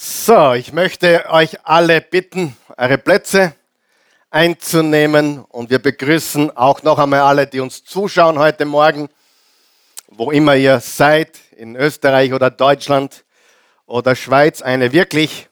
So, 0.00 0.52
ich 0.52 0.72
möchte 0.72 1.24
euch 1.28 1.56
alle 1.64 2.00
bitten, 2.00 2.56
eure 2.76 2.98
Plätze 2.98 3.54
einzunehmen 4.30 5.40
und 5.40 5.70
wir 5.70 5.80
begrüßen 5.80 6.56
auch 6.56 6.84
noch 6.84 7.00
einmal 7.00 7.22
alle, 7.22 7.48
die 7.48 7.58
uns 7.58 7.82
zuschauen 7.82 8.38
heute 8.38 8.64
Morgen, 8.64 9.08
wo 10.06 10.30
immer 10.30 10.54
ihr 10.54 10.78
seid, 10.78 11.40
in 11.56 11.74
Österreich 11.74 12.32
oder 12.32 12.48
Deutschland 12.48 13.24
oder 13.86 14.14
Schweiz, 14.14 14.62
eine 14.62 14.92
wirklich 14.92 15.48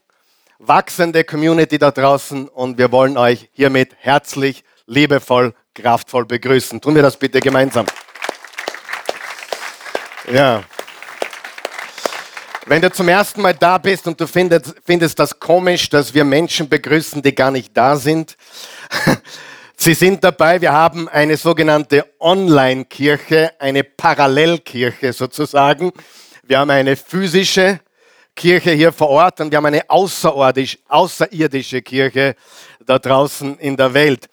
wachsende 0.61 1.25
Community 1.25 1.77
da 1.79 1.91
draußen 1.91 2.47
und 2.47 2.79
wir 2.79 2.93
wollen 2.93 3.19
euch 3.19 3.51
hiermit 3.53 3.97
herzlich, 3.99 4.63
liebevoll, 4.87 5.55
kraftvoll 5.75 6.25
begrüßen. 6.25 6.81
Tun 6.81 6.95
wir 6.95 7.03
das 7.03 7.17
bitte 7.17 7.41
gemeinsam. 7.41 7.87
Ja. 10.33 10.63
Wenn 12.69 12.83
du 12.83 12.91
zum 12.91 13.09
ersten 13.09 13.43
Mal 13.43 13.55
da 13.55 13.79
bist 13.79 14.09
und 14.09 14.21
du 14.21 14.27
findest, 14.27 14.75
findest 14.85 15.21
das 15.21 15.39
komisch, 15.39 15.89
dass 15.89 16.13
wir 16.13 16.25
Menschen 16.25 16.69
begrüßen, 16.69 17.23
die 17.23 17.33
gar 17.33 17.53
nicht 17.53 17.77
da 17.77 17.95
sind, 17.95 18.37
Sie 19.77 19.95
sind 19.95 20.25
dabei, 20.25 20.61
wir 20.61 20.73
haben 20.73 21.09
eine 21.09 21.37
sogenannte 21.37 22.07
Online-Kirche, 22.19 23.53
eine 23.61 23.85
Parallelkirche 23.85 25.13
sozusagen. 25.13 25.93
Wir 26.43 26.59
haben 26.59 26.71
eine 26.71 26.97
physische 26.97 27.79
Kirche 28.35 28.73
hier 28.73 28.93
vor 28.93 29.11
Ort 29.11 29.41
und 29.41 29.53
wir 29.53 29.59
haben 29.59 29.67
eine 29.67 29.89
außerirdische 29.89 31.83
Kirche 31.83 32.35
da 32.85 32.99
draußen 32.99 33.59
in 33.59 33.77
der 33.77 33.95
Welt. 33.95 34.29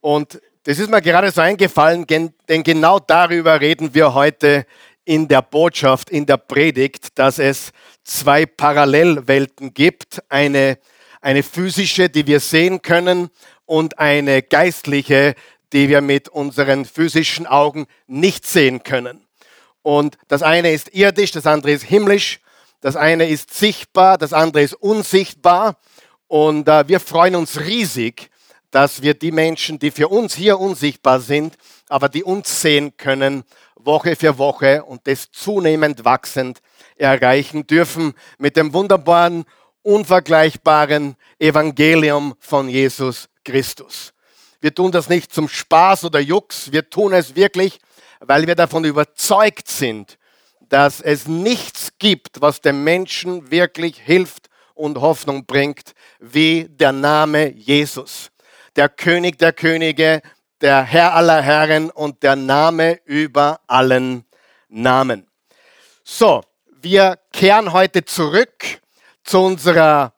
Und 0.00 0.40
das 0.62 0.78
ist 0.78 0.88
mir 0.90 1.02
gerade 1.02 1.30
so 1.30 1.42
eingefallen, 1.42 2.06
denn 2.06 2.62
genau 2.62 2.98
darüber 2.98 3.60
reden 3.60 3.92
wir 3.92 4.14
heute 4.14 4.64
in 5.04 5.28
der 5.28 5.42
Botschaft, 5.42 6.10
in 6.10 6.26
der 6.26 6.36
Predigt, 6.36 7.18
dass 7.18 7.38
es 7.38 7.72
zwei 8.04 8.46
Parallelwelten 8.46 9.74
gibt. 9.74 10.22
Eine, 10.28 10.78
eine 11.20 11.42
physische, 11.42 12.08
die 12.08 12.26
wir 12.26 12.40
sehen 12.40 12.82
können, 12.82 13.30
und 13.66 13.98
eine 13.98 14.42
geistliche, 14.42 15.34
die 15.72 15.88
wir 15.88 16.00
mit 16.00 16.28
unseren 16.28 16.84
physischen 16.84 17.46
Augen 17.46 17.86
nicht 18.06 18.46
sehen 18.46 18.82
können. 18.82 19.26
Und 19.82 20.16
das 20.28 20.42
eine 20.42 20.72
ist 20.72 20.94
irdisch, 20.94 21.32
das 21.32 21.46
andere 21.46 21.72
ist 21.72 21.84
himmlisch, 21.84 22.40
das 22.80 22.96
eine 22.96 23.28
ist 23.28 23.52
sichtbar, 23.52 24.18
das 24.18 24.32
andere 24.32 24.62
ist 24.62 24.74
unsichtbar. 24.74 25.78
Und 26.26 26.68
äh, 26.68 26.88
wir 26.88 27.00
freuen 27.00 27.36
uns 27.36 27.60
riesig, 27.60 28.30
dass 28.70 29.02
wir 29.02 29.14
die 29.14 29.32
Menschen, 29.32 29.78
die 29.78 29.90
für 29.90 30.08
uns 30.08 30.34
hier 30.34 30.58
unsichtbar 30.58 31.20
sind, 31.20 31.56
aber 31.88 32.08
die 32.08 32.24
uns 32.24 32.60
sehen 32.60 32.96
können, 32.96 33.44
Woche 33.84 34.16
für 34.16 34.38
Woche 34.38 34.84
und 34.84 35.06
das 35.06 35.30
zunehmend 35.30 36.04
wachsend 36.04 36.60
erreichen 36.96 37.66
dürfen 37.66 38.14
mit 38.38 38.56
dem 38.56 38.72
wunderbaren, 38.72 39.44
unvergleichbaren 39.82 41.16
Evangelium 41.38 42.34
von 42.38 42.68
Jesus 42.68 43.28
Christus. 43.44 44.12
Wir 44.60 44.74
tun 44.74 44.90
das 44.92 45.08
nicht 45.08 45.32
zum 45.32 45.48
Spaß 45.48 46.04
oder 46.04 46.20
Jux, 46.20 46.72
wir 46.72 46.88
tun 46.88 47.12
es 47.12 47.36
wirklich, 47.36 47.78
weil 48.20 48.46
wir 48.46 48.54
davon 48.54 48.84
überzeugt 48.84 49.68
sind, 49.68 50.16
dass 50.68 51.00
es 51.00 51.28
nichts 51.28 51.90
gibt, 51.98 52.40
was 52.40 52.60
dem 52.60 52.82
Menschen 52.82 53.50
wirklich 53.50 54.00
hilft 54.00 54.48
und 54.72 55.00
Hoffnung 55.00 55.44
bringt, 55.44 55.92
wie 56.18 56.66
der 56.68 56.92
Name 56.92 57.52
Jesus. 57.52 58.30
Der 58.76 58.88
König 58.88 59.38
der 59.38 59.52
Könige, 59.52 60.22
der 60.64 60.82
Herr 60.82 61.14
aller 61.14 61.42
Herren 61.42 61.90
und 61.90 62.22
der 62.22 62.36
Name 62.36 62.98
über 63.04 63.60
allen 63.66 64.24
Namen. 64.70 65.26
So, 66.02 66.42
wir 66.80 67.18
kehren 67.34 67.74
heute 67.74 68.06
zurück 68.06 68.80
zu 69.24 69.40
unserer 69.40 70.14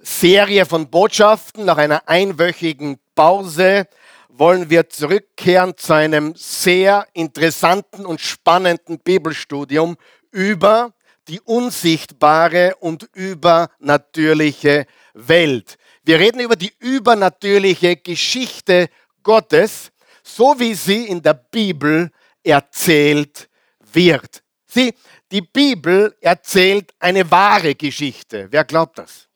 Serie 0.00 0.66
von 0.66 0.90
Botschaften. 0.90 1.64
Nach 1.64 1.76
einer 1.76 2.08
einwöchigen 2.08 2.98
Pause 3.14 3.86
wollen 4.28 4.68
wir 4.68 4.88
zurückkehren 4.88 5.76
zu 5.76 5.92
einem 5.92 6.34
sehr 6.34 7.06
interessanten 7.12 8.04
und 8.04 8.20
spannenden 8.20 8.98
Bibelstudium 8.98 9.96
über 10.32 10.92
die 11.28 11.40
unsichtbare 11.40 12.74
und 12.80 13.08
übernatürliche 13.14 14.86
Welt. 15.14 15.78
Wir 16.02 16.18
reden 16.18 16.40
über 16.40 16.56
die 16.56 16.72
übernatürliche 16.80 17.94
Geschichte 17.94 18.88
Gottes, 19.22 19.90
so 20.22 20.58
wie 20.58 20.74
sie 20.74 21.06
in 21.06 21.22
der 21.22 21.34
Bibel 21.34 22.10
erzählt 22.42 23.48
wird. 23.92 24.42
Sie, 24.66 24.94
die 25.30 25.42
Bibel 25.42 26.16
erzählt 26.20 26.92
eine 26.98 27.30
wahre 27.30 27.74
Geschichte. 27.74 28.48
Wer 28.50 28.64
glaubt 28.64 28.98
das? 28.98 29.28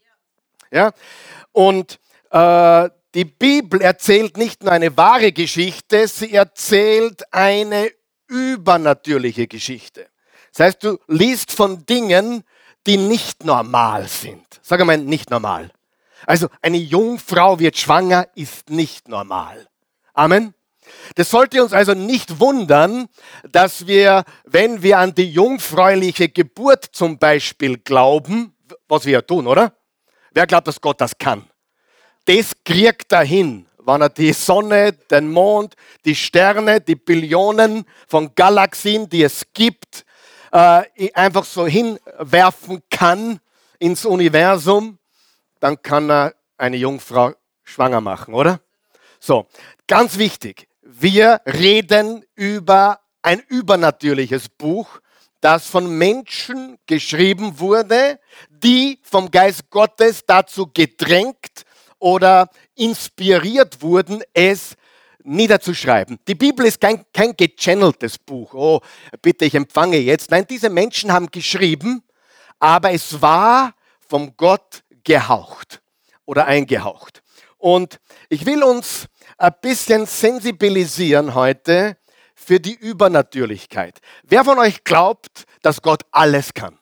Ja? 0.71 0.93
Und 1.53 1.99
äh, 2.31 2.89
die 3.15 3.25
Bibel 3.25 3.81
erzählt 3.81 4.37
nicht 4.37 4.63
nur 4.63 4.73
eine 4.73 4.97
wahre 4.97 5.33
Geschichte, 5.33 6.09
sie 6.09 6.33
erzählt 6.33 7.23
eine 7.33 7.91
übernatürliche 8.27 9.47
Geschichte. 9.47 10.09
Das 10.53 10.67
heißt, 10.67 10.85
du 10.85 10.99
liest 11.09 11.53
von 11.53 11.85
Dingen, 11.85 12.45
die 12.87 12.97
nicht 12.97 13.45
normal 13.45 14.09
sind. 14.09 14.47
Sag 14.63 14.81
einmal, 14.81 14.99
nicht 14.99 15.31
normal. 15.31 15.71
Also 16.27 16.49
eine 16.61 16.79
Jungfrau 16.79 17.59
wird 17.59 17.77
schwanger, 17.77 18.29
ist 18.35 18.71
nicht 18.71 19.09
normal. 19.09 19.67
Amen. 20.15 20.55
Das 21.15 21.31
sollte 21.31 21.63
uns 21.63 21.73
also 21.73 21.95
nicht 21.95 22.41
wundern, 22.41 23.09
dass 23.51 23.87
wir, 23.87 24.25
wenn 24.45 24.83
wir 24.83 24.99
an 24.99 25.15
die 25.15 25.31
jungfräuliche 25.31 26.29
Geburt 26.29 26.85
zum 26.93 27.19
Beispiel 27.19 27.79
glauben, 27.79 28.55
was 28.89 29.05
wir 29.05 29.13
ja 29.13 29.23
tun, 29.23 29.47
oder? 29.47 29.73
Wer 30.33 30.47
glaubt, 30.47 30.67
dass 30.67 30.81
Gott 30.81 31.01
das 31.01 31.17
kann? 31.17 31.49
Das 32.25 32.53
kriegt 32.65 33.13
er 33.13 33.25
hin, 33.25 33.67
wenn 33.79 34.01
er 34.01 34.09
die 34.09 34.33
Sonne, 34.33 34.93
den 34.93 35.31
Mond, 35.31 35.75
die 36.05 36.15
Sterne, 36.15 36.81
die 36.81 36.95
Billionen 36.95 37.85
von 38.07 38.35
Galaxien, 38.35 39.09
die 39.09 39.23
es 39.23 39.43
gibt, 39.53 40.05
äh, 40.53 41.13
einfach 41.15 41.45
so 41.45 41.67
hinwerfen 41.67 42.83
kann 42.91 43.41
ins 43.79 44.05
Universum, 44.05 44.99
dann 45.61 45.81
kann 45.83 46.11
er 46.11 46.35
eine 46.57 46.77
Jungfrau 46.77 47.33
schwanger 47.65 48.01
machen, 48.01 48.35
oder? 48.35 48.61
So, 49.25 49.47
ganz 49.87 50.19
wichtig, 50.19 50.67
wir 50.83 51.41
reden 51.47 52.25
über 52.35 52.99
ein 53.23 53.39
übernatürliches 53.39 54.49
Buch, 54.49 54.99
das 55.41 55.69
von 55.69 55.97
Menschen 55.97 56.77
geschrieben 56.87 57.61
wurde, 57.61 58.19
die 58.51 58.99
vom 59.05 59.31
Geist 59.31 59.71
Gottes 59.71 60.25
dazu 60.27 60.73
gedrängt 60.75 61.63
oder 62.01 62.49
inspiriert 62.75 63.81
wurden, 63.81 64.25
es 64.35 64.75
niederzuschreiben. 65.23 66.19
Die 66.27 66.35
Bibel 66.35 66.67
ist 66.67 66.81
kein, 66.81 67.05
kein 67.13 67.37
gechanneltes 67.37 68.19
Buch. 68.19 68.55
Oh, 68.55 68.81
bitte, 69.21 69.45
ich 69.45 69.55
empfange 69.55 69.99
jetzt. 69.99 70.33
Nein, 70.33 70.49
diese 70.51 70.69
Menschen 70.69 71.13
haben 71.13 71.31
geschrieben, 71.31 72.03
aber 72.59 72.91
es 72.91 73.23
war 73.23 73.73
vom 74.09 74.37
Gott 74.37 74.83
gehaucht 75.05 75.81
oder 76.25 76.47
eingehaucht. 76.47 77.23
Und 77.63 78.01
ich 78.29 78.45
will 78.45 78.65
uns 78.65 79.07
ein 79.39 79.53
bisschen 79.61 80.07
sensibilisieren 80.07 81.35
heute 81.35 81.97
für 82.35 82.61
die 82.61 82.75
Übernatürlichkeit. 82.75 84.01
Wer 84.23 84.45
von 84.45 84.59
euch 84.59 84.85
glaubt, 84.85 85.45
dass 85.63 85.83
Gott 85.83 86.03
alles 86.11 86.55
kann? 86.55 86.79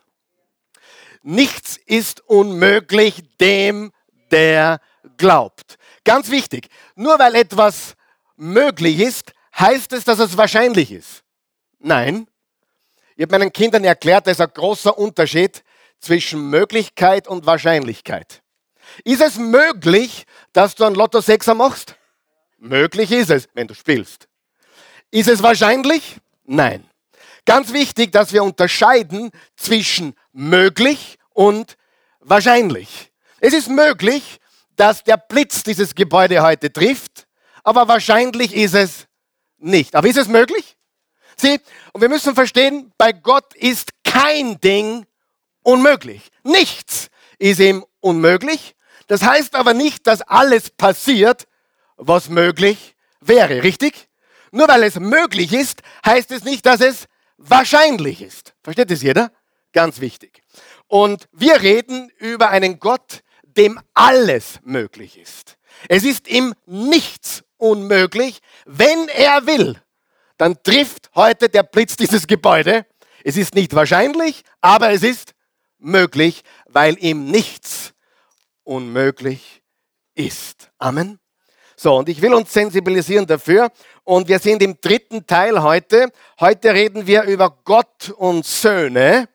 Nichts 1.22 1.78
ist 1.86 2.22
unmöglich 2.22 3.22
dem, 3.40 3.92
der 4.30 4.80
glaubt. 5.16 5.76
Ganz 6.04 6.30
wichtig, 6.30 6.68
nur 6.94 7.18
weil 7.18 7.34
etwas 7.34 7.94
möglich 8.36 9.00
ist, 9.00 9.32
heißt 9.58 9.92
es, 9.92 10.04
dass 10.04 10.18
es 10.18 10.36
wahrscheinlich 10.36 10.92
ist. 10.92 11.22
Nein. 11.78 12.26
Ich 13.16 13.22
habe 13.22 13.38
meinen 13.38 13.52
Kindern 13.52 13.84
erklärt, 13.84 14.26
da 14.26 14.30
ist 14.30 14.40
ein 14.40 14.50
großer 14.52 14.96
Unterschied 14.96 15.62
zwischen 15.98 16.48
Möglichkeit 16.48 17.28
und 17.28 17.44
Wahrscheinlichkeit. 17.44 18.42
Ist 19.04 19.20
es 19.20 19.36
möglich, 19.36 20.24
dass 20.54 20.74
du 20.74 20.84
ein 20.84 20.94
Lotto 20.94 21.20
6 21.20 21.48
machst? 21.48 21.96
Möglich 22.60 23.10
ist 23.10 23.30
es, 23.30 23.48
wenn 23.54 23.66
du 23.66 23.74
spielst. 23.74 24.28
Ist 25.10 25.28
es 25.28 25.42
wahrscheinlich? 25.42 26.18
Nein. 26.44 26.84
Ganz 27.46 27.72
wichtig, 27.72 28.12
dass 28.12 28.34
wir 28.34 28.44
unterscheiden 28.44 29.30
zwischen 29.56 30.14
möglich 30.32 31.18
und 31.30 31.78
wahrscheinlich. 32.20 33.10
Es 33.40 33.54
ist 33.54 33.70
möglich, 33.70 34.40
dass 34.76 35.02
der 35.02 35.16
Blitz 35.16 35.62
dieses 35.62 35.94
Gebäude 35.94 36.42
heute 36.42 36.70
trifft, 36.70 37.26
aber 37.64 37.88
wahrscheinlich 37.88 38.54
ist 38.54 38.74
es 38.74 39.06
nicht. 39.56 39.96
Aber 39.96 40.06
ist 40.06 40.18
es 40.18 40.28
möglich? 40.28 40.76
Sieh, 41.36 41.58
und 41.94 42.02
wir 42.02 42.10
müssen 42.10 42.34
verstehen, 42.34 42.92
bei 42.98 43.12
Gott 43.12 43.54
ist 43.54 43.92
kein 44.04 44.60
Ding 44.60 45.06
unmöglich. 45.62 46.30
Nichts 46.42 47.08
ist 47.38 47.58
ihm 47.58 47.86
unmöglich. 48.00 48.74
Das 49.06 49.22
heißt 49.22 49.54
aber 49.54 49.72
nicht, 49.72 50.06
dass 50.06 50.20
alles 50.20 50.68
passiert, 50.68 51.46
was 52.00 52.28
möglich 52.28 52.96
wäre, 53.20 53.62
richtig? 53.62 54.08
Nur 54.50 54.66
weil 54.68 54.82
es 54.82 54.98
möglich 54.98 55.52
ist, 55.52 55.82
heißt 56.04 56.32
es 56.32 56.44
nicht, 56.44 56.66
dass 56.66 56.80
es 56.80 57.06
wahrscheinlich 57.36 58.22
ist. 58.22 58.54
Versteht 58.62 58.90
es 58.90 59.02
jeder? 59.02 59.30
Ganz 59.72 60.00
wichtig. 60.00 60.42
Und 60.88 61.28
wir 61.32 61.60
reden 61.62 62.10
über 62.18 62.50
einen 62.50 62.80
Gott, 62.80 63.22
dem 63.44 63.78
alles 63.94 64.58
möglich 64.64 65.18
ist. 65.18 65.56
Es 65.88 66.02
ist 66.02 66.26
ihm 66.28 66.54
nichts 66.66 67.44
unmöglich, 67.56 68.40
wenn 68.64 69.08
er 69.08 69.46
will. 69.46 69.80
Dann 70.36 70.60
trifft 70.62 71.10
heute 71.14 71.48
der 71.48 71.62
Blitz 71.62 71.96
dieses 71.96 72.26
Gebäude. 72.26 72.86
Es 73.22 73.36
ist 73.36 73.54
nicht 73.54 73.74
wahrscheinlich, 73.74 74.42
aber 74.60 74.90
es 74.90 75.02
ist 75.02 75.34
möglich, 75.78 76.42
weil 76.66 76.96
ihm 76.98 77.30
nichts 77.30 77.92
unmöglich 78.64 79.62
ist. 80.14 80.70
Amen. 80.78 81.19
So, 81.82 81.96
und 81.96 82.10
ich 82.10 82.20
will 82.20 82.34
uns 82.34 82.52
sensibilisieren 82.52 83.26
dafür. 83.26 83.70
Und 84.04 84.28
wir 84.28 84.38
sind 84.38 84.62
im 84.62 84.76
dritten 84.82 85.26
Teil 85.26 85.62
heute. 85.62 86.12
Heute 86.38 86.74
reden 86.74 87.06
wir 87.06 87.22
über 87.22 87.56
Gott 87.64 88.12
und 88.18 88.44
Söhne. 88.44 89.30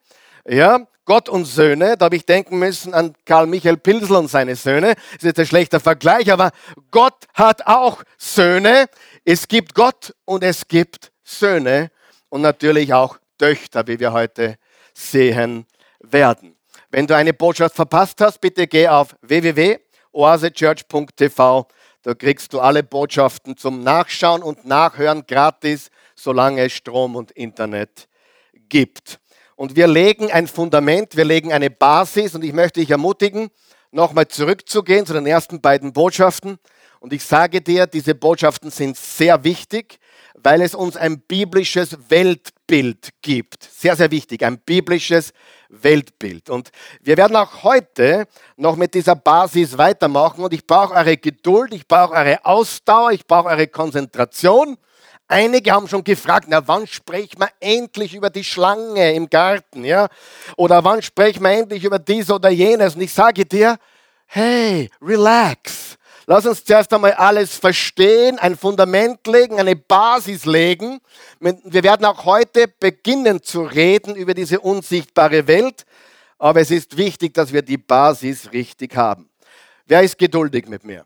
Ja, 0.47 0.85
Gott 1.05 1.27
und 1.27 1.45
Söhne. 1.45 1.97
Da 1.97 2.05
habe 2.05 2.17
ich 2.17 2.25
denken 2.27 2.59
müssen 2.59 2.93
an 2.93 3.15
Karl 3.25 3.47
Michael 3.47 3.77
Pilsel 3.77 4.17
und 4.17 4.27
seine 4.27 4.55
Söhne. 4.55 4.93
Das 4.93 5.15
ist 5.15 5.23
jetzt 5.23 5.39
ein 5.39 5.47
schlechter 5.47 5.79
Vergleich, 5.79 6.31
aber 6.31 6.51
Gott 6.91 7.25
hat 7.33 7.65
auch 7.65 8.03
Söhne. 8.15 8.89
Es 9.23 9.47
gibt 9.47 9.73
Gott 9.73 10.13
und 10.25 10.43
es 10.43 10.67
gibt 10.67 11.11
Söhne 11.23 11.89
und 12.29 12.41
natürlich 12.41 12.93
auch 12.93 13.17
Töchter, 13.39 13.87
wie 13.87 13.99
wir 13.99 14.13
heute 14.13 14.59
sehen 14.93 15.65
werden. 15.99 16.55
Wenn 16.91 17.07
du 17.07 17.15
eine 17.15 17.33
Botschaft 17.33 17.75
verpasst 17.75 18.21
hast, 18.21 18.39
bitte 18.39 18.67
geh 18.67 18.87
auf 18.87 19.15
www.oasechurch.tv. 19.23 21.67
Da 22.05 22.13
kriegst 22.13 22.53
du 22.53 22.59
alle 22.59 22.83
Botschaften 22.83 23.57
zum 23.57 23.81
Nachschauen 23.81 24.43
und 24.43 24.63
Nachhören 24.63 25.25
gratis, 25.25 25.89
solange 26.15 26.65
es 26.65 26.73
Strom 26.73 27.15
und 27.15 27.31
Internet 27.31 28.07
gibt. 28.69 29.19
Und 29.55 29.75
wir 29.75 29.87
legen 29.87 30.31
ein 30.31 30.47
Fundament, 30.47 31.17
wir 31.17 31.25
legen 31.25 31.51
eine 31.51 31.71
Basis 31.71 32.35
und 32.35 32.43
ich 32.43 32.53
möchte 32.53 32.79
dich 32.79 32.91
ermutigen, 32.91 33.49
nochmal 33.89 34.27
zurückzugehen 34.27 35.07
zu 35.07 35.13
den 35.13 35.25
ersten 35.25 35.61
beiden 35.61 35.93
Botschaften. 35.93 36.59
Und 36.99 37.11
ich 37.11 37.23
sage 37.23 37.61
dir, 37.61 37.87
diese 37.87 38.13
Botschaften 38.13 38.69
sind 38.69 38.97
sehr 38.97 39.43
wichtig, 39.43 39.97
weil 40.35 40.61
es 40.61 40.75
uns 40.75 40.97
ein 40.97 41.21
biblisches 41.21 41.97
Weltbild 42.09 43.09
gibt. 43.23 43.63
Sehr, 43.63 43.95
sehr 43.95 44.11
wichtig, 44.11 44.45
ein 44.45 44.59
biblisches 44.59 45.33
Weltbild. 45.69 46.49
Und 46.49 46.71
wir 47.01 47.17
werden 47.17 47.35
auch 47.35 47.63
heute 47.63 48.27
noch 48.57 48.75
mit 48.75 48.93
dieser 48.93 49.15
Basis 49.15 49.77
weitermachen. 49.77 50.43
Und 50.43 50.53
ich 50.53 50.65
brauche 50.65 50.93
eure 50.93 51.17
Geduld, 51.17 51.73
ich 51.73 51.87
brauche 51.87 52.13
eure 52.13 52.45
Ausdauer, 52.45 53.11
ich 53.11 53.25
brauche 53.25 53.49
eure 53.49 53.67
Konzentration. 53.67 54.77
Einige 55.27 55.71
haben 55.71 55.87
schon 55.87 56.03
gefragt, 56.03 56.45
na 56.49 56.67
wann 56.67 56.85
sprechen 56.85 57.39
wir 57.39 57.49
endlich 57.59 58.13
über 58.13 58.29
die 58.29 58.43
Schlange 58.43 59.13
im 59.13 59.27
Garten, 59.27 59.83
ja? 59.83 60.07
Oder 60.55 60.83
wann 60.83 61.01
sprechen 61.01 61.41
wir 61.43 61.51
endlich 61.51 61.83
über 61.83 61.97
dies 61.97 62.29
oder 62.29 62.49
jenes? 62.49 62.93
Und 62.95 63.01
ich 63.01 63.13
sage 63.13 63.43
dir, 63.43 63.77
hey, 64.27 64.89
relax. 65.01 65.97
Lass 66.27 66.45
uns 66.47 66.63
zuerst 66.63 66.91
einmal 66.91 67.13
alles 67.13 67.55
verstehen, 67.55 68.39
ein 68.39 68.57
Fundament 68.57 69.27
legen, 69.27 69.59
eine 69.59 69.75
Basis 69.75 70.45
legen. 70.45 70.99
Wir 71.39 71.83
werden 71.83 72.05
auch 72.05 72.25
heute 72.25 72.67
beginnen 72.67 73.43
zu 73.43 73.63
reden 73.63 74.15
über 74.15 74.33
diese 74.33 74.59
unsichtbare 74.59 75.47
Welt, 75.47 75.85
aber 76.39 76.61
es 76.61 76.71
ist 76.71 76.97
wichtig, 76.97 77.35
dass 77.35 77.53
wir 77.53 77.61
die 77.61 77.77
Basis 77.77 78.51
richtig 78.51 78.95
haben. 78.95 79.29
Wer 79.85 80.01
ist 80.01 80.17
geduldig 80.17 80.67
mit 80.67 80.83
mir? 80.83 81.05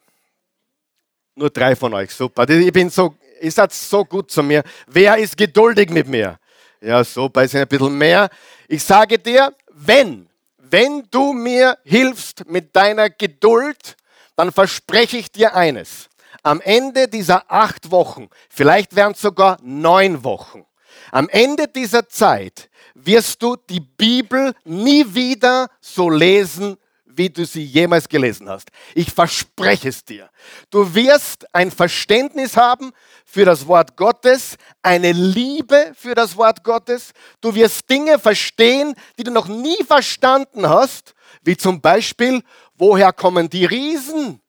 Nur 1.35 1.49
drei 1.49 1.75
von 1.75 1.93
euch, 1.93 2.11
super. 2.11 2.49
Ich 2.49 2.71
bin 2.71 2.89
so, 2.89 3.15
ihr 3.41 3.51
seid 3.51 3.73
so 3.73 4.05
gut 4.05 4.31
zu 4.31 4.41
mir. 4.41 4.63
Wer 4.87 5.17
ist 5.17 5.35
geduldig 5.35 5.89
mit 5.89 6.07
mir? 6.07 6.39
Ja, 6.79 7.03
super, 7.03 7.43
ist 7.43 7.55
ein 7.55 7.67
bisschen 7.67 7.97
mehr. 7.97 8.29
Ich 8.69 8.83
sage 8.83 9.19
dir, 9.19 9.53
wenn, 9.67 10.29
wenn 10.57 11.05
du 11.11 11.33
mir 11.33 11.77
hilfst 11.83 12.49
mit 12.49 12.73
deiner 12.73 13.09
Geduld, 13.09 13.97
dann 14.39 14.53
verspreche 14.53 15.17
ich 15.17 15.33
dir 15.33 15.53
eines. 15.53 16.07
Am 16.43 16.61
Ende 16.61 17.09
dieser 17.09 17.51
acht 17.51 17.91
Wochen, 17.91 18.29
vielleicht 18.49 18.95
wären 18.95 19.11
es 19.11 19.19
sogar 19.19 19.57
neun 19.61 20.23
Wochen, 20.23 20.65
am 21.11 21.27
Ende 21.27 21.67
dieser 21.67 22.07
Zeit 22.07 22.69
wirst 22.93 23.43
du 23.43 23.57
die 23.57 23.81
Bibel 23.81 24.53
nie 24.63 25.03
wieder 25.13 25.67
so 25.81 26.09
lesen, 26.09 26.77
wie 27.03 27.29
du 27.29 27.45
sie 27.45 27.65
jemals 27.65 28.07
gelesen 28.07 28.47
hast. 28.47 28.69
Ich 28.95 29.11
verspreche 29.11 29.89
es 29.89 30.05
dir. 30.05 30.29
Du 30.69 30.95
wirst 30.95 31.53
ein 31.53 31.69
Verständnis 31.69 32.55
haben 32.55 32.91
für 33.25 33.43
das 33.43 33.67
Wort 33.67 33.97
Gottes, 33.97 34.55
eine 34.81 35.11
Liebe 35.11 35.91
für 35.97 36.15
das 36.15 36.37
Wort 36.37 36.63
Gottes. 36.63 37.11
Du 37.41 37.53
wirst 37.55 37.89
Dinge 37.89 38.17
verstehen, 38.19 38.95
die 39.17 39.25
du 39.25 39.31
noch 39.31 39.49
nie 39.49 39.83
verstanden 39.83 40.69
hast, 40.69 41.13
wie 41.43 41.57
zum 41.57 41.81
Beispiel, 41.81 42.41
woher 42.79 43.13
kommen 43.13 43.49
die 43.49 43.65
Riesen? 43.65 44.41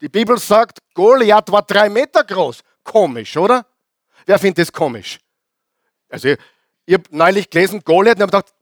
Die 0.00 0.08
Bibel 0.08 0.38
sagt, 0.38 0.78
Goliath 0.94 1.50
war 1.52 1.62
drei 1.62 1.88
Meter 1.88 2.24
groß. 2.24 2.60
Komisch, 2.82 3.36
oder? 3.36 3.64
Wer 4.24 4.38
findet 4.38 4.58
das 4.58 4.72
komisch? 4.72 5.18
Also, 6.08 6.34
ich 6.84 6.94
habe 6.94 7.04
neulich 7.10 7.48
gelesen, 7.48 7.82
Goliath, 7.84 8.16
und 8.16 8.32
habe 8.32 8.44
gedacht, 8.44 8.52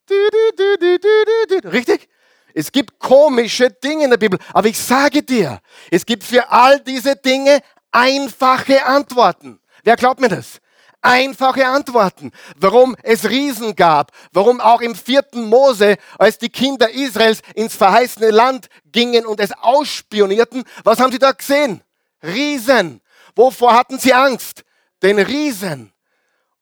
richtig? 1.65 2.09
Es 2.55 2.71
gibt 2.71 2.99
komische 2.99 3.71
Dinge 3.71 4.05
in 4.05 4.11
der 4.11 4.17
Bibel, 4.17 4.39
aber 4.53 4.69
ich 4.69 4.79
sage 4.79 5.23
dir, 5.23 5.61
es 5.91 6.07
gibt 6.07 6.23
für 6.23 6.49
all 6.51 6.79
diese 6.81 7.17
Dinge 7.17 7.61
einfache 7.91 8.85
Antworten. 8.85 9.61
Wer 9.83 9.97
glaubt 9.97 10.21
mir 10.21 10.29
das? 10.29 10.61
Einfache 11.05 11.67
Antworten. 11.67 12.33
Warum 12.57 12.97
es 13.03 13.29
Riesen 13.29 13.77
gab, 13.77 14.11
warum 14.33 14.59
auch 14.59 14.81
im 14.81 14.95
vierten 14.95 15.45
Mose, 15.51 15.99
als 16.19 16.39
die 16.39 16.49
Kinder 16.49 16.89
Israels 16.89 17.43
ins 17.55 17.77
verheißene 17.77 18.31
Land 18.31 18.69
gingen 18.91 19.27
und 19.27 19.39
es 19.39 19.53
ausspionierten, 19.53 20.65
was 20.83 20.99
haben 21.01 21.13
sie 21.13 21.19
da 21.19 21.33
gesehen? 21.33 21.83
Riesen. 22.23 23.03
Wovor 23.37 23.75
hatten 23.75 23.99
sie 23.99 24.15
Angst? 24.15 24.65
Den 25.03 25.19
Riesen. 25.19 25.93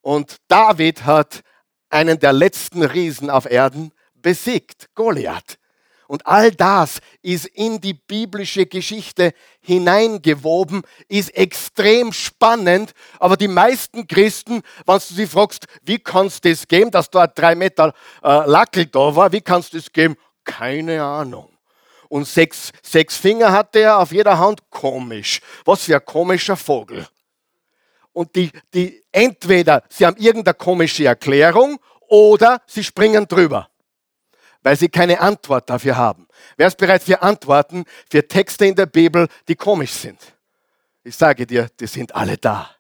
Und 0.01 0.39
David 0.49 1.05
hat 1.05 1.43
einen 1.89 2.19
der 2.19 2.33
letzten 2.33 2.83
Riesen 2.83 3.31
auf 3.31 3.49
Erden 3.49 3.93
besiegt, 4.15 4.89
Goliath. 4.97 5.57
Und 6.13 6.27
all 6.27 6.51
das 6.51 6.99
ist 7.23 7.47
in 7.47 7.81
die 7.81 7.95
biblische 7.95 8.67
Geschichte 8.67 9.33
hineingewoben, 9.63 10.83
ist 11.09 11.35
extrem 11.35 12.13
spannend. 12.13 12.93
Aber 13.19 13.39
die 13.39 13.49
meisten 13.49 14.07
Christen, 14.07 14.61
wenn 14.85 14.99
du 14.99 15.15
sie 15.15 15.27
fragst, 15.27 15.65
wie 15.81 15.99
kannst 15.99 16.45
du 16.45 16.51
das 16.51 16.69
geben, 16.69 16.91
dass 16.91 17.09
da 17.09 17.27
drei 17.27 17.55
Meter 17.55 17.95
äh, 18.23 18.29
Lackel 18.45 18.85
da 18.85 19.17
war, 19.17 19.33
wie 19.33 19.41
kannst 19.41 19.73
du 19.73 19.79
das 19.79 19.91
geben? 19.91 20.17
Keine 20.45 21.03
Ahnung. 21.03 21.49
Und 22.11 22.29
sechs, 22.29 22.73
sechs 22.83 23.17
Finger 23.17 23.51
hatte 23.51 23.79
er 23.79 23.99
auf 23.99 24.13
jeder 24.13 24.39
Hand. 24.39 24.61
Komisch. 24.69 25.41
Was 25.65 25.85
für 25.85 25.95
ein 25.95 26.05
komischer 26.05 26.59
Vogel. 26.59 27.09
Und 28.13 28.37
die, 28.37 28.53
die 28.75 29.03
entweder 29.13 29.83
sie 29.89 30.05
haben 30.05 30.19
irgendeine 30.19 30.53
komische 30.53 31.07
Erklärung 31.07 31.79
oder 32.07 32.61
sie 32.67 32.85
springen 32.85 33.27
drüber 33.27 33.71
weil 34.63 34.77
sie 34.77 34.89
keine 34.89 35.21
Antwort 35.21 35.69
dafür 35.69 35.97
haben. 35.97 36.27
Wer 36.57 36.69
ist 36.69 36.77
bereit 36.77 37.03
für 37.03 37.21
Antworten 37.23 37.85
für 38.11 38.27
Texte 38.27 38.67
in 38.67 38.75
der 38.75 38.87
Bibel, 38.87 39.29
die 39.49 39.57
komisch 39.57 39.93
sind? 39.93 40.19
Ich 41.05 41.17
sage 41.17 41.47
dir, 41.47 41.69
die 41.81 41.87
sind 41.87 42.15
alle 42.15 42.37
da. 42.37 42.71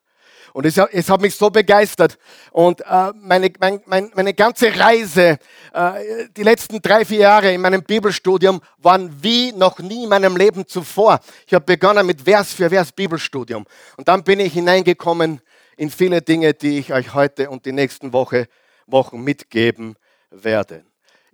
Und 0.52 0.66
es, 0.66 0.76
es 0.76 1.08
hat 1.08 1.20
mich 1.20 1.34
so 1.34 1.48
begeistert. 1.50 2.18
Und 2.50 2.82
äh, 2.82 3.12
meine, 3.14 3.50
mein, 3.58 3.80
mein, 3.86 4.10
meine 4.14 4.34
ganze 4.34 4.78
Reise, 4.78 5.38
äh, 5.72 6.28
die 6.36 6.42
letzten 6.42 6.82
drei, 6.82 7.04
vier 7.04 7.20
Jahre 7.20 7.52
in 7.52 7.60
meinem 7.60 7.82
Bibelstudium 7.82 8.60
waren 8.78 9.22
wie 9.22 9.52
noch 9.52 9.78
nie 9.78 10.04
in 10.04 10.10
meinem 10.10 10.36
Leben 10.36 10.66
zuvor. 10.66 11.20
Ich 11.46 11.54
habe 11.54 11.64
begonnen 11.64 12.06
mit 12.06 12.22
Vers 12.22 12.52
für 12.52 12.68
Vers 12.68 12.92
Bibelstudium. 12.92 13.64
Und 13.96 14.08
dann 14.08 14.22
bin 14.24 14.40
ich 14.40 14.52
hineingekommen 14.52 15.40
in 15.76 15.90
viele 15.90 16.20
Dinge, 16.20 16.52
die 16.52 16.78
ich 16.78 16.92
euch 16.92 17.14
heute 17.14 17.48
und 17.48 17.64
die 17.64 17.72
nächsten 17.72 18.12
Woche, 18.12 18.46
Wochen 18.86 19.22
mitgeben 19.22 19.96
werde. 20.30 20.84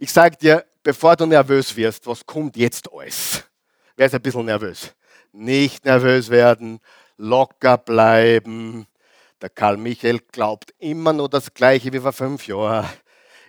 Ich 0.00 0.12
sage 0.12 0.36
dir, 0.36 0.64
bevor 0.84 1.16
du 1.16 1.26
nervös 1.26 1.74
wirst, 1.74 2.06
was 2.06 2.24
kommt 2.24 2.56
jetzt 2.56 2.88
alles? 2.92 3.42
Wer 3.96 4.06
ist 4.06 4.14
ein 4.14 4.22
bisschen 4.22 4.44
nervös? 4.44 4.94
Nicht 5.32 5.84
nervös 5.84 6.30
werden, 6.30 6.78
locker 7.16 7.78
bleiben. 7.78 8.86
Der 9.42 9.50
Karl 9.50 9.76
Michael 9.76 10.20
glaubt 10.30 10.72
immer 10.78 11.12
nur 11.12 11.28
das 11.28 11.52
Gleiche 11.52 11.92
wie 11.92 11.98
vor 11.98 12.12
fünf 12.12 12.46
Jahren. 12.46 12.88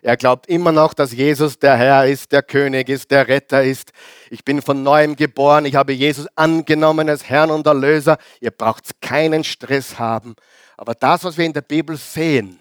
Er 0.02 0.18
glaubt 0.18 0.48
immer 0.48 0.72
noch, 0.72 0.96
dass 0.96 1.12
Jesus 1.12 1.60
der 1.60 1.78
Herr 1.78 2.08
ist, 2.08 2.32
der 2.32 2.42
König 2.42 2.90
ist, 2.90 3.12
der 3.12 3.28
Retter 3.28 3.64
ist. 3.64 3.92
Ich 4.32 4.44
bin 4.44 4.64
von 4.64 4.82
neuem 4.82 5.16
geboren. 5.16 5.66
Ich 5.66 5.76
habe 5.76 5.94
Jesus 5.94 6.26
angenommen 6.36 7.10
als 7.10 7.30
Herrn 7.30 7.52
und 7.52 7.68
Erlöser. 7.68 8.18
Ihr 8.40 8.52
braucht 8.52 9.00
keinen 9.02 9.44
Stress 9.44 10.00
haben. 10.00 10.36
Aber 10.78 10.96
das, 10.96 11.24
was 11.26 11.38
wir 11.38 11.46
in 11.46 11.54
der 11.54 11.62
Bibel 11.62 11.96
sehen, 11.96 12.60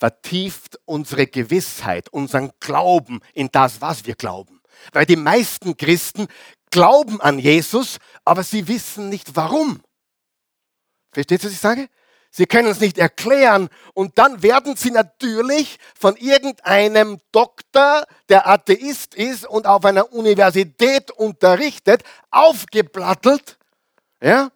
vertieft 0.00 0.80
unsere 0.86 1.26
Gewissheit, 1.26 2.08
unseren 2.08 2.50
Glauben 2.58 3.20
in 3.34 3.50
das, 3.52 3.80
was 3.80 4.06
wir 4.06 4.14
glauben. 4.14 4.60
Weil 4.92 5.04
die 5.04 5.16
meisten 5.16 5.76
Christen 5.76 6.26
glauben 6.70 7.20
an 7.20 7.38
Jesus, 7.38 7.98
aber 8.24 8.42
sie 8.42 8.66
wissen 8.66 9.10
nicht 9.10 9.36
warum. 9.36 9.82
Versteht 11.12 11.42
ihr, 11.42 11.46
was 11.46 11.52
ich 11.52 11.60
sage? 11.60 11.88
Sie 12.30 12.46
können 12.46 12.68
es 12.68 12.80
nicht 12.80 12.96
erklären. 12.96 13.68
Und 13.92 14.16
dann 14.16 14.42
werden 14.42 14.76
sie 14.76 14.90
natürlich 14.90 15.78
von 15.98 16.16
irgendeinem 16.16 17.18
Doktor, 17.32 18.04
der 18.28 18.48
Atheist 18.48 19.14
ist 19.14 19.46
und 19.46 19.66
auf 19.66 19.84
einer 19.84 20.12
Universität 20.12 21.10
unterrichtet, 21.10 22.04
aufgeplattelt 22.30 23.58
ja, 24.22 24.50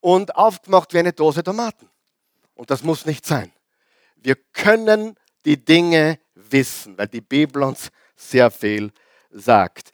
und 0.00 0.34
aufgemacht 0.36 0.92
wie 0.92 0.98
eine 0.98 1.12
Dose 1.12 1.42
Tomaten. 1.42 1.88
Und 2.54 2.70
das 2.70 2.82
muss 2.82 3.06
nicht 3.06 3.24
sein. 3.24 3.53
Wir 4.24 4.36
können 4.54 5.16
die 5.44 5.62
Dinge 5.62 6.18
wissen, 6.34 6.96
weil 6.96 7.08
die 7.08 7.20
Bibel 7.20 7.62
uns 7.62 7.90
sehr 8.16 8.50
viel 8.50 8.90
sagt. 9.30 9.90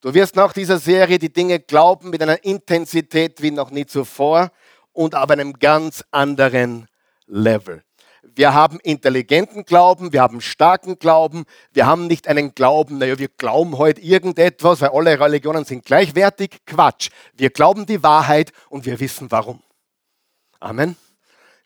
Du 0.00 0.14
wirst 0.14 0.36
nach 0.36 0.52
dieser 0.52 0.78
Serie 0.78 1.18
die 1.18 1.32
Dinge 1.32 1.58
glauben 1.58 2.10
mit 2.10 2.22
einer 2.22 2.44
Intensität 2.44 3.42
wie 3.42 3.50
noch 3.50 3.72
nie 3.72 3.84
zuvor 3.84 4.52
und 4.92 5.16
auf 5.16 5.28
einem 5.30 5.54
ganz 5.54 6.04
anderen 6.12 6.86
Level. 7.26 7.82
Wir 8.22 8.54
haben 8.54 8.78
intelligenten 8.80 9.64
Glauben, 9.64 10.12
wir 10.12 10.22
haben 10.22 10.40
starken 10.40 11.00
Glauben, 11.00 11.44
wir 11.72 11.84
haben 11.84 12.06
nicht 12.06 12.28
einen 12.28 12.54
Glauben, 12.54 12.98
naja, 12.98 13.18
wir 13.18 13.28
glauben 13.28 13.78
heute 13.78 14.00
irgendetwas, 14.00 14.80
weil 14.80 14.90
alle 14.90 15.18
Religionen 15.18 15.64
sind 15.64 15.84
gleichwertig. 15.84 16.58
Quatsch. 16.66 17.10
Wir 17.34 17.50
glauben 17.50 17.84
die 17.84 18.02
Wahrheit 18.04 18.52
und 18.68 18.86
wir 18.86 19.00
wissen 19.00 19.32
warum. 19.32 19.60
Amen. 20.60 20.96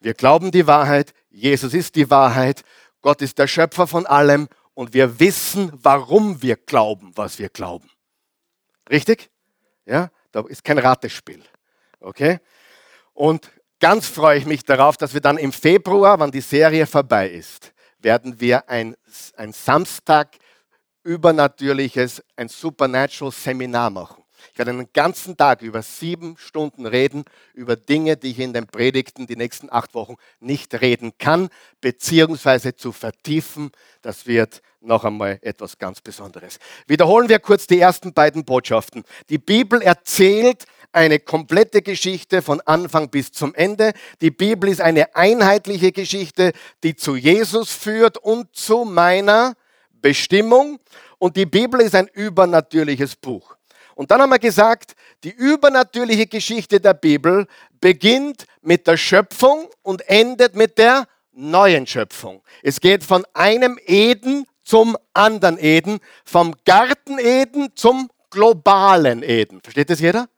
Wir 0.01 0.15
glauben 0.15 0.51
die 0.51 0.67
Wahrheit, 0.67 1.15
Jesus 1.31 1.75
ist 1.75 1.97
die 1.97 2.11
Wahrheit, 2.11 2.63
Gott 3.01 3.23
ist 3.23 3.39
der 3.39 3.47
Schöpfer 3.47 3.87
von 3.87 4.07
allem 4.07 4.49
und 4.75 4.95
wir 4.95 5.21
wissen, 5.21 5.73
warum 5.75 6.43
wir 6.43 6.57
glauben, 6.57 7.13
was 7.15 7.39
wir 7.39 7.49
glauben. 7.49 7.91
Richtig? 8.91 9.31
Ja, 9.85 10.11
da 10.33 10.45
ist 10.49 10.65
kein 10.65 10.79
Ratespiel. 10.79 11.43
Okay? 12.01 12.41
Und 13.15 13.51
ganz 13.81 14.07
freue 14.07 14.39
ich 14.39 14.47
mich 14.47 14.65
darauf, 14.65 14.97
dass 14.97 15.15
wir 15.15 15.21
dann 15.21 15.39
im 15.39 15.53
Februar, 15.53 16.19
wann 16.19 16.31
die 16.31 16.41
Serie 16.41 16.87
vorbei 16.87 17.31
ist, 17.31 17.73
werden 17.99 18.39
wir 18.41 18.69
ein, 18.69 18.97
ein 19.37 19.53
Samstag 19.53 20.37
übernatürliches, 21.03 22.23
ein 22.37 22.49
Supernatural 22.49 23.33
Seminar 23.33 23.91
machen. 23.91 24.26
Ich 24.53 24.59
werde 24.59 24.73
einen 24.73 24.93
ganzen 24.93 25.37
Tag 25.37 25.63
über 25.63 25.83
sieben 25.83 26.37
Stunden 26.39 26.87
reden, 26.87 27.25
über 27.55 27.77
Dinge, 27.77 28.17
die 28.17 28.31
ich 28.31 28.39
in 28.41 28.53
den 28.53 28.67
Predigten 28.67 29.27
die 29.27 29.37
nächsten 29.37 29.71
acht 29.71 29.95
Wochen 29.95 30.17
nicht 30.41 30.81
reden 30.81 31.13
kann, 31.19 31.49
beziehungsweise 31.81 32.77
zu 32.77 32.93
vertiefen. 32.93 33.71
Das 34.03 34.27
wird 34.27 34.63
noch 34.81 35.05
einmal 35.05 35.39
etwas 35.43 35.79
ganz 35.79 36.01
Besonderes. 36.01 36.59
Wiederholen 36.87 37.29
wir 37.29 37.39
kurz 37.39 37.67
die 37.67 37.81
ersten 37.81 38.13
beiden 38.13 38.45
Botschaften. 38.45 39.05
Die 39.29 39.39
Bibel 39.39 39.83
erzählt 39.83 40.65
eine 40.93 41.19
komplette 41.19 41.83
Geschichte 41.83 42.41
von 42.41 42.61
Anfang 42.63 43.11
bis 43.11 43.31
zum 43.33 43.55
Ende. 43.55 43.93
Die 44.21 44.31
Bibel 44.31 44.71
ist 44.71 44.81
eine 44.81 45.15
einheitliche 45.15 45.93
Geschichte, 45.93 46.53
die 46.83 46.97
zu 46.97 47.17
Jesus 47.17 47.71
führt 47.73 48.17
und 48.19 48.55
zu 48.55 48.85
meiner 48.85 49.55
Bestimmung. 49.93 50.79
Und 51.19 51.37
die 51.37 51.47
Bibel 51.47 51.81
ist 51.81 51.95
ein 51.95 52.09
übernatürliches 52.09 53.17
Buch. 53.17 53.56
Und 53.97 54.11
dann 54.11 54.21
haben 54.21 54.31
wir 54.31 54.39
gesagt, 54.39 54.95
die 55.25 55.31
übernatürliche 55.31 56.27
Geschichte 56.27 56.81
der 56.81 56.93
Bibel 56.93 57.47
beginnt 57.81 58.47
mit 58.61 58.87
der 58.87 58.99
Schöpfung 58.99 59.69
und 59.83 60.07
endet 60.07 60.55
mit 60.55 60.77
der 60.77 61.09
neuen 61.33 61.87
Schöpfung. 61.87 62.43
Es 62.63 62.79
geht 62.79 63.03
von 63.03 63.27
einem 63.33 63.79
Eden 63.87 64.47
zum 64.63 64.99
anderen 65.15 65.59
Eden, 65.59 66.01
vom 66.27 66.55
Garten 66.67 67.19
Eden 67.19 67.71
zum 67.75 68.11
globalen 68.31 69.23
Eden. 69.23 69.63
Versteht 69.63 69.89
das 69.89 70.01
jeder? 70.01 70.29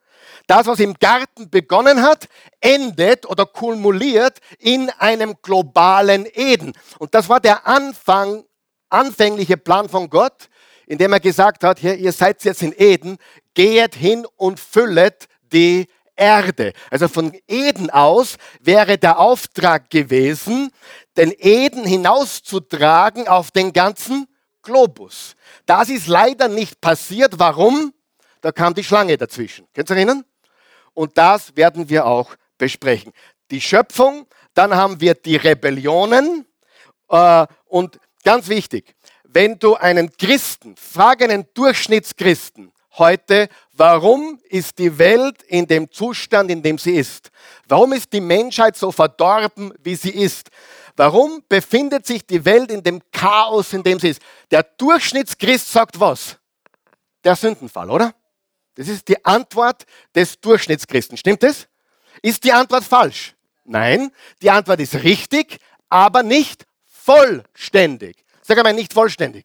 Das, 0.47 0.67
was 0.67 0.79
im 0.79 0.95
Garten 0.95 1.51
begonnen 1.51 2.01
hat, 2.01 2.29
endet 2.61 3.27
oder 3.27 3.45
kumuliert 3.45 4.39
in 4.61 4.89
einem 4.99 5.35
globalen 5.43 6.27
Eden. 6.33 6.75
Und 6.99 7.13
das 7.13 7.29
war 7.29 7.41
der 7.41 7.67
Anfang, 7.67 8.45
anfängliche 8.89 9.57
Plan 9.57 9.89
von 9.89 10.09
Gott, 10.09 10.49
indem 10.89 11.13
er 11.13 11.21
gesagt 11.21 11.65
hat, 11.65 11.79
hier, 11.79 11.97
ihr 11.97 12.13
seid 12.13 12.43
jetzt 12.45 12.63
in 12.63 12.75
Eden, 12.77 13.19
geht 13.55 13.95
hin 13.95 14.27
und 14.37 14.59
füllet 14.59 15.29
die 15.53 15.87
Erde. 16.17 16.73
Also 16.91 17.09
von 17.09 17.39
Eden 17.47 17.91
aus 17.91 18.37
wäre 18.61 18.97
der 18.97 19.19
Auftrag 19.19 19.91
gewesen, 19.91 20.71
den 21.17 21.33
Eden 21.39 21.85
hinauszutragen 21.85 23.29
auf 23.29 23.51
den 23.51 23.73
ganzen 23.73 24.27
Globus. 24.63 25.37
Das 25.67 25.91
ist 25.91 26.09
leider 26.09 26.49
nicht 26.49 26.81
passiert. 26.81 27.39
Warum? 27.39 27.93
Da 28.41 28.51
kam 28.51 28.73
die 28.73 28.83
Schlange 28.83 29.17
dazwischen. 29.19 29.69
Könnt 29.75 29.91
ihr 29.91 29.97
erinnern? 29.97 30.25
Und 30.95 31.19
das 31.19 31.55
werden 31.55 31.89
wir 31.91 32.07
auch 32.07 32.35
besprechen. 32.57 33.13
Die 33.51 33.61
Schöpfung, 33.61 34.27
dann 34.55 34.75
haben 34.75 35.01
wir 35.01 35.15
die 35.15 35.37
Rebellionen 35.37 36.47
äh, 37.11 37.47
und 37.67 38.01
ganz 38.25 38.49
wichtig, 38.49 38.95
wenn 39.29 39.59
du 39.59 39.75
einen 39.75 40.11
Christen, 40.17 40.75
frage 40.77 41.25
einen 41.25 41.47
Durchschnittschristen 41.55 42.73
heute, 42.97 43.49
warum 43.75 44.41
ist 44.49 44.79
die 44.79 44.99
Welt 44.99 45.43
in 45.45 45.67
dem 45.67 45.91
Zustand, 45.93 46.51
in 46.51 46.63
dem 46.63 46.79
sie 46.79 46.97
ist? 46.97 47.31
Warum 47.69 47.93
ist 47.93 48.13
die 48.13 48.23
Menschheit 48.23 48.77
so 48.77 48.91
verdorben, 48.91 49.73
wie 49.83 49.95
sie 49.95 50.11
ist? 50.11 50.49
Warum 50.97 51.45
befindet 51.49 52.07
sich 52.07 52.27
die 52.27 52.45
Welt 52.45 52.73
in 52.73 52.83
dem 52.83 53.01
Chaos, 53.13 53.73
in 53.73 53.83
dem 53.83 54.01
sie 54.01 54.09
ist? 54.09 54.23
Der 54.51 54.63
Durchschnittschrist 54.63 55.71
sagt 55.71 56.01
was? 56.01 56.37
Der 57.23 57.37
Sündenfall, 57.37 57.91
oder? 57.91 58.15
Das 58.75 58.89
ist 58.89 59.07
die 59.09 59.25
Antwort 59.25 59.85
des 60.15 60.41
Durchschnittschristen. 60.41 61.17
Stimmt 61.17 61.45
es? 61.45 61.69
Ist 62.23 62.43
die 62.45 62.53
Antwort 62.53 62.85
falsch? 62.85 63.35
Nein, 63.65 64.11
die 64.41 64.51
Antwort 64.51 64.81
ist 64.81 64.95
richtig, 64.95 65.59
aber 65.91 66.23
nicht 66.23 66.67
vollständig. 66.87 68.25
Sag 68.49 68.57
einmal 68.57 68.73
nicht 68.73 68.95
vollständig. 68.95 69.45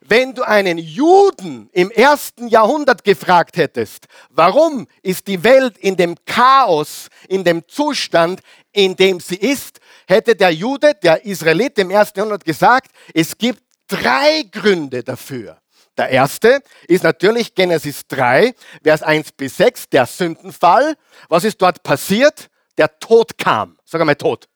Wenn 0.00 0.34
du 0.34 0.42
einen 0.42 0.78
Juden 0.78 1.68
im 1.72 1.90
ersten 1.90 2.48
Jahrhundert 2.48 3.04
gefragt 3.04 3.58
hättest, 3.58 4.06
warum 4.30 4.86
ist 5.02 5.26
die 5.26 5.44
Welt 5.44 5.76
in 5.76 5.98
dem 5.98 6.14
Chaos, 6.24 7.08
in 7.28 7.44
dem 7.44 7.68
Zustand, 7.68 8.40
in 8.72 8.96
dem 8.96 9.20
sie 9.20 9.36
ist, 9.36 9.80
hätte 10.08 10.34
der 10.34 10.50
Jude, 10.50 10.94
der 10.94 11.26
Israelit 11.26 11.78
im 11.78 11.90
ersten 11.90 12.20
Jahrhundert 12.20 12.46
gesagt, 12.46 12.90
es 13.12 13.36
gibt 13.36 13.62
drei 13.86 14.44
Gründe 14.50 15.02
dafür. 15.02 15.60
Der 15.98 16.08
erste 16.08 16.62
ist 16.88 17.04
natürlich 17.04 17.54
Genesis 17.54 18.06
3, 18.08 18.54
Vers 18.82 19.02
1 19.02 19.32
bis 19.32 19.58
6, 19.58 19.90
der 19.90 20.06
Sündenfall. 20.06 20.94
Was 21.28 21.44
ist 21.44 21.60
dort 21.60 21.82
passiert? 21.82 22.48
Der 22.78 22.98
Tod 22.98 23.36
kam. 23.36 23.76
Sag 23.84 24.00
einmal 24.00 24.16
Tod. 24.16 24.48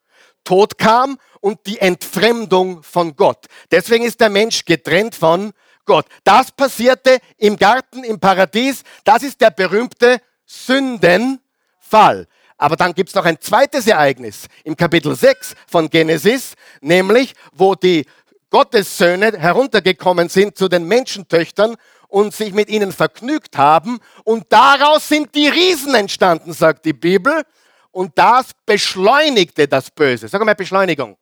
Tod 0.44 0.78
kam 0.78 1.18
und 1.40 1.66
die 1.66 1.78
Entfremdung 1.78 2.82
von 2.82 3.16
Gott. 3.16 3.46
Deswegen 3.70 4.04
ist 4.04 4.20
der 4.20 4.30
Mensch 4.30 4.64
getrennt 4.64 5.14
von 5.14 5.52
Gott. 5.84 6.06
Das 6.24 6.52
passierte 6.52 7.18
im 7.36 7.56
Garten, 7.56 8.04
im 8.04 8.20
Paradies. 8.20 8.82
Das 9.04 9.22
ist 9.22 9.40
der 9.40 9.50
berühmte 9.50 10.20
Sündenfall. 10.46 12.26
Aber 12.58 12.76
dann 12.76 12.92
gibt 12.92 13.08
es 13.08 13.14
noch 13.14 13.24
ein 13.24 13.40
zweites 13.40 13.86
Ereignis 13.86 14.46
im 14.64 14.76
Kapitel 14.76 15.16
6 15.16 15.54
von 15.66 15.88
Genesis, 15.88 16.54
nämlich 16.82 17.34
wo 17.52 17.74
die 17.74 18.04
Gottessöhne 18.50 19.38
heruntergekommen 19.38 20.28
sind 20.28 20.58
zu 20.58 20.68
den 20.68 20.84
Menschentöchtern 20.86 21.76
und 22.08 22.34
sich 22.34 22.52
mit 22.52 22.68
ihnen 22.68 22.92
vergnügt 22.92 23.56
haben. 23.56 24.00
Und 24.24 24.44
daraus 24.50 25.08
sind 25.08 25.34
die 25.34 25.48
Riesen 25.48 25.94
entstanden, 25.94 26.52
sagt 26.52 26.84
die 26.84 26.92
Bibel 26.92 27.44
und 27.92 28.12
das 28.16 28.50
beschleunigte 28.66 29.66
das 29.66 29.90
Böse. 29.90 30.28
Sag 30.28 30.44
mal 30.44 30.54
Beschleunigung. 30.54 31.16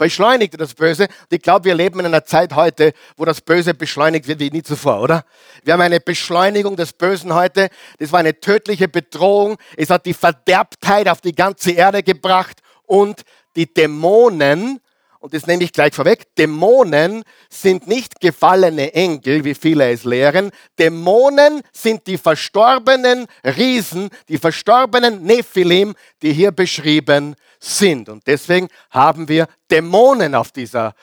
Beschleunigte 0.00 0.56
das 0.56 0.74
Böse. 0.74 1.04
Und 1.04 1.32
ich 1.32 1.42
glaube, 1.42 1.66
wir 1.66 1.74
leben 1.74 2.00
in 2.00 2.06
einer 2.06 2.24
Zeit 2.24 2.54
heute, 2.54 2.94
wo 3.18 3.26
das 3.26 3.42
Böse 3.42 3.74
beschleunigt 3.74 4.26
wird 4.26 4.40
wie 4.40 4.50
nie 4.50 4.62
zuvor, 4.62 5.02
oder? 5.02 5.24
Wir 5.62 5.74
haben 5.74 5.82
eine 5.82 6.00
Beschleunigung 6.00 6.74
des 6.74 6.94
Bösen 6.94 7.34
heute. 7.34 7.68
Das 7.98 8.10
war 8.10 8.20
eine 8.20 8.40
tödliche 8.40 8.88
Bedrohung. 8.88 9.58
Es 9.76 9.90
hat 9.90 10.06
die 10.06 10.14
Verderbtheit 10.14 11.06
auf 11.06 11.20
die 11.20 11.34
ganze 11.34 11.72
Erde 11.72 12.02
gebracht 12.02 12.60
und 12.86 13.22
die 13.56 13.72
Dämonen 13.72 14.80
und 15.20 15.34
das 15.34 15.46
nehme 15.46 15.62
ich 15.62 15.72
gleich 15.72 15.94
vorweg, 15.94 16.34
Dämonen 16.36 17.24
sind 17.50 17.86
nicht 17.86 18.20
gefallene 18.20 18.94
Engel, 18.94 19.44
wie 19.44 19.54
viele 19.54 19.90
es 19.90 20.04
lehren. 20.04 20.50
Dämonen 20.78 21.60
sind 21.72 22.06
die 22.06 22.16
verstorbenen 22.16 23.26
Riesen, 23.44 24.08
die 24.30 24.38
verstorbenen 24.38 25.22
Nephilim, 25.22 25.94
die 26.22 26.32
hier 26.32 26.52
beschrieben 26.52 27.36
sind. 27.58 28.08
Und 28.08 28.26
deswegen 28.26 28.68
haben 28.88 29.28
wir 29.28 29.46
Dämonen 29.70 30.34
auf 30.34 30.52
dieser, 30.52 30.94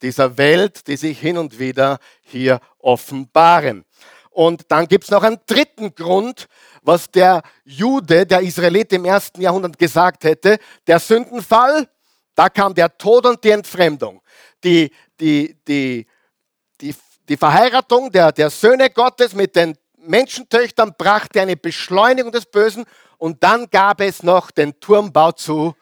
dieser 0.00 0.38
Welt, 0.38 0.86
die 0.86 0.96
sich 0.96 1.20
hin 1.20 1.36
und 1.36 1.58
wieder 1.58 1.98
hier 2.22 2.60
offenbaren. 2.78 3.84
Und 4.30 4.64
dann 4.68 4.88
gibt 4.88 5.04
es 5.04 5.10
noch 5.10 5.22
einen 5.22 5.38
dritten 5.46 5.94
Grund, 5.94 6.48
was 6.80 7.10
der 7.10 7.42
Jude, 7.64 8.24
der 8.24 8.40
Israelit 8.40 8.90
im 8.94 9.04
ersten 9.04 9.42
Jahrhundert 9.42 9.78
gesagt 9.78 10.24
hätte. 10.24 10.58
Der 10.86 10.98
Sündenfall 10.98 11.88
da 12.36 12.48
kam 12.48 12.74
der 12.74 12.96
Tod 12.96 13.26
und 13.26 13.42
die 13.42 13.50
Entfremdung. 13.50 14.22
Die, 14.62 14.92
die, 15.18 15.56
die, 15.66 16.06
die, 16.80 16.94
die 17.28 17.36
Verheiratung 17.36 18.12
der, 18.12 18.30
der 18.30 18.50
Söhne 18.50 18.90
Gottes 18.90 19.34
mit 19.34 19.56
den 19.56 19.76
Menschentöchtern 19.96 20.94
brachte 20.96 21.40
eine 21.40 21.56
Beschleunigung 21.56 22.30
des 22.30 22.46
Bösen 22.46 22.84
und 23.18 23.42
dann 23.42 23.68
gab 23.70 24.00
es 24.00 24.22
noch 24.22 24.50
den 24.50 24.78
Turmbau 24.78 25.32
zu 25.32 25.74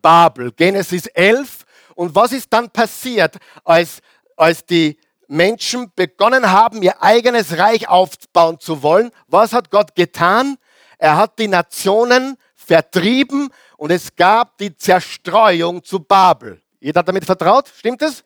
Babel. 0.00 0.52
Genesis 0.52 1.06
11. 1.08 1.64
Und 1.96 2.14
was 2.14 2.32
ist 2.32 2.52
dann 2.52 2.70
passiert, 2.70 3.36
als, 3.64 4.00
als 4.36 4.64
die 4.64 4.98
Menschen 5.26 5.90
begonnen 5.96 6.50
haben, 6.50 6.82
ihr 6.82 7.02
eigenes 7.02 7.58
Reich 7.58 7.88
aufbauen 7.88 8.60
zu 8.60 8.82
wollen? 8.82 9.10
Was 9.26 9.52
hat 9.52 9.70
Gott 9.70 9.94
getan? 9.94 10.56
Er 10.98 11.16
hat 11.16 11.38
die 11.38 11.48
Nationen 11.48 12.36
vertrieben 12.66 13.48
und 13.76 13.92
es 13.92 14.14
gab 14.14 14.58
die 14.58 14.76
Zerstreuung 14.76 15.84
zu 15.84 16.00
Babel. 16.00 16.60
Jeder 16.80 16.98
hat 16.98 17.08
damit 17.08 17.24
vertraut? 17.24 17.72
Stimmt 17.76 18.02
es? 18.02 18.24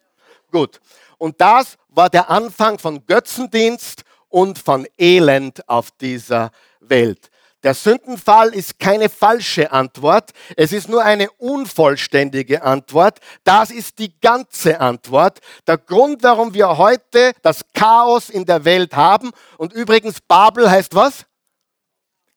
Gut. 0.51 0.81
Und 1.19 1.41
das 1.41 1.77
war 1.89 2.09
der 2.09 2.31
Anfang 2.31 2.79
von 2.79 3.05
Götzendienst 3.07 4.03
und 4.29 4.59
von 4.59 4.87
Elend 4.99 5.69
auf 5.69 5.91
dieser 5.91 6.51
Welt. 6.81 7.31
Der 7.63 7.75
Sündenfall 7.75 8.55
ist 8.55 8.79
keine 8.79 9.11
falsche 9.11 9.71
Antwort, 9.71 10.31
es 10.57 10.73
ist 10.73 10.89
nur 10.89 11.05
eine 11.05 11.31
unvollständige 11.33 12.63
Antwort. 12.63 13.19
Das 13.45 13.71
ist 13.71 13.99
die 13.99 14.19
ganze 14.19 14.81
Antwort. 14.81 15.41
Der 15.67 15.77
Grund, 15.77 16.23
warum 16.23 16.55
wir 16.55 16.79
heute 16.79 17.33
das 17.43 17.61
Chaos 17.75 18.31
in 18.31 18.47
der 18.47 18.65
Welt 18.65 18.97
haben. 18.97 19.31
Und 19.59 19.75
übrigens, 19.75 20.23
Babel 20.23 20.71
heißt 20.71 20.95
was? 20.95 21.27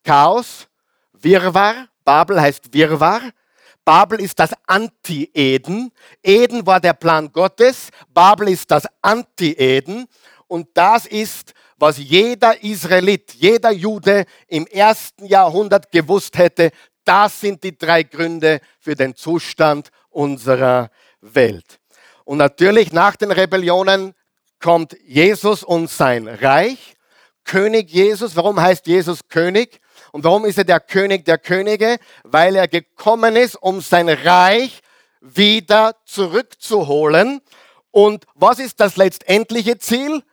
Chaos, 0.04 0.68
Wirrwarr. 1.14 1.88
Babel 2.04 2.40
heißt 2.40 2.74
Wirrwarr. 2.74 3.22
Babel 3.86 4.22
ist 4.22 4.40
das 4.40 4.52
Anti-Eden. 4.66 5.92
Eden 6.22 6.66
war 6.66 6.80
der 6.80 6.94
Plan 6.94 7.32
Gottes. 7.32 7.90
Babel 8.14 8.50
ist 8.50 8.72
das 8.72 8.86
Anti-Eden. 9.02 10.08
Und 10.48 10.68
das 10.74 11.06
ist 11.06 11.54
was 11.84 11.98
jeder 11.98 12.64
Israelit, 12.64 13.34
jeder 13.34 13.72
Jude 13.72 14.26
im 14.48 14.66
ersten 14.68 15.26
Jahrhundert 15.26 15.92
gewusst 15.92 16.38
hätte, 16.38 16.72
das 17.04 17.42
sind 17.42 17.62
die 17.62 17.78
drei 17.78 18.04
Gründe 18.04 18.62
für 18.80 18.96
den 18.96 19.18
Zustand 19.18 19.90
unserer 20.10 20.90
Welt. 21.20 21.80
Und 22.24 22.38
natürlich 22.38 22.94
nach 22.94 23.18
den 23.18 23.32
Rebellionen 23.32 24.14
kommt 24.62 24.96
Jesus 25.06 25.62
und 25.62 25.90
sein 25.90 26.30
Reich. 26.30 26.96
König 27.44 27.90
Jesus, 27.92 28.38
warum 28.38 28.62
heißt 28.62 28.88
Jesus 28.88 29.28
König? 29.28 29.82
Und 30.14 30.24
warum 30.24 30.46
ist 30.46 30.58
er 30.58 30.64
der 30.64 30.80
König 30.80 31.26
der 31.26 31.38
Könige? 31.38 31.98
Weil 32.24 32.56
er 32.56 32.70
gekommen 32.70 33.36
ist, 33.36 33.56
um 33.62 33.82
sein 33.82 34.08
Reich 34.08 34.80
wieder 35.20 35.98
zurückzuholen. 36.06 37.42
Und 37.92 38.24
was 38.34 38.60
ist 38.60 38.80
das 38.80 38.96
letztendliche 38.96 39.78
Ziel? 39.78 40.24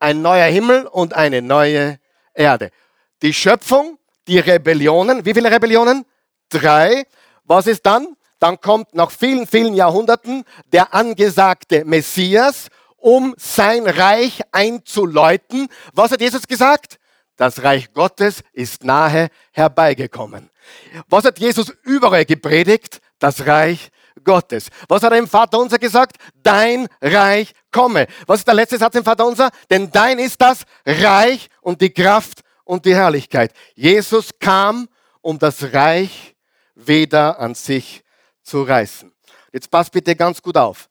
ein 0.00 0.22
neuer 0.22 0.46
Himmel 0.46 0.86
und 0.86 1.14
eine 1.14 1.42
neue 1.42 1.98
Erde. 2.34 2.70
Die 3.22 3.34
Schöpfung, 3.34 3.98
die 4.26 4.38
Rebellionen, 4.38 5.24
wie 5.24 5.34
viele 5.34 5.50
Rebellionen? 5.50 6.04
Drei. 6.48 7.04
Was 7.44 7.66
ist 7.66 7.84
dann? 7.86 8.16
Dann 8.38 8.60
kommt 8.60 8.94
nach 8.94 9.10
vielen, 9.10 9.46
vielen 9.46 9.74
Jahrhunderten 9.74 10.44
der 10.72 10.94
angesagte 10.94 11.84
Messias, 11.84 12.68
um 12.96 13.34
sein 13.36 13.86
Reich 13.86 14.40
einzuläuten. 14.52 15.68
Was 15.92 16.10
hat 16.10 16.20
Jesus 16.22 16.46
gesagt? 16.48 16.98
Das 17.40 17.62
Reich 17.62 17.94
Gottes 17.94 18.42
ist 18.52 18.84
nahe 18.84 19.30
herbeigekommen. 19.52 20.50
Was 21.08 21.24
hat 21.24 21.38
Jesus 21.38 21.72
überall 21.84 22.26
gepredigt? 22.26 23.00
Das 23.18 23.46
Reich 23.46 23.88
Gottes. 24.22 24.68
Was 24.88 25.02
hat 25.02 25.12
er 25.12 25.18
im 25.18 25.26
Vater 25.26 25.58
unser 25.58 25.78
gesagt? 25.78 26.18
Dein 26.42 26.86
Reich 27.00 27.54
komme. 27.72 28.08
Was 28.26 28.40
ist 28.40 28.46
der 28.46 28.52
letzte 28.52 28.76
Satz 28.76 28.94
im 28.94 29.04
Vater 29.04 29.26
unser? 29.26 29.48
Denn 29.70 29.90
dein 29.90 30.18
ist 30.18 30.38
das 30.38 30.64
Reich 30.84 31.48
und 31.62 31.80
die 31.80 31.88
Kraft 31.88 32.42
und 32.64 32.84
die 32.84 32.94
Herrlichkeit. 32.94 33.54
Jesus 33.74 34.28
kam, 34.38 34.86
um 35.22 35.38
das 35.38 35.72
Reich 35.72 36.36
wieder 36.74 37.40
an 37.40 37.54
sich 37.54 38.04
zu 38.42 38.64
reißen. 38.64 39.10
Jetzt 39.50 39.70
passt 39.70 39.92
bitte 39.92 40.14
ganz 40.14 40.42
gut 40.42 40.58
auf. 40.58 40.90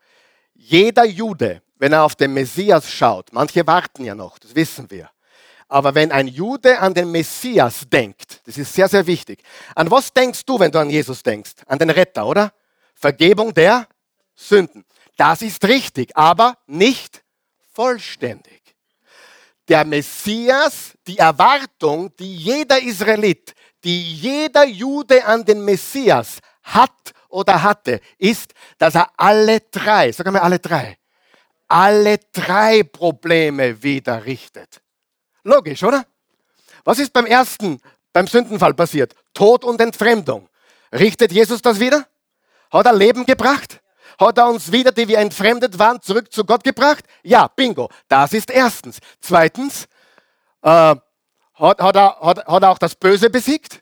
Jeder 0.56 1.06
Jude, 1.06 1.62
wenn 1.78 1.94
er 1.94 2.02
auf 2.02 2.16
den 2.16 2.34
Messias 2.34 2.92
schaut, 2.92 3.32
manche 3.34 3.68
warten 3.68 4.04
ja 4.04 4.16
noch, 4.16 4.40
das 4.40 4.56
wissen 4.56 4.90
wir. 4.90 5.12
Aber 5.70 5.94
wenn 5.94 6.12
ein 6.12 6.28
Jude 6.28 6.80
an 6.80 6.96
den 6.96 7.12
Messias 7.12 7.82
denkt, 7.88 8.42
das 8.46 8.58
ist 8.58 8.74
sehr, 8.74 8.90
sehr 8.90 9.06
wichtig. 9.06 9.44
An 9.76 9.90
was 9.92 10.12
denkst 10.12 10.44
du, 10.46 10.60
wenn 10.60 10.72
du 10.72 10.80
an 10.80 10.90
Jesus 10.90 11.22
denkst? 11.22 11.52
An 11.68 11.78
den 11.78 11.92
Retter, 11.92 12.26
oder? 12.26 12.52
Vergebung 12.96 13.54
der 13.54 13.88
Sünden. 14.34 14.84
Das 15.16 15.44
ist 15.44 15.64
richtig, 15.66 16.18
aber 16.18 16.58
nicht 16.66 17.24
vollständig. 17.72 18.62
Der 19.68 19.86
Messias, 19.86 20.94
die 21.06 21.20
Erwartung, 21.20 22.16
die 22.18 22.36
jeder 22.36 22.82
Israelit, 22.82 23.54
die 23.84 24.14
jeder 24.16 24.66
Jude 24.66 25.24
an 25.24 25.46
den 25.46 25.64
Messias 25.64 26.40
hat 26.64 27.14
oder 27.30 27.62
hatte, 27.62 28.02
ist, 28.18 28.54
dass 28.80 28.96
er 28.96 29.12
alle 29.18 29.60
drei, 29.72 30.12
sagen 30.12 30.34
wir 30.34 30.42
alle 30.42 30.58
drei, 30.58 30.98
alle 31.68 32.18
drei 32.32 32.82
Probleme 32.82 33.84
wieder 33.84 34.26
richtet. 34.26 34.82
Logisch, 35.44 35.84
oder? 35.84 36.06
Was 36.84 37.00
ist 37.00 37.14
beim 37.14 37.26
ersten, 37.26 37.82
beim 38.14 38.28
Sündenfall 38.28 38.74
passiert? 38.74 39.16
Tod 39.34 39.64
und 39.64 39.80
Entfremdung. 39.82 40.50
Richtet 40.92 41.32
Jesus 41.32 41.62
das 41.62 41.80
wieder? 41.80 42.08
Hat 42.72 42.86
er 42.86 42.94
Leben 42.94 43.26
gebracht? 43.26 43.82
Hat 44.20 44.38
er 44.38 44.50
uns 44.50 44.72
wieder, 44.72 44.92
die 44.92 45.08
wir 45.08 45.20
entfremdet 45.20 45.80
waren, 45.80 46.02
zurück 46.02 46.32
zu 46.32 46.44
Gott 46.44 46.64
gebracht? 46.64 47.06
Ja, 47.24 47.48
bingo. 47.48 47.90
Das 48.08 48.34
ist 48.34 48.50
erstens. 48.50 49.00
Zweitens, 49.22 49.86
äh, 50.62 50.96
hat, 51.60 51.82
hat, 51.82 51.96
er, 51.96 52.20
hat, 52.20 52.46
hat 52.46 52.64
er 52.64 52.70
auch 52.70 52.78
das 52.78 52.96
Böse 52.96 53.30
besiegt? 53.30 53.82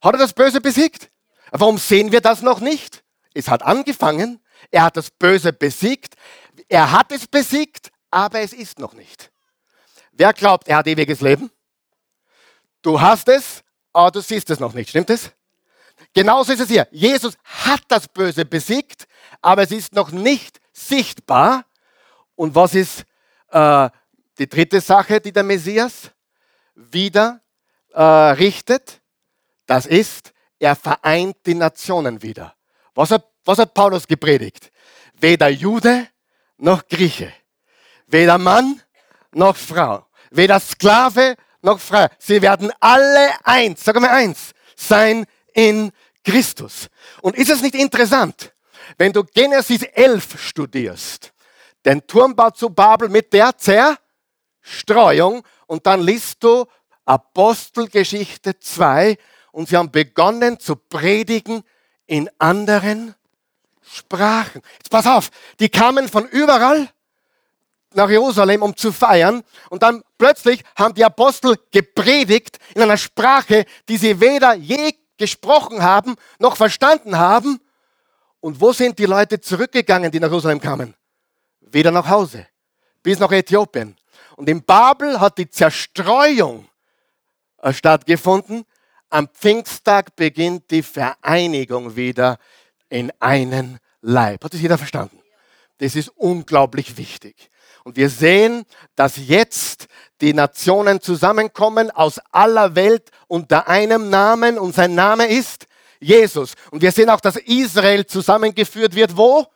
Hat 0.00 0.14
er 0.14 0.18
das 0.18 0.32
Böse 0.32 0.60
besiegt? 0.60 1.10
Warum 1.50 1.78
sehen 1.78 2.12
wir 2.12 2.20
das 2.20 2.42
noch 2.42 2.60
nicht? 2.60 3.02
Es 3.34 3.48
hat 3.48 3.62
angefangen. 3.62 4.40
Er 4.70 4.84
hat 4.84 4.96
das 4.96 5.10
Böse 5.10 5.52
besiegt. 5.52 6.14
Er 6.68 6.92
hat 6.92 7.12
es 7.12 7.26
besiegt, 7.26 7.90
aber 8.10 8.40
es 8.40 8.52
ist 8.52 8.78
noch 8.78 8.94
nicht. 8.94 9.30
Wer 10.18 10.32
glaubt, 10.32 10.66
er 10.66 10.78
hat 10.78 10.88
ewiges 10.88 11.20
Leben? 11.20 11.48
Du 12.82 13.00
hast 13.00 13.28
es, 13.28 13.62
aber 13.92 14.10
du 14.10 14.20
siehst 14.20 14.50
es 14.50 14.58
noch 14.58 14.74
nicht. 14.74 14.90
Stimmt 14.90 15.10
es? 15.10 15.30
Genauso 16.12 16.52
ist 16.52 16.60
es 16.60 16.68
hier. 16.68 16.88
Jesus 16.90 17.38
hat 17.44 17.82
das 17.86 18.08
Böse 18.08 18.44
besiegt, 18.44 19.06
aber 19.40 19.62
es 19.62 19.70
ist 19.70 19.92
noch 19.92 20.10
nicht 20.10 20.60
sichtbar. 20.72 21.64
Und 22.34 22.56
was 22.56 22.74
ist 22.74 23.04
äh, 23.52 23.88
die 24.38 24.48
dritte 24.48 24.80
Sache, 24.80 25.20
die 25.20 25.32
der 25.32 25.44
Messias 25.44 26.10
wieder 26.74 27.40
äh, 27.92 28.02
richtet? 28.02 29.00
Das 29.66 29.86
ist, 29.86 30.32
er 30.58 30.74
vereint 30.74 31.36
die 31.46 31.54
Nationen 31.54 32.20
wieder. 32.22 32.56
Was 32.92 33.12
hat, 33.12 33.24
was 33.44 33.58
hat 33.58 33.72
Paulus 33.72 34.08
gepredigt? 34.08 34.72
Weder 35.14 35.48
Jude 35.48 36.08
noch 36.56 36.88
Grieche, 36.88 37.32
weder 38.08 38.38
Mann 38.38 38.82
noch 39.32 39.56
Frau, 39.56 40.07
weder 40.30 40.60
Sklave 40.60 41.36
noch 41.62 41.80
Frau. 41.80 42.06
Sie 42.18 42.40
werden 42.42 42.72
alle 42.80 43.30
eins, 43.44 43.84
sag 43.84 44.00
mal 44.00 44.10
eins, 44.10 44.52
sein 44.76 45.26
in 45.54 45.90
Christus. 46.24 46.88
Und 47.20 47.36
ist 47.36 47.50
es 47.50 47.62
nicht 47.62 47.74
interessant, 47.74 48.52
wenn 48.96 49.12
du 49.12 49.24
Genesis 49.24 49.82
11 49.82 50.40
studierst, 50.40 51.32
den 51.84 52.06
Turmbau 52.06 52.50
zu 52.50 52.70
Babel 52.70 53.08
mit 53.08 53.32
der 53.32 53.52
Zerstreuung 53.56 55.42
und 55.66 55.86
dann 55.86 56.00
liest 56.00 56.42
du 56.42 56.66
Apostelgeschichte 57.04 58.58
2 58.58 59.16
und 59.52 59.68
sie 59.68 59.76
haben 59.76 59.90
begonnen 59.90 60.60
zu 60.60 60.76
predigen 60.76 61.62
in 62.06 62.28
anderen 62.38 63.14
Sprachen. 63.82 64.62
Jetzt 64.78 64.90
pass 64.90 65.06
auf, 65.06 65.30
die 65.58 65.68
kamen 65.68 66.08
von 66.08 66.26
überall 66.28 66.88
nach 67.94 68.10
Jerusalem, 68.10 68.62
um 68.62 68.76
zu 68.76 68.92
feiern. 68.92 69.42
Und 69.70 69.82
dann 69.82 70.02
plötzlich 70.18 70.62
haben 70.76 70.94
die 70.94 71.04
Apostel 71.04 71.56
gepredigt 71.70 72.58
in 72.74 72.82
einer 72.82 72.96
Sprache, 72.96 73.64
die 73.88 73.96
sie 73.96 74.20
weder 74.20 74.54
je 74.54 74.94
gesprochen 75.16 75.82
haben, 75.82 76.16
noch 76.38 76.56
verstanden 76.56 77.18
haben. 77.18 77.60
Und 78.40 78.60
wo 78.60 78.72
sind 78.72 78.98
die 78.98 79.06
Leute 79.06 79.40
zurückgegangen, 79.40 80.10
die 80.10 80.20
nach 80.20 80.28
Jerusalem 80.28 80.60
kamen? 80.60 80.94
Wieder 81.60 81.90
nach 81.90 82.08
Hause, 82.08 82.46
bis 83.02 83.18
nach 83.18 83.32
Äthiopien. 83.32 83.96
Und 84.36 84.48
in 84.48 84.62
Babel 84.62 85.20
hat 85.20 85.38
die 85.38 85.50
Zerstreuung 85.50 86.68
stattgefunden. 87.72 88.64
Am 89.10 89.28
Pfingsttag 89.28 90.14
beginnt 90.14 90.70
die 90.70 90.82
Vereinigung 90.82 91.96
wieder 91.96 92.38
in 92.88 93.12
einen 93.18 93.78
Leib. 94.00 94.44
Hat 94.44 94.54
das 94.54 94.60
jeder 94.60 94.78
verstanden? 94.78 95.18
Das 95.78 95.96
ist 95.96 96.08
unglaublich 96.10 96.96
wichtig. 96.96 97.50
Und 97.84 97.96
wir 97.96 98.10
sehen, 98.10 98.64
dass 98.96 99.16
jetzt 99.16 99.86
die 100.20 100.34
Nationen 100.34 101.00
zusammenkommen 101.00 101.90
aus 101.90 102.20
aller 102.32 102.74
Welt 102.74 103.10
unter 103.28 103.68
einem 103.68 104.10
Namen 104.10 104.58
und 104.58 104.74
sein 104.74 104.94
Name 104.94 105.26
ist 105.26 105.66
Jesus. 106.00 106.54
Und 106.70 106.82
wir 106.82 106.92
sehen 106.92 107.10
auch, 107.10 107.20
dass 107.20 107.36
Israel 107.36 108.06
zusammengeführt 108.06 108.94
wird. 108.94 109.16
Wo? 109.16 109.46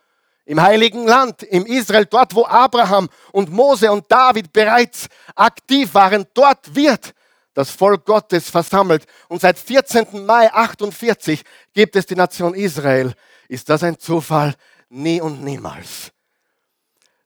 Im 0.45 0.61
heiligen 0.61 1.07
Land, 1.07 1.45
im 1.45 1.67
Israel, 1.67 2.07
dort 2.07 2.35
wo 2.35 2.45
Abraham 2.45 3.09
und 3.31 3.51
Mose 3.51 3.91
und 3.93 4.11
David 4.11 4.53
bereits 4.53 5.07
aktiv 5.37 5.95
waren. 5.95 6.27
Dort 6.35 6.75
wird 6.75 7.15
das 7.55 7.71
Volk 7.71 8.05
Gottes 8.05 8.51
versammelt. 8.51 9.05
Und 9.29 9.41
seit 9.41 9.59
14. 9.59 10.25
Mai 10.27 10.53
48 10.53 11.43
gibt 11.73 11.97
es 11.97 12.07
die 12.07 12.17
Nation 12.17 12.55
Israel 12.55 13.15
Ist 13.49 13.69
das 13.69 13.83
ein 13.83 13.99
Zufall? 13.99 14.55
Nie 14.89 15.21
und 15.21 15.43
niemals. 15.43 16.12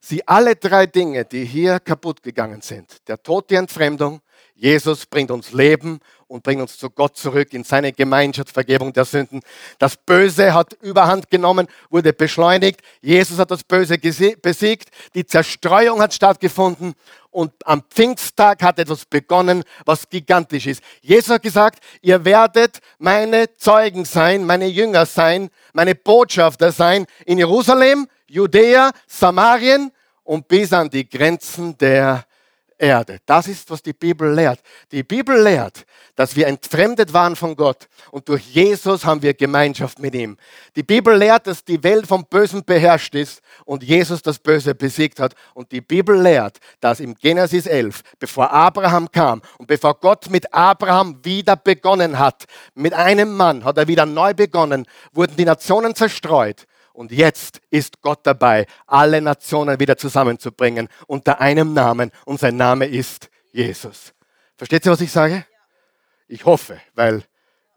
Sie 0.08 0.28
alle 0.28 0.54
drei 0.54 0.86
Dinge, 0.86 1.24
die 1.24 1.44
hier 1.44 1.80
kaputt 1.80 2.22
gegangen 2.22 2.60
sind, 2.60 3.08
der 3.08 3.20
Tod, 3.20 3.50
die 3.50 3.56
Entfremdung, 3.56 4.20
Jesus 4.58 5.04
bringt 5.04 5.30
uns 5.30 5.52
Leben 5.52 6.00
und 6.28 6.42
bringt 6.42 6.62
uns 6.62 6.78
zu 6.78 6.88
Gott 6.88 7.14
zurück 7.18 7.52
in 7.52 7.62
seine 7.62 7.92
Gemeinschaft, 7.92 8.50
Vergebung 8.50 8.90
der 8.90 9.04
Sünden. 9.04 9.42
Das 9.78 9.98
Böse 9.98 10.54
hat 10.54 10.72
Überhand 10.80 11.30
genommen, 11.30 11.68
wurde 11.90 12.14
beschleunigt. 12.14 12.80
Jesus 13.02 13.38
hat 13.38 13.50
das 13.50 13.64
Böse 13.64 13.98
besiegt. 13.98 14.88
Die 15.14 15.26
Zerstreuung 15.26 16.00
hat 16.00 16.14
stattgefunden 16.14 16.94
und 17.30 17.52
am 17.66 17.82
Pfingsttag 17.82 18.62
hat 18.62 18.78
etwas 18.78 19.04
begonnen, 19.04 19.62
was 19.84 20.08
gigantisch 20.08 20.66
ist. 20.66 20.82
Jesus 21.02 21.34
hat 21.34 21.42
gesagt, 21.42 21.84
ihr 22.00 22.24
werdet 22.24 22.78
meine 22.98 23.54
Zeugen 23.58 24.06
sein, 24.06 24.46
meine 24.46 24.68
Jünger 24.68 25.04
sein, 25.04 25.50
meine 25.74 25.94
Botschafter 25.94 26.72
sein 26.72 27.04
in 27.26 27.36
Jerusalem, 27.36 28.08
Judäa, 28.26 28.90
Samarien 29.06 29.92
und 30.24 30.48
bis 30.48 30.72
an 30.72 30.88
die 30.88 31.06
Grenzen 31.06 31.76
der 31.76 32.24
Erde. 32.78 33.18
Das 33.26 33.48
ist, 33.48 33.70
was 33.70 33.82
die 33.82 33.92
Bibel 33.92 34.32
lehrt. 34.32 34.60
Die 34.92 35.02
Bibel 35.02 35.40
lehrt, 35.40 35.86
dass 36.14 36.36
wir 36.36 36.46
entfremdet 36.46 37.12
waren 37.12 37.36
von 37.36 37.56
Gott 37.56 37.88
und 38.10 38.28
durch 38.28 38.42
Jesus 38.46 39.04
haben 39.04 39.22
wir 39.22 39.34
Gemeinschaft 39.34 39.98
mit 39.98 40.14
ihm. 40.14 40.36
Die 40.76 40.82
Bibel 40.82 41.16
lehrt, 41.16 41.46
dass 41.46 41.64
die 41.64 41.82
Welt 41.82 42.06
vom 42.06 42.26
Bösen 42.26 42.64
beherrscht 42.64 43.14
ist 43.14 43.40
und 43.64 43.82
Jesus 43.82 44.22
das 44.22 44.38
Böse 44.38 44.74
besiegt 44.74 45.20
hat. 45.20 45.34
Und 45.54 45.72
die 45.72 45.80
Bibel 45.80 46.20
lehrt, 46.20 46.58
dass 46.80 47.00
im 47.00 47.14
Genesis 47.14 47.66
11, 47.66 48.02
bevor 48.18 48.52
Abraham 48.52 49.10
kam 49.10 49.42
und 49.58 49.66
bevor 49.66 49.94
Gott 49.94 50.28
mit 50.30 50.52
Abraham 50.52 51.24
wieder 51.24 51.56
begonnen 51.56 52.18
hat, 52.18 52.44
mit 52.74 52.94
einem 52.94 53.36
Mann 53.36 53.64
hat 53.64 53.78
er 53.78 53.88
wieder 53.88 54.06
neu 54.06 54.34
begonnen, 54.34 54.86
wurden 55.12 55.36
die 55.36 55.44
Nationen 55.44 55.94
zerstreut. 55.94 56.66
Und 56.96 57.12
jetzt 57.12 57.60
ist 57.70 58.00
Gott 58.00 58.20
dabei, 58.22 58.66
alle 58.86 59.20
Nationen 59.20 59.78
wieder 59.78 59.98
zusammenzubringen 59.98 60.88
unter 61.06 61.40
einem 61.42 61.74
Namen. 61.74 62.10
Und 62.24 62.40
sein 62.40 62.56
Name 62.56 62.86
ist 62.86 63.28
Jesus. 63.52 64.14
Versteht 64.56 64.86
ihr, 64.86 64.92
was 64.92 65.02
ich 65.02 65.12
sage? 65.12 65.44
Ich 66.26 66.46
hoffe, 66.46 66.80
weil 66.94 67.22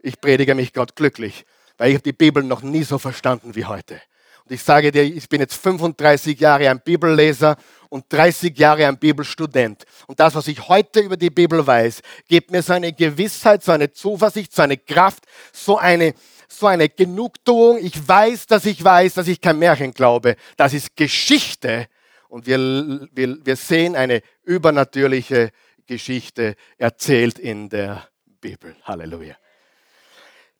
ich 0.02 0.22
predige 0.22 0.56
mich 0.56 0.74
Gott 0.74 0.96
glücklich, 0.96 1.46
weil 1.78 1.90
ich 1.90 1.96
habe 1.96 2.04
die 2.04 2.14
Bibel 2.14 2.44
noch 2.44 2.62
nie 2.62 2.84
so 2.84 2.98
verstanden 2.98 3.56
wie 3.56 3.66
heute. 3.66 4.02
Und 4.46 4.54
ich 4.54 4.64
sage 4.64 4.90
dir, 4.92 5.04
ich 5.04 5.28
bin 5.28 5.42
jetzt 5.42 5.56
35 5.56 6.40
Jahre 6.40 6.70
ein 6.70 6.80
Bibelleser 6.80 7.58
und 7.90 8.06
30 8.10 8.58
Jahre 8.58 8.88
ein 8.88 8.98
Bibelstudent. 8.98 9.84
Und 10.08 10.20
das, 10.22 10.34
was 10.34 10.48
ich 10.48 10.70
heute 10.70 11.02
über 11.02 11.18
die 11.18 11.30
Bibel 11.30 11.68
weiß, 11.68 12.02
gibt 12.28 12.52
mir 12.52 12.64
so 12.64 12.74
eine 12.74 12.94
Gewissheit, 12.94 13.64
so 13.64 13.74
eine 13.74 13.92
Zuversicht, 13.92 14.56
so 14.56 14.62
eine 14.62 14.78
Kraft, 14.78 15.26
so 15.52 15.78
eine, 15.78 16.14
so 16.52 16.68
eine 16.68 16.90
Genugtuung. 16.90 17.78
Ich 17.78 18.08
weiß, 18.08 18.48
dass 18.48 18.66
ich 18.66 18.84
weiß, 18.84 19.14
dass 19.16 19.28
ich 19.28 19.40
kein 19.40 19.60
Märchen 19.60 19.94
glaube. 19.94 20.36
Das 20.58 20.74
ist 20.74 20.96
Geschichte. 20.96 21.88
Und 22.28 22.46
wir, 22.46 23.08
wir, 23.12 23.46
wir 23.46 23.56
sehen 23.56 23.96
eine 23.96 24.22
übernatürliche 24.44 25.52
Geschichte 25.86 26.56
erzählt 26.78 27.40
in 27.40 27.70
der 27.70 28.08
Bibel. 28.42 28.76
Halleluja. 28.84 29.36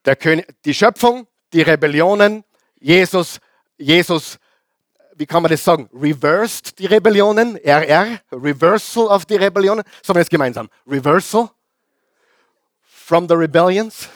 Der 0.06 0.16
König, 0.16 0.48
die 0.64 0.74
Schöpfung, 0.74 1.28
die 1.54 1.62
Rebellionen, 1.62 2.44
Jesus, 2.80 3.40
Jesus, 3.78 4.40
wie 5.16 5.26
kann 5.26 5.44
man 5.44 5.52
das 5.52 5.64
sagen? 5.64 5.90
Reversed 5.94 6.80
die 6.80 6.86
Rebellionen, 6.86 7.58
RR, 7.58 8.22
Reversal 8.32 9.08
of 9.08 9.26
die 9.26 9.36
Rebellionen. 9.36 9.84
Sagen 10.02 10.16
wir 10.18 10.22
jetzt 10.22 10.30
gemeinsam. 10.30 10.70
Reversal 10.88 11.50
from 12.82 13.28
the 13.28 13.36
rebellions. 13.36 14.08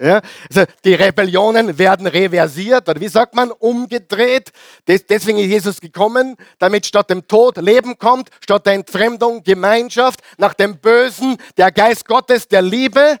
Ja? 0.00 0.20
Also 0.48 0.64
die 0.84 0.94
Rebellionen 0.94 1.78
werden 1.78 2.06
reversiert 2.06 2.88
oder 2.88 3.00
wie 3.00 3.08
sagt 3.08 3.34
man, 3.34 3.50
umgedreht. 3.50 4.52
deswegen 4.86 5.38
ist 5.38 5.46
Jesus 5.46 5.80
gekommen, 5.80 6.36
damit 6.58 6.86
statt 6.86 7.10
dem 7.10 7.26
Tod 7.26 7.56
Leben 7.56 7.98
kommt, 7.98 8.30
statt 8.40 8.66
der 8.66 8.74
Entfremdung 8.74 9.42
Gemeinschaft, 9.42 10.20
nach 10.38 10.54
dem 10.54 10.78
Bösen 10.78 11.36
der 11.56 11.72
Geist 11.72 12.06
Gottes 12.06 12.46
der 12.48 12.62
Liebe 12.62 13.18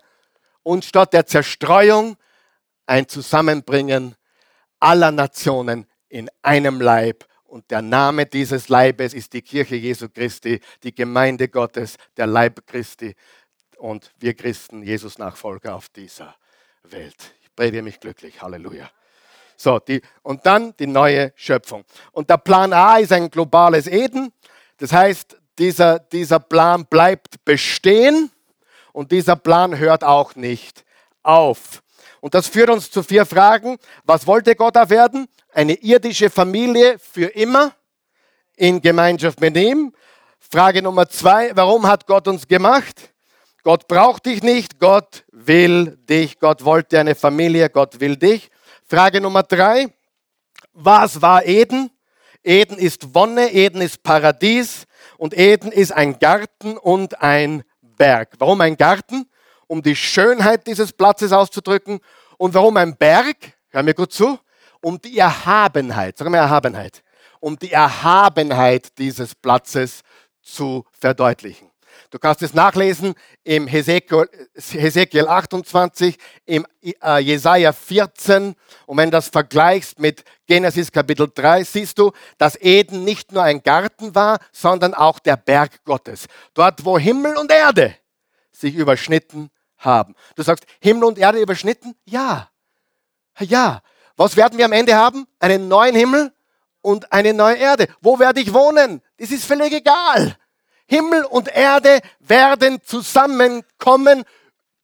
und 0.62 0.84
statt 0.84 1.12
der 1.12 1.26
Zerstreuung 1.26 2.16
ein 2.86 3.08
Zusammenbringen 3.08 4.14
aller 4.80 5.10
Nationen 5.10 5.86
in 6.08 6.30
einem 6.42 6.80
Leib. 6.80 7.26
Und 7.44 7.70
der 7.70 7.82
Name 7.82 8.26
dieses 8.26 8.68
Leibes 8.68 9.14
ist 9.14 9.32
die 9.32 9.42
Kirche 9.42 9.74
Jesu 9.74 10.08
Christi, 10.08 10.60
die 10.82 10.94
Gemeinde 10.94 11.48
Gottes, 11.48 11.96
der 12.16 12.26
Leib 12.26 12.66
Christi 12.66 13.14
und 13.78 14.12
wir 14.18 14.34
Christen, 14.34 14.82
Jesus 14.82 15.18
Nachfolger 15.18 15.74
auf 15.74 15.88
dieser 15.88 16.36
Welt. 16.92 17.34
Ich 17.42 17.54
predige 17.54 17.82
mich 17.82 18.00
glücklich. 18.00 18.40
Halleluja. 18.40 18.90
So, 19.56 19.78
die, 19.80 20.00
und 20.22 20.46
dann 20.46 20.74
die 20.78 20.86
neue 20.86 21.32
Schöpfung. 21.34 21.84
Und 22.12 22.30
der 22.30 22.38
Plan 22.38 22.72
A 22.72 22.98
ist 22.98 23.12
ein 23.12 23.30
globales 23.30 23.86
Eden. 23.86 24.32
Das 24.76 24.92
heißt, 24.92 25.36
dieser, 25.58 25.98
dieser 25.98 26.38
Plan 26.38 26.86
bleibt 26.86 27.44
bestehen 27.44 28.30
und 28.92 29.10
dieser 29.10 29.36
Plan 29.36 29.76
hört 29.76 30.04
auch 30.04 30.36
nicht 30.36 30.84
auf. 31.22 31.82
Und 32.20 32.34
das 32.34 32.46
führt 32.46 32.70
uns 32.70 32.90
zu 32.90 33.02
vier 33.02 33.26
Fragen. 33.26 33.78
Was 34.04 34.26
wollte 34.26 34.54
Gott 34.54 34.76
da 34.76 34.88
werden? 34.88 35.28
Eine 35.52 35.74
irdische 35.74 36.30
Familie 36.30 36.98
für 36.98 37.26
immer 37.26 37.72
in 38.56 38.80
Gemeinschaft 38.80 39.40
mit 39.40 39.56
ihm. 39.56 39.92
Frage 40.38 40.82
Nummer 40.82 41.08
zwei, 41.08 41.50
warum 41.54 41.86
hat 41.86 42.06
Gott 42.06 42.28
uns 42.28 42.46
gemacht? 42.46 43.12
Gott 43.62 43.88
braucht 43.88 44.26
dich 44.26 44.42
nicht, 44.42 44.78
Gott 44.78 45.24
will 45.32 45.96
dich. 46.08 46.38
Gott 46.38 46.64
wollte 46.64 46.98
eine 46.98 47.14
Familie, 47.14 47.68
Gott 47.68 48.00
will 48.00 48.16
dich. 48.16 48.50
Frage 48.86 49.20
Nummer 49.20 49.42
drei. 49.42 49.92
Was 50.72 51.20
war 51.20 51.44
Eden? 51.44 51.90
Eden 52.42 52.78
ist 52.78 53.14
Wonne, 53.14 53.52
Eden 53.52 53.80
ist 53.82 54.02
Paradies 54.02 54.86
und 55.16 55.36
Eden 55.36 55.72
ist 55.72 55.92
ein 55.92 56.18
Garten 56.18 56.78
und 56.78 57.20
ein 57.20 57.64
Berg. 57.82 58.34
Warum 58.38 58.60
ein 58.60 58.76
Garten? 58.76 59.28
Um 59.66 59.82
die 59.82 59.96
Schönheit 59.96 60.66
dieses 60.66 60.92
Platzes 60.92 61.32
auszudrücken. 61.32 62.00
Und 62.38 62.54
warum 62.54 62.76
ein 62.76 62.96
Berg? 62.96 63.36
Hör 63.70 63.82
mir 63.82 63.94
gut 63.94 64.12
zu. 64.12 64.38
Um 64.80 65.00
die 65.00 65.18
Erhabenheit, 65.18 66.16
sagen 66.16 66.32
wir 66.32 66.38
Erhabenheit, 66.38 67.02
um 67.40 67.58
die 67.58 67.72
Erhabenheit 67.72 68.96
dieses 68.96 69.34
Platzes 69.34 70.02
zu 70.40 70.84
verdeutlichen. 70.92 71.67
Du 72.10 72.18
kannst 72.18 72.42
es 72.42 72.54
nachlesen 72.54 73.14
im 73.44 73.66
Hesekiel, 73.66 74.28
Hesekiel 74.54 75.28
28, 75.28 76.16
im 76.46 76.66
äh, 77.02 77.18
Jesaja 77.18 77.72
14. 77.72 78.54
Und 78.86 78.96
wenn 78.96 79.10
du 79.10 79.16
das 79.16 79.28
vergleichst 79.28 79.98
mit 79.98 80.24
Genesis 80.46 80.90
Kapitel 80.90 81.30
3, 81.34 81.64
siehst 81.64 81.98
du, 81.98 82.12
dass 82.38 82.56
Eden 82.56 83.04
nicht 83.04 83.32
nur 83.32 83.42
ein 83.42 83.62
Garten 83.62 84.14
war, 84.14 84.38
sondern 84.52 84.94
auch 84.94 85.18
der 85.18 85.36
Berg 85.36 85.84
Gottes. 85.84 86.26
Dort, 86.54 86.84
wo 86.84 86.98
Himmel 86.98 87.36
und 87.36 87.52
Erde 87.52 87.94
sich 88.52 88.74
überschnitten 88.74 89.50
haben. 89.76 90.14
Du 90.34 90.42
sagst, 90.42 90.64
Himmel 90.80 91.04
und 91.04 91.18
Erde 91.18 91.40
überschnitten? 91.40 91.94
Ja. 92.06 92.50
Ja. 93.38 93.82
Was 94.16 94.36
werden 94.36 94.58
wir 94.58 94.64
am 94.64 94.72
Ende 94.72 94.94
haben? 94.94 95.26
Einen 95.38 95.68
neuen 95.68 95.94
Himmel 95.94 96.32
und 96.80 97.12
eine 97.12 97.34
neue 97.34 97.56
Erde. 97.56 97.86
Wo 98.00 98.18
werde 98.18 98.40
ich 98.40 98.52
wohnen? 98.52 99.02
Das 99.18 99.30
ist 99.30 99.44
völlig 99.44 99.72
egal. 99.72 100.36
Himmel 100.88 101.24
und 101.24 101.48
Erde 101.48 102.00
werden 102.18 102.80
zusammenkommen, 102.82 104.24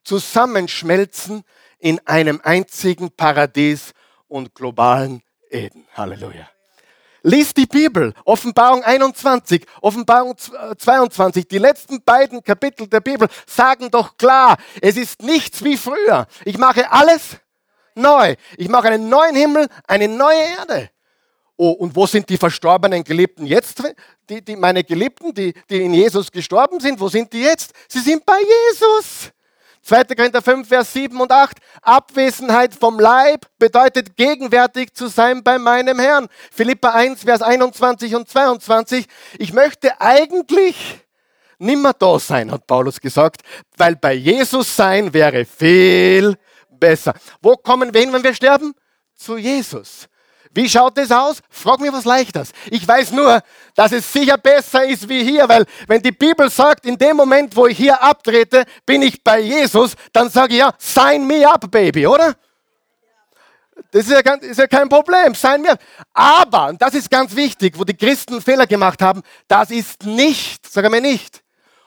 zusammenschmelzen 0.05 1.43
in 1.79 2.01
einem 2.07 2.40
einzigen 2.45 3.11
Paradies 3.11 3.93
und 4.29 4.55
globalen 4.55 5.23
Eden. 5.51 5.87
Halleluja. 5.95 6.49
Lies 7.23 7.55
die 7.55 7.64
Bibel, 7.64 8.12
Offenbarung 8.27 8.85
21, 8.85 9.64
Offenbarung 9.81 10.37
22, 10.37 11.49
die 11.49 11.57
letzten 11.57 12.03
beiden 12.03 12.45
Kapitel 12.45 12.87
der 12.87 13.01
Bibel 13.01 13.29
sagen 13.47 13.90
doch 13.90 14.19
klar, 14.19 14.59
es 14.83 14.99
ist 14.99 15.23
nichts 15.23 15.64
wie 15.64 15.79
früher. 15.79 16.27
Ich 16.45 16.59
mache 16.59 16.93
alles 16.93 17.38
neu. 17.95 18.35
Ich 18.59 18.69
mache 18.69 18.88
einen 18.88 19.09
neuen 19.09 19.35
Himmel, 19.35 19.69
eine 19.87 20.09
neue 20.09 20.43
Erde. 20.59 20.90
Oh, 21.57 21.71
und 21.71 21.95
wo 21.95 22.07
sind 22.07 22.29
die 22.29 22.37
verstorbenen 22.37 23.05
Geliebten 23.05 23.47
jetzt? 23.47 23.83
Die, 24.29 24.45
die, 24.45 24.57
meine 24.57 24.83
Geliebten, 24.83 25.33
die, 25.33 25.55
die 25.71 25.83
in 25.83 25.95
Jesus 25.95 26.31
gestorben 26.31 26.81
sind, 26.81 26.99
wo 26.99 27.09
sind 27.09 27.33
die 27.33 27.43
jetzt? 27.43 27.73
Sie 27.88 28.01
sind 28.01 28.27
bei 28.27 28.38
Jesus. 28.71 29.31
2. 29.83 30.05
Korinther 30.17 30.40
5, 30.40 30.67
Vers 30.67 30.93
7 30.95 31.21
und 31.21 31.31
8. 31.31 31.59
Abwesenheit 31.83 32.75
vom 32.75 32.99
Leib 32.99 33.47
bedeutet 33.59 34.17
gegenwärtig 34.17 34.95
zu 34.95 35.09
sein 35.09 35.45
bei 35.45 35.59
meinem 35.59 35.99
Herrn. 35.99 36.29
Philippa 36.51 36.90
1, 36.90 37.23
Vers 37.23 37.43
21 37.43 38.14
und 38.14 38.29
22. 38.29 39.07
Ich 39.38 39.53
möchte 39.53 40.01
eigentlich 40.01 41.05
nimmer 41.59 41.93
da 41.93 42.19
sein, 42.19 42.51
hat 42.51 42.67
Paulus 42.67 42.99
gesagt, 43.01 43.43
weil 43.77 43.95
bei 43.97 44.14
Jesus 44.14 44.75
sein 44.75 45.12
wäre 45.12 45.45
viel 45.45 46.37
besser. 46.71 47.14
Wo 47.43 47.57
kommen 47.57 47.93
wir 47.93 48.01
hin, 48.01 48.12
wenn 48.12 48.25
wir 48.25 48.35
sterben? 48.35 48.75
Zu 49.14 49.37
Jesus. 49.37 50.09
Wie 50.55 50.69
schaut 50.69 50.97
es 50.99 51.11
aus? 51.11 51.40
Frag 51.51 51.81
mir 51.81 51.93
was 51.93 52.05
Leichtes. 52.05 52.53
Ich 52.71 52.87
weiß 52.87 53.11
nur, 53.11 53.43
dass 53.75 53.93
es 53.93 54.11
sicher 54.12 54.38
besser 54.38 54.85
ist 54.85 55.09
wie 55.09 55.23
hier, 55.25 55.49
weil 55.49 55.64
wenn 55.88 56.01
die 56.01 56.12
Bibel 56.12 56.49
sagt, 56.49 56.87
in 56.87 56.97
dem 56.97 57.17
Moment, 57.17 57.57
wo 57.57 57.67
ich 57.67 57.77
hier 57.77 58.01
abtrete, 58.01 58.64
bin 58.87 59.03
ich 59.03 59.23
bei 59.23 59.40
Jesus, 59.40 59.95
dann 60.12 60.31
sage 60.31 60.55
ich 60.55 60.61
ja, 60.61 60.73
sign 60.79 61.27
me 61.27 61.47
up, 61.49 61.71
Baby, 61.71 62.07
oder? 62.07 62.35
Das 63.90 64.07
ist 64.07 64.12
ja, 64.12 64.23
ganz, 64.23 64.45
ist 64.45 64.59
ja 64.59 64.67
kein 64.67 64.88
Problem, 64.88 65.35
seien 65.35 65.62
wir. 65.62 65.77
Aber, 66.12 66.69
und 66.69 66.81
das 66.81 66.95
ist 66.95 67.11
ganz 67.11 67.35
wichtig, 67.35 67.79
wo 67.79 67.85
die 67.85 67.97
Christen 67.97 68.40
Fehler 68.40 68.67
gemacht 68.67 69.03
haben, 69.03 69.23
das 69.49 69.71
ist 69.71 70.05
nicht, 70.05 70.71
sagen 70.71 70.93
wir 70.93 71.01
nicht, 71.01 71.43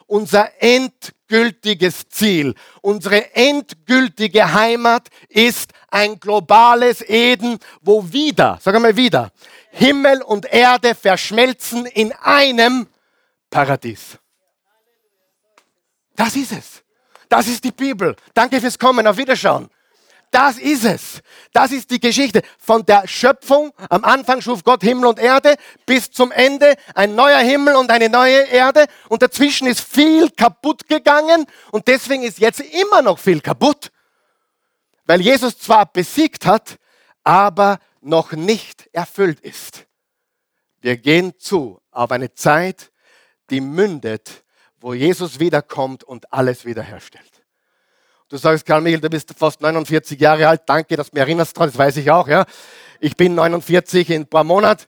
unser 0.08 0.52
endgültiges 0.62 2.08
Ziel. 2.10 2.56
Unsere 2.82 3.36
endgültige 3.36 4.54
Heimat 4.54 5.10
ist 5.30 5.72
ein 5.90 6.20
globales 6.20 7.02
Eden, 7.08 7.60
wo 7.82 8.12
wieder, 8.12 8.58
sagen 8.62 8.84
wir 8.84 8.96
wieder, 8.96 9.32
Himmel 9.72 10.22
und 10.24 10.52
Erde 10.52 10.96
verschmelzen 10.96 11.86
in 11.86 12.12
einem 12.14 12.88
Paradies. 13.50 14.18
Das 16.16 16.36
ist 16.36 16.52
es. 16.52 16.84
Das 17.30 17.48
ist 17.48 17.64
die 17.64 17.72
Bibel. 17.72 18.16
Danke 18.34 18.60
fürs 18.60 18.80
Kommen. 18.80 19.06
Auf 19.06 19.18
Wiederschauen. 19.18 19.70
Das 20.32 20.58
ist 20.58 20.84
es. 20.84 21.22
Das 21.54 21.72
ist 21.72 21.90
die 21.90 22.00
Geschichte 22.00 22.42
von 22.60 22.86
der 22.86 23.08
Schöpfung. 23.08 23.72
Am 23.90 24.04
Anfang 24.04 24.42
schuf 24.42 24.64
Gott 24.64 24.84
Himmel 24.84 25.06
und 25.06 25.20
Erde 25.20 25.56
bis 25.86 26.12
zum 26.12 26.32
Ende 26.32 26.76
ein 26.96 27.16
neuer 27.16 27.40
Himmel 27.40 27.76
und 27.76 27.92
eine 27.92 28.10
neue 28.10 28.44
Erde. 28.44 28.88
Und 29.08 29.22
dazwischen 29.22 29.68
ist 29.68 29.82
viel 29.82 30.30
kaputt 30.32 30.88
gegangen 30.88 31.46
und 31.72 31.88
deswegen 31.88 32.24
ist 32.24 32.40
jetzt 32.40 32.60
immer 32.60 33.02
noch 33.02 33.20
viel 33.20 33.42
kaputt. 33.42 33.92
Weil 35.06 35.22
Jesus 35.22 35.58
zwar 35.58 35.86
besiegt 35.86 36.46
hat, 36.46 36.78
aber 37.24 37.80
noch 38.02 38.34
nicht 38.34 38.90
erfüllt 38.92 39.40
ist. 39.40 39.86
Wir 40.82 40.98
gehen 40.98 41.38
zu 41.40 41.82
auf 41.92 42.12
eine 42.12 42.34
Zeit, 42.34 42.92
die 43.50 43.62
mündet, 43.62 44.44
wo 44.80 44.94
Jesus 44.94 45.40
wiederkommt 45.40 46.04
und 46.04 46.32
alles 46.32 46.66
wiederherstellt. 46.66 47.37
Du 48.30 48.36
sagst, 48.36 48.66
Karl 48.66 48.82
Michael, 48.82 49.02
du 49.02 49.10
bist 49.10 49.34
fast 49.38 49.62
49 49.62 50.20
Jahre 50.20 50.48
alt. 50.48 50.62
Danke, 50.66 50.98
dass 50.98 51.10
du 51.10 51.16
mich 51.16 51.22
erinnerst 51.22 51.58
dran. 51.58 51.70
Das 51.70 51.78
weiß 51.78 51.98
ich 51.98 52.12
auch, 52.12 52.28
ja. 52.28 52.46
Ich 53.00 53.16
bin 53.16 53.36
49 53.36 54.10
in 54.10 54.24
ein 54.24 54.28
paar 54.28 54.44
Monaten. 54.44 54.84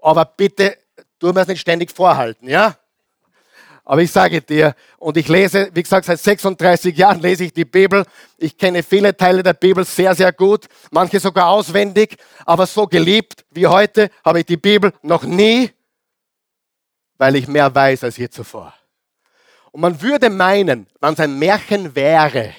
Aber 0.00 0.24
bitte, 0.24 0.76
tu 1.18 1.28
mir 1.28 1.34
das 1.34 1.48
nicht 1.48 1.60
ständig 1.60 1.90
vorhalten, 1.90 2.48
ja. 2.48 2.76
Aber 3.84 4.02
ich 4.02 4.10
sage 4.10 4.42
dir, 4.42 4.74
und 4.98 5.16
ich 5.16 5.28
lese, 5.28 5.70
wie 5.72 5.82
gesagt, 5.82 6.06
seit 6.06 6.18
36 6.18 6.96
Jahren 6.96 7.20
lese 7.20 7.44
ich 7.44 7.52
die 7.52 7.64
Bibel. 7.64 8.04
Ich 8.36 8.58
kenne 8.58 8.82
viele 8.82 9.16
Teile 9.16 9.42
der 9.42 9.52
Bibel 9.52 9.84
sehr, 9.84 10.14
sehr 10.14 10.32
gut, 10.32 10.66
manche 10.90 11.20
sogar 11.20 11.48
auswendig, 11.48 12.16
aber 12.44 12.66
so 12.66 12.86
geliebt 12.86 13.44
wie 13.50 13.66
heute 13.66 14.10
habe 14.24 14.40
ich 14.40 14.46
die 14.46 14.56
Bibel 14.56 14.92
noch 15.02 15.22
nie, 15.22 15.70
weil 17.16 17.36
ich 17.36 17.46
mehr 17.46 17.72
weiß 17.72 18.02
als 18.02 18.16
je 18.16 18.28
zuvor. 18.28 18.74
Und 19.70 19.80
man 19.80 20.02
würde 20.02 20.30
meinen, 20.30 20.88
wenn 21.00 21.14
es 21.14 21.20
ein 21.20 21.38
Märchen 21.38 21.94
wäre, 21.94 22.54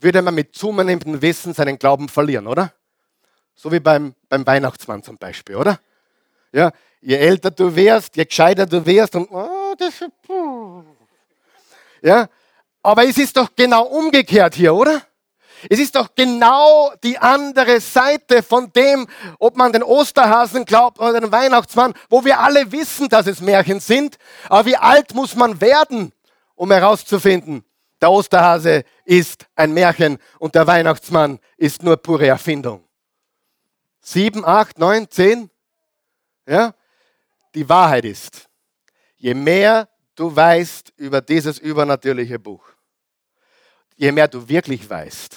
würde 0.00 0.22
man 0.22 0.34
mit 0.34 0.54
zunehmendem 0.54 1.22
Wissen 1.22 1.54
seinen 1.54 1.78
Glauben 1.78 2.08
verlieren, 2.08 2.46
oder? 2.46 2.72
So 3.54 3.72
wie 3.72 3.80
beim, 3.80 4.14
beim 4.28 4.46
Weihnachtsmann 4.46 5.02
zum 5.02 5.16
Beispiel, 5.16 5.56
oder? 5.56 5.80
Ja, 6.52 6.72
je 7.00 7.16
älter 7.16 7.50
du 7.50 7.74
wirst, 7.74 8.16
je 8.16 8.24
gescheiter 8.24 8.66
du 8.66 8.84
wirst 8.84 9.14
und 9.16 9.30
oh, 9.30 9.74
das 9.78 10.00
ist, 10.00 10.10
ja, 12.02 12.28
aber 12.82 13.04
es 13.04 13.18
ist 13.18 13.36
doch 13.36 13.48
genau 13.56 13.84
umgekehrt 13.84 14.54
hier, 14.54 14.74
oder? 14.74 15.02
Es 15.68 15.78
ist 15.78 15.96
doch 15.96 16.14
genau 16.14 16.92
die 17.02 17.18
andere 17.18 17.80
Seite 17.80 18.42
von 18.42 18.72
dem, 18.72 19.06
ob 19.38 19.56
man 19.56 19.72
den 19.72 19.82
Osterhasen 19.82 20.64
glaubt 20.64 21.00
oder 21.00 21.18
den 21.18 21.32
Weihnachtsmann, 21.32 21.94
wo 22.10 22.24
wir 22.24 22.38
alle 22.38 22.70
wissen, 22.72 23.08
dass 23.08 23.26
es 23.26 23.40
Märchen 23.40 23.80
sind. 23.80 24.18
Aber 24.48 24.66
wie 24.66 24.76
alt 24.76 25.14
muss 25.14 25.34
man 25.34 25.60
werden, 25.60 26.12
um 26.54 26.70
herauszufinden, 26.70 27.64
der 28.06 28.12
Osterhase 28.12 28.84
ist 29.04 29.46
ein 29.56 29.74
Märchen 29.74 30.18
und 30.38 30.54
der 30.54 30.64
Weihnachtsmann 30.64 31.40
ist 31.56 31.82
nur 31.82 31.96
pure 31.96 32.28
Erfindung. 32.28 32.84
Sieben, 34.00 34.44
acht, 34.44 34.78
neun, 34.78 35.10
zehn? 35.10 35.50
Ja? 36.46 36.72
Die 37.52 37.68
Wahrheit 37.68 38.04
ist, 38.04 38.48
je 39.16 39.34
mehr 39.34 39.88
du 40.14 40.34
weißt 40.36 40.92
über 40.98 41.20
dieses 41.20 41.58
übernatürliche 41.58 42.38
Buch, 42.38 42.64
je 43.96 44.12
mehr 44.12 44.28
du 44.28 44.48
wirklich 44.48 44.88
weißt, 44.88 45.36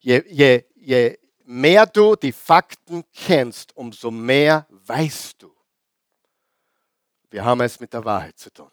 je, 0.00 0.22
je, 0.28 0.62
je 0.74 1.18
mehr 1.46 1.86
du 1.86 2.16
die 2.16 2.32
Fakten 2.32 3.02
kennst, 3.14 3.74
umso 3.74 4.10
mehr 4.10 4.66
weißt 4.68 5.40
du. 5.40 5.56
Wir 7.30 7.46
haben 7.46 7.62
es 7.62 7.80
mit 7.80 7.94
der 7.94 8.04
Wahrheit 8.04 8.38
zu 8.38 8.52
tun 8.52 8.70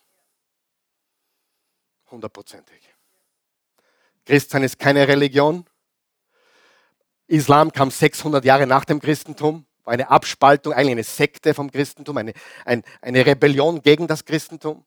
hundertprozentig. 2.14 2.80
Christsein 4.26 4.64
ist 4.64 4.80
keine 4.80 5.08
Religion. 5.08 5.66
Islam 7.28 7.72
kam 7.72 7.92
600 7.92 8.46
Jahre 8.46 8.68
nach 8.68 8.86
dem 8.86 9.02
Christentum, 9.02 9.66
war 9.84 9.94
eine 9.94 10.10
Abspaltung, 10.10 10.74
eigentlich 10.74 10.92
eine 10.92 11.04
Sekte 11.04 11.54
vom 11.54 11.72
Christentum, 11.72 12.18
eine, 12.18 12.34
ein, 12.64 12.84
eine 13.02 13.26
Rebellion 13.26 13.82
gegen 13.82 14.08
das 14.08 14.24
Christentum. 14.24 14.86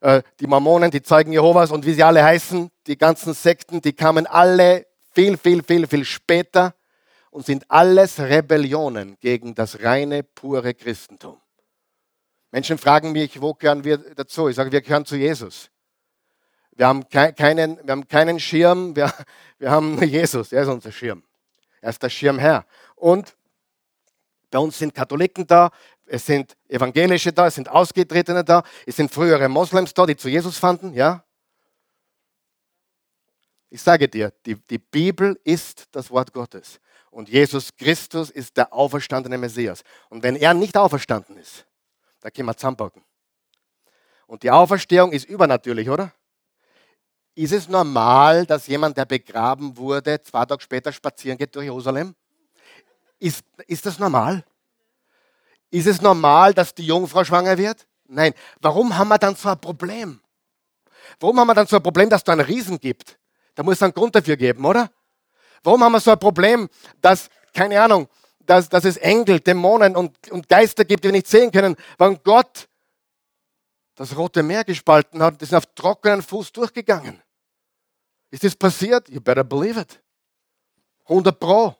Äh, 0.00 0.22
die 0.40 0.46
Mormonen, 0.46 0.90
die 0.90 1.02
Zeugen 1.02 1.32
Jehovas 1.32 1.70
und 1.70 1.84
wie 1.84 1.92
sie 1.92 2.02
alle 2.02 2.24
heißen, 2.24 2.70
die 2.86 2.96
ganzen 2.96 3.34
Sekten, 3.34 3.82
die 3.82 3.92
kamen 3.92 4.26
alle 4.26 4.86
viel, 5.12 5.36
viel, 5.36 5.62
viel, 5.62 5.86
viel 5.86 6.04
später 6.04 6.74
und 7.30 7.44
sind 7.44 7.70
alles 7.70 8.20
Rebellionen 8.20 9.16
gegen 9.20 9.54
das 9.54 9.82
reine, 9.82 10.22
pure 10.22 10.74
Christentum. 10.74 11.40
Menschen 12.52 12.78
fragen 12.78 13.12
mich, 13.12 13.40
wo 13.40 13.54
gehören 13.54 13.82
wir 13.82 13.96
dazu? 13.96 14.48
Ich 14.48 14.56
sage, 14.56 14.70
wir 14.70 14.82
gehören 14.82 15.06
zu 15.06 15.16
Jesus. 15.16 15.71
Wir 16.72 16.86
haben 16.86 17.08
keinen, 17.08 17.78
wir 17.84 17.92
haben 17.92 18.08
keinen 18.08 18.40
Schirm, 18.40 18.96
wir, 18.96 19.12
wir 19.58 19.70
haben 19.70 20.02
Jesus, 20.02 20.52
er 20.52 20.62
ist 20.62 20.68
unser 20.68 20.92
Schirm. 20.92 21.22
Er 21.80 21.90
ist 21.90 22.02
der 22.02 22.08
Schirmherr. 22.08 22.64
Und 22.96 23.36
bei 24.50 24.58
uns 24.58 24.78
sind 24.78 24.94
Katholiken 24.94 25.46
da, 25.46 25.70
es 26.06 26.26
sind 26.26 26.56
Evangelische 26.68 27.32
da, 27.32 27.46
es 27.46 27.54
sind 27.54 27.68
Ausgetretene 27.68 28.44
da, 28.44 28.62
es 28.86 28.96
sind 28.96 29.12
frühere 29.12 29.48
Moslems 29.48 29.94
da, 29.94 30.06
die 30.06 30.16
zu 30.16 30.28
Jesus 30.28 30.58
fanden, 30.58 30.94
ja. 30.94 31.24
Ich 33.70 33.80
sage 33.80 34.08
dir, 34.08 34.32
die, 34.44 34.56
die 34.56 34.78
Bibel 34.78 35.40
ist 35.44 35.88
das 35.92 36.10
Wort 36.10 36.32
Gottes. 36.32 36.78
Und 37.10 37.28
Jesus 37.28 37.74
Christus 37.76 38.30
ist 38.30 38.56
der 38.56 38.72
auferstandene 38.72 39.38
Messias. 39.38 39.82
Und 40.10 40.22
wenn 40.22 40.36
er 40.36 40.52
nicht 40.54 40.76
auferstanden 40.76 41.36
ist, 41.38 41.66
da 42.20 42.30
können 42.30 42.48
wir 42.48 42.56
zusammenpacken. 42.56 43.02
Und 44.26 44.42
die 44.42 44.50
Auferstehung 44.50 45.12
ist 45.12 45.24
übernatürlich, 45.24 45.88
oder? 45.88 46.12
Ist 47.34 47.52
es 47.52 47.68
normal, 47.68 48.44
dass 48.44 48.66
jemand, 48.66 48.96
der 48.96 49.06
begraben 49.06 49.76
wurde, 49.76 50.22
zwei 50.22 50.44
Tage 50.44 50.62
später 50.62 50.92
spazieren 50.92 51.38
geht 51.38 51.54
durch 51.54 51.64
Jerusalem? 51.64 52.14
Ist, 53.18 53.44
ist 53.66 53.86
das 53.86 53.98
normal? 53.98 54.44
Ist 55.70 55.86
es 55.86 56.02
normal, 56.02 56.52
dass 56.52 56.74
die 56.74 56.84
Jungfrau 56.84 57.24
schwanger 57.24 57.56
wird? 57.56 57.86
Nein. 58.06 58.34
Warum 58.60 58.96
haben 58.98 59.08
wir 59.08 59.18
dann 59.18 59.34
so 59.34 59.48
ein 59.48 59.58
Problem? 59.58 60.20
Warum 61.18 61.40
haben 61.40 61.46
wir 61.46 61.54
dann 61.54 61.66
so 61.66 61.76
ein 61.76 61.82
Problem, 61.82 62.10
dass 62.10 62.20
es 62.20 62.24
da 62.24 62.32
einen 62.32 62.42
Riesen 62.42 62.78
gibt? 62.78 63.18
Da 63.54 63.62
muss 63.62 63.76
es 63.76 63.82
einen 63.82 63.94
Grund 63.94 64.14
dafür 64.14 64.36
geben, 64.36 64.64
oder? 64.66 64.90
Warum 65.62 65.82
haben 65.82 65.92
wir 65.92 66.00
so 66.00 66.10
ein 66.10 66.18
Problem, 66.18 66.68
dass, 67.00 67.30
keine 67.54 67.80
Ahnung, 67.80 68.08
dass, 68.40 68.68
dass 68.68 68.84
es 68.84 68.98
Engel, 68.98 69.40
Dämonen 69.40 69.96
und, 69.96 70.30
und 70.30 70.48
Geister 70.48 70.84
gibt, 70.84 71.04
die 71.04 71.08
wir 71.08 71.12
nicht 71.12 71.28
sehen 71.28 71.50
können? 71.50 71.76
Wann 71.96 72.18
Gott 72.22 72.68
das 74.02 74.16
Rote 74.16 74.42
Meer 74.42 74.64
gespalten 74.64 75.22
hat, 75.22 75.40
die 75.40 75.44
sind 75.44 75.58
auf 75.58 75.66
trockenen 75.74 76.22
Fuß 76.22 76.50
durchgegangen. 76.50 77.22
Ist 78.30 78.42
das 78.42 78.56
passiert? 78.56 79.08
You 79.08 79.20
better 79.20 79.44
believe 79.44 79.78
it. 79.78 80.02
100 81.04 81.38
Pro. 81.38 81.76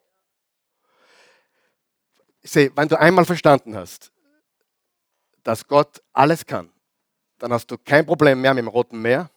Seh, 2.45 2.71
wenn 2.77 2.87
du 2.87 2.99
einmal 2.99 3.25
verstanden 3.25 3.77
hast, 3.77 4.13
dass 5.43 5.67
Gott 5.67 6.01
alles 6.13 6.47
kann, 6.47 6.71
dann 7.39 7.53
hast 7.53 7.69
du 7.69 7.77
kein 7.77 8.07
Problem 8.07 8.41
mehr 8.41 8.55
mit 8.55 8.63
dem 8.63 8.69
Roten 8.69 9.03
Meer, 9.03 9.29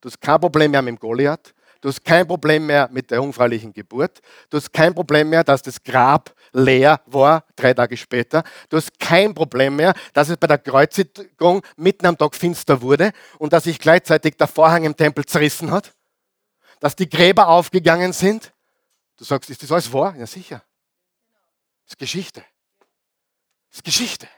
du 0.00 0.08
hast 0.08 0.20
kein 0.20 0.40
Problem 0.40 0.70
mehr 0.70 0.82
mit 0.82 0.94
dem 0.94 1.00
Goliath, 1.00 1.52
Du 1.80 1.88
hast 1.88 2.04
kein 2.04 2.26
Problem 2.26 2.66
mehr 2.66 2.88
mit 2.92 3.10
der 3.10 3.22
unfreilichen 3.22 3.72
Geburt. 3.72 4.20
Du 4.50 4.58
hast 4.58 4.70
kein 4.72 4.94
Problem 4.94 5.30
mehr, 5.30 5.42
dass 5.42 5.62
das 5.62 5.82
Grab 5.82 6.34
leer 6.52 7.00
war, 7.06 7.44
drei 7.56 7.72
Tage 7.72 7.96
später. 7.96 8.44
Du 8.68 8.76
hast 8.76 8.98
kein 8.98 9.34
Problem 9.34 9.76
mehr, 9.76 9.94
dass 10.12 10.28
es 10.28 10.36
bei 10.36 10.46
der 10.46 10.58
Kreuzigung 10.58 11.62
mitten 11.76 12.06
am 12.06 12.18
Tag 12.18 12.34
finster 12.34 12.82
wurde 12.82 13.12
und 13.38 13.52
dass 13.54 13.64
sich 13.64 13.78
gleichzeitig 13.78 14.36
der 14.36 14.46
Vorhang 14.46 14.84
im 14.84 14.94
Tempel 14.94 15.24
zerrissen 15.24 15.70
hat. 15.70 15.94
Dass 16.80 16.96
die 16.96 17.08
Gräber 17.08 17.48
aufgegangen 17.48 18.12
sind. 18.12 18.52
Du 19.16 19.24
sagst, 19.24 19.48
ist 19.48 19.62
das 19.62 19.72
alles 19.72 19.92
wahr? 19.92 20.14
Ja, 20.16 20.26
sicher. 20.26 20.62
Das 21.84 21.92
ist 21.92 21.98
Geschichte. 21.98 22.44
Das 23.70 23.78
ist 23.78 23.84
Geschichte. 23.84 24.28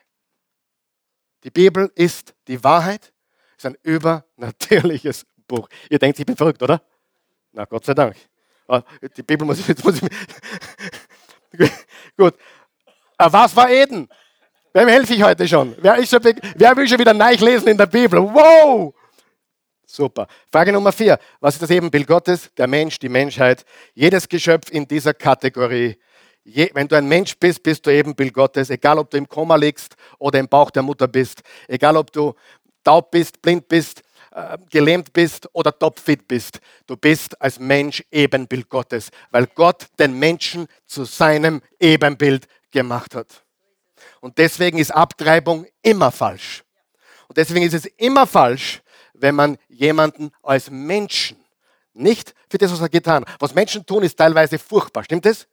Die 1.42 1.50
Bibel 1.50 1.90
ist 1.96 2.35
die 2.46 2.62
Wahrheit, 2.62 3.12
ist 3.57 3.66
ein 3.66 3.76
übernatürliches 3.83 5.26
Buch. 5.48 5.68
Ihr 5.90 5.98
denkt, 5.98 6.20
ich 6.20 6.26
bin 6.26 6.37
verrückt, 6.37 6.62
oder? 6.62 6.83
Na, 7.52 7.64
Gott 7.66 7.84
sei 7.84 7.94
Dank. 7.94 8.16
Ah, 8.66 8.82
die 9.16 9.22
Bibel 9.22 9.46
muss 9.46 9.58
ich, 9.58 9.68
jetzt 9.68 9.84
muss 9.84 10.00
ich 10.00 10.08
Gut. 12.16 12.34
Ah, 13.18 13.30
was 13.32 13.54
war 13.54 13.70
Eden? 13.70 14.08
Wem 14.72 14.88
helfe 14.88 15.12
ich 15.14 15.22
heute 15.22 15.46
schon? 15.46 15.76
Wer, 15.80 16.04
schon, 16.06 16.20
wer 16.22 16.76
will 16.76 16.88
schon 16.88 16.98
wieder 16.98 17.12
neu 17.12 17.34
lesen 17.34 17.68
in 17.68 17.76
der 17.76 17.86
Bibel? 17.86 18.20
Wow! 18.20 18.94
Super. 19.84 20.26
Frage 20.50 20.72
Nummer 20.72 20.92
vier. 20.92 21.18
Was 21.40 21.54
ist 21.54 21.62
das 21.62 21.70
Ebenbild 21.70 22.06
Gottes? 22.06 22.50
Der 22.56 22.66
Mensch, 22.66 22.98
die 22.98 23.10
Menschheit. 23.10 23.66
Jedes 23.92 24.26
Geschöpf 24.26 24.70
in 24.70 24.88
dieser 24.88 25.12
Kategorie. 25.12 25.98
Je, 26.44 26.70
wenn 26.72 26.88
du 26.88 26.96
ein 26.96 27.06
Mensch 27.06 27.36
bist, 27.38 27.62
bist 27.62 27.84
du 27.84 27.90
Ebenbild 27.90 28.32
Gottes. 28.32 28.70
Egal, 28.70 28.98
ob 28.98 29.10
du 29.10 29.18
im 29.18 29.28
Koma 29.28 29.56
liegst 29.56 29.94
oder 30.18 30.38
im 30.38 30.48
Bauch 30.48 30.70
der 30.70 30.82
Mutter 30.82 31.06
bist. 31.06 31.42
Egal, 31.68 31.98
ob 31.98 32.10
du 32.10 32.32
taub 32.82 33.10
bist, 33.10 33.42
blind 33.42 33.68
bist, 33.68 34.02
äh, 34.34 34.56
gelähmt 34.70 35.12
bist 35.12 35.48
oder 35.52 35.78
topfit 35.78 36.26
bist. 36.26 36.60
Du 36.86 36.96
bist 36.96 37.38
als 37.40 37.58
Mensch 37.58 38.02
Ebenbild 38.10 38.68
Gottes, 38.68 39.10
weil 39.30 39.46
Gott 39.46 39.88
den 39.98 40.18
Menschen 40.18 40.66
zu 40.86 41.04
seinem 41.04 41.60
Ebenbild 41.78 42.46
gemacht 42.70 43.14
hat. 43.14 43.44
Und 44.20 44.38
deswegen 44.38 44.78
ist 44.78 44.90
Abtreibung 44.90 45.66
immer 45.82 46.10
falsch. 46.10 46.64
Und 47.28 47.36
deswegen 47.36 47.66
ist 47.66 47.74
es 47.74 47.84
immer 47.96 48.26
falsch, 48.26 48.82
wenn 49.12 49.34
man 49.34 49.58
jemanden 49.68 50.30
als 50.42 50.70
Menschen, 50.70 51.36
nicht 51.92 52.34
für 52.48 52.56
das, 52.56 52.72
was 52.72 52.80
er 52.80 52.88
getan 52.88 53.26
hat. 53.26 53.36
Was 53.38 53.54
Menschen 53.54 53.84
tun, 53.84 54.02
ist 54.02 54.16
teilweise 54.16 54.58
furchtbar. 54.58 55.04
Stimmt 55.04 55.26
das? 55.26 55.46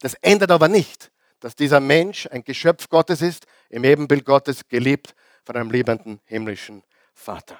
Das 0.00 0.14
ändert 0.14 0.52
aber 0.52 0.68
nicht, 0.68 1.10
dass 1.40 1.56
dieser 1.56 1.80
Mensch 1.80 2.28
ein 2.30 2.44
Geschöpf 2.44 2.88
Gottes 2.88 3.20
ist, 3.20 3.46
im 3.68 3.82
Ebenbild 3.82 4.24
Gottes, 4.24 4.68
geliebt 4.68 5.14
von 5.44 5.56
einem 5.56 5.70
liebenden 5.70 6.20
himmlischen 6.24 6.84
Vater. 7.14 7.58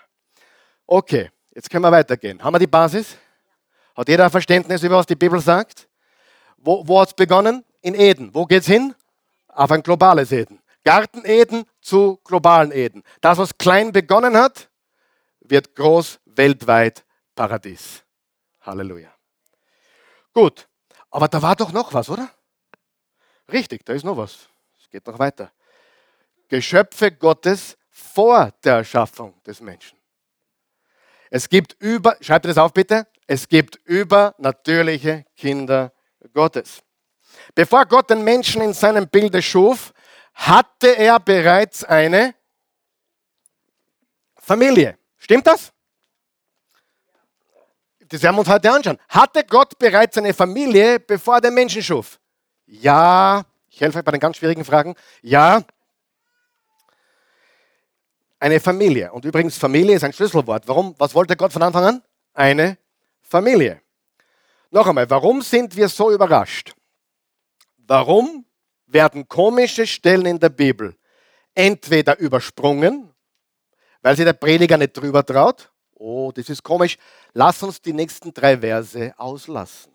Okay, 0.87 1.31
jetzt 1.55 1.71
können 1.71 1.85
wir 1.85 1.93
weitergehen. 1.93 2.43
Haben 2.43 2.55
wir 2.55 2.59
die 2.59 2.67
Basis? 2.67 3.17
Hat 3.95 4.09
jeder 4.09 4.25
ein 4.25 4.31
Verständnis 4.31 4.83
über 4.83 4.97
was 4.97 5.07
die 5.07 5.17
Bibel 5.17 5.41
sagt? 5.41 5.89
Wo, 6.57 6.87
wo 6.87 7.01
hat 7.01 7.09
es 7.09 7.15
begonnen? 7.15 7.65
In 7.81 7.95
Eden. 7.95 8.35
Wo 8.35 8.47
geht 8.47 8.63
es 8.63 8.69
hin? 8.69 8.95
Auf 9.49 9.71
ein 9.71 9.83
globales 9.83 10.33
Eden. 10.33 10.61
Garten 10.85 11.25
Eden 11.25 11.65
zu 11.81 12.19
globalen 12.25 12.73
Eden. 12.73 13.03
Das, 13.21 13.39
was 13.39 13.57
klein 13.57 13.93
begonnen 13.93 14.37
hat, 14.37 14.69
wird 15.41 15.75
groß 15.75 16.21
weltweit 16.25 17.05
Paradies. 17.35 18.03
Halleluja. 18.61 19.13
Gut, 20.33 20.69
aber 21.11 21.29
da 21.29 21.43
war 21.43 21.57
doch 21.57 21.73
noch 21.73 21.93
was, 21.93 22.09
oder? 22.09 22.31
Richtig, 23.53 23.85
da 23.85 23.93
ist 23.93 24.05
noch 24.05 24.17
was. 24.17 24.49
Es 24.81 24.89
geht 24.89 25.07
noch 25.07 25.19
weiter. 25.19 25.53
Geschöpfe 26.49 27.13
Gottes 27.13 27.77
vor 27.91 28.51
der 28.65 28.77
Erschaffung 28.77 29.41
des 29.43 29.61
Menschen. 29.61 29.99
Es 31.35 31.49
gibt 31.49 31.77
über, 31.81 32.19
schreibt 32.21 32.45
das 32.45 32.59
auf 32.59 32.75
bitte, 32.75 33.07
es 33.27 33.49
gibt 33.49 33.77
übernatürliche 33.87 35.25
Kinder 35.35 35.91
Gottes. 36.35 36.83
Bevor 37.55 37.87
Gott 37.87 38.11
den 38.11 38.23
Menschen 38.23 38.61
in 38.61 38.75
seinem 38.75 39.09
Bilde 39.09 39.41
schuf, 39.41 39.95
hatte 40.35 40.95
er 40.95 41.19
bereits 41.19 41.85
eine 41.85 42.35
Familie. 44.37 44.99
Stimmt 45.17 45.47
das? 45.47 45.73
Das 48.01 48.23
werden 48.23 48.37
wir 48.37 48.41
uns 48.41 48.49
heute 48.51 48.71
anschauen. 48.71 48.99
Hatte 49.09 49.43
Gott 49.45 49.79
bereits 49.79 50.19
eine 50.19 50.35
Familie, 50.35 51.01
bevor 51.01 51.37
er 51.37 51.41
den 51.41 51.55
Menschen 51.55 51.83
schuf? 51.83 52.21
Ja, 52.67 53.43
ich 53.71 53.81
helfe 53.81 54.01
euch 54.01 54.05
bei 54.05 54.13
den 54.13 54.21
ganz 54.21 54.37
schwierigen 54.37 54.67
Fragen. 54.67 54.97
Ja, 55.23 55.65
eine 58.43 58.59
Familie. 58.59 59.13
Und 59.13 59.25
übrigens, 59.25 59.57
Familie 59.57 59.95
ist 59.95 60.03
ein 60.03 60.13
Schlüsselwort. 60.13 60.67
Warum? 60.67 60.97
Was 60.99 61.15
wollte 61.15 61.37
Gott 61.37 61.53
von 61.53 61.63
Anfang 61.63 61.85
an? 61.85 62.03
Eine 62.35 62.77
Familie. 63.21 63.81
Noch 64.71 64.87
einmal, 64.87 65.09
warum 65.09 65.43
sind 65.43 65.77
wir 65.77 65.89
so 65.89 66.11
überrascht? 66.11 66.75
Warum 67.77 68.45
werden 68.87 69.29
komische 69.29 69.87
Stellen 69.87 70.27
in 70.27 70.41
der 70.41 70.49
Bibel 70.49 70.97
entweder 71.55 72.19
übersprungen, 72.19 73.15
weil 74.01 74.17
sich 74.17 74.25
der 74.25 74.33
Prediger 74.33 74.77
nicht 74.77 74.97
drüber 74.97 75.25
traut? 75.25 75.71
Oh, 75.95 76.33
das 76.35 76.49
ist 76.49 76.65
komisch. 76.65 76.97
Lass 77.35 77.63
uns 77.63 77.81
die 77.81 77.93
nächsten 77.93 78.35
drei 78.35 78.59
Verse 78.59 79.15
auslassen. 79.19 79.93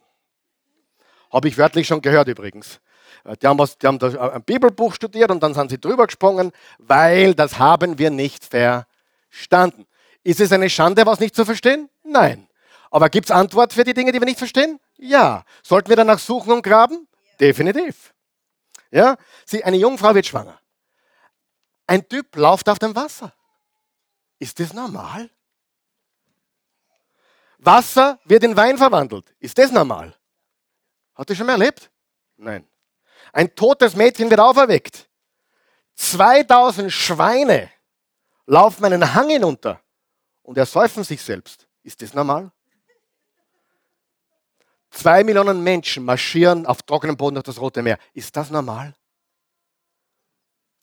Habe 1.32 1.50
ich 1.50 1.58
wörtlich 1.58 1.86
schon 1.86 2.02
gehört 2.02 2.30
übrigens. 2.30 2.80
Äh, 3.24 3.38
die 3.38 3.48
haben, 3.48 3.60
was, 3.60 3.78
die 3.78 3.88
haben 3.88 4.02
ein 4.02 4.44
Bibelbuch 4.44 4.94
studiert 4.94 5.32
und 5.32 5.42
dann 5.42 5.54
sind 5.54 5.70
sie 5.70 5.80
drüber 5.80 6.08
gesprungen, 6.08 6.52
weil 6.78 7.34
das 7.34 7.60
haben 7.60 7.98
wir 7.98 8.10
nicht 8.10 8.46
verstanden. 8.46 9.86
Ist 10.24 10.40
es 10.40 10.52
eine 10.52 10.70
Schande, 10.70 11.06
was 11.06 11.20
nicht 11.20 11.36
zu 11.36 11.46
verstehen? 11.46 11.90
Nein. 12.04 12.48
Aber 12.92 13.10
gibt 13.10 13.30
es 13.30 13.32
Antwort 13.32 13.74
für 13.74 13.84
die 13.84 13.94
Dinge, 13.94 14.12
die 14.12 14.20
wir 14.20 14.26
nicht 14.26 14.40
verstehen? 14.40 14.80
Ja. 14.98 15.44
Sollten 15.64 15.90
wir 15.90 15.96
danach 15.96 16.20
suchen 16.20 16.52
und 16.52 16.62
graben? 16.62 17.08
Definitiv. 17.40 18.14
Ja? 18.92 19.18
Sie, 19.46 19.64
eine 19.64 19.78
Jungfrau 19.78 20.14
wird 20.16 20.26
schwanger. 20.26 20.60
Ein 21.86 22.08
Typ 22.08 22.36
läuft 22.36 22.68
auf 22.70 22.80
dem 22.80 22.96
Wasser. 22.96 23.34
Ist 24.40 24.60
das 24.60 24.74
normal? 24.74 25.30
Wasser 27.60 28.20
wird 28.26 28.44
in 28.44 28.56
Wein 28.56 28.78
verwandelt. 28.78 29.34
Ist 29.40 29.58
das 29.58 29.72
normal? 29.72 30.14
Hat 31.16 31.30
das 31.30 31.38
schon 31.38 31.48
mal 31.48 31.54
erlebt? 31.54 31.90
Nein. 32.38 32.68
Ein 33.38 33.54
totes 33.54 33.96
Mädchen 33.96 34.32
wird 34.32 34.40
auferweckt. 34.40 35.08
2000 35.94 36.92
Schweine 36.92 37.70
laufen 38.48 38.84
einen 38.84 39.14
Hang 39.14 39.30
hinunter 39.30 39.80
und 40.42 40.58
ersäufen 40.58 41.04
sich 41.04 41.22
selbst. 41.22 41.68
Ist 41.84 42.02
das 42.02 42.16
normal? 42.16 42.52
Zwei 44.90 45.24
Millionen 45.24 45.64
Menschen 45.64 46.04
marschieren 46.04 46.66
auf 46.66 46.82
trockenem 46.82 47.16
Boden 47.16 47.36
durch 47.36 47.44
das 47.44 47.62
Rote 47.62 47.84
Meer. 47.84 48.00
Ist 48.12 48.36
das 48.36 48.50
normal? 48.50 48.96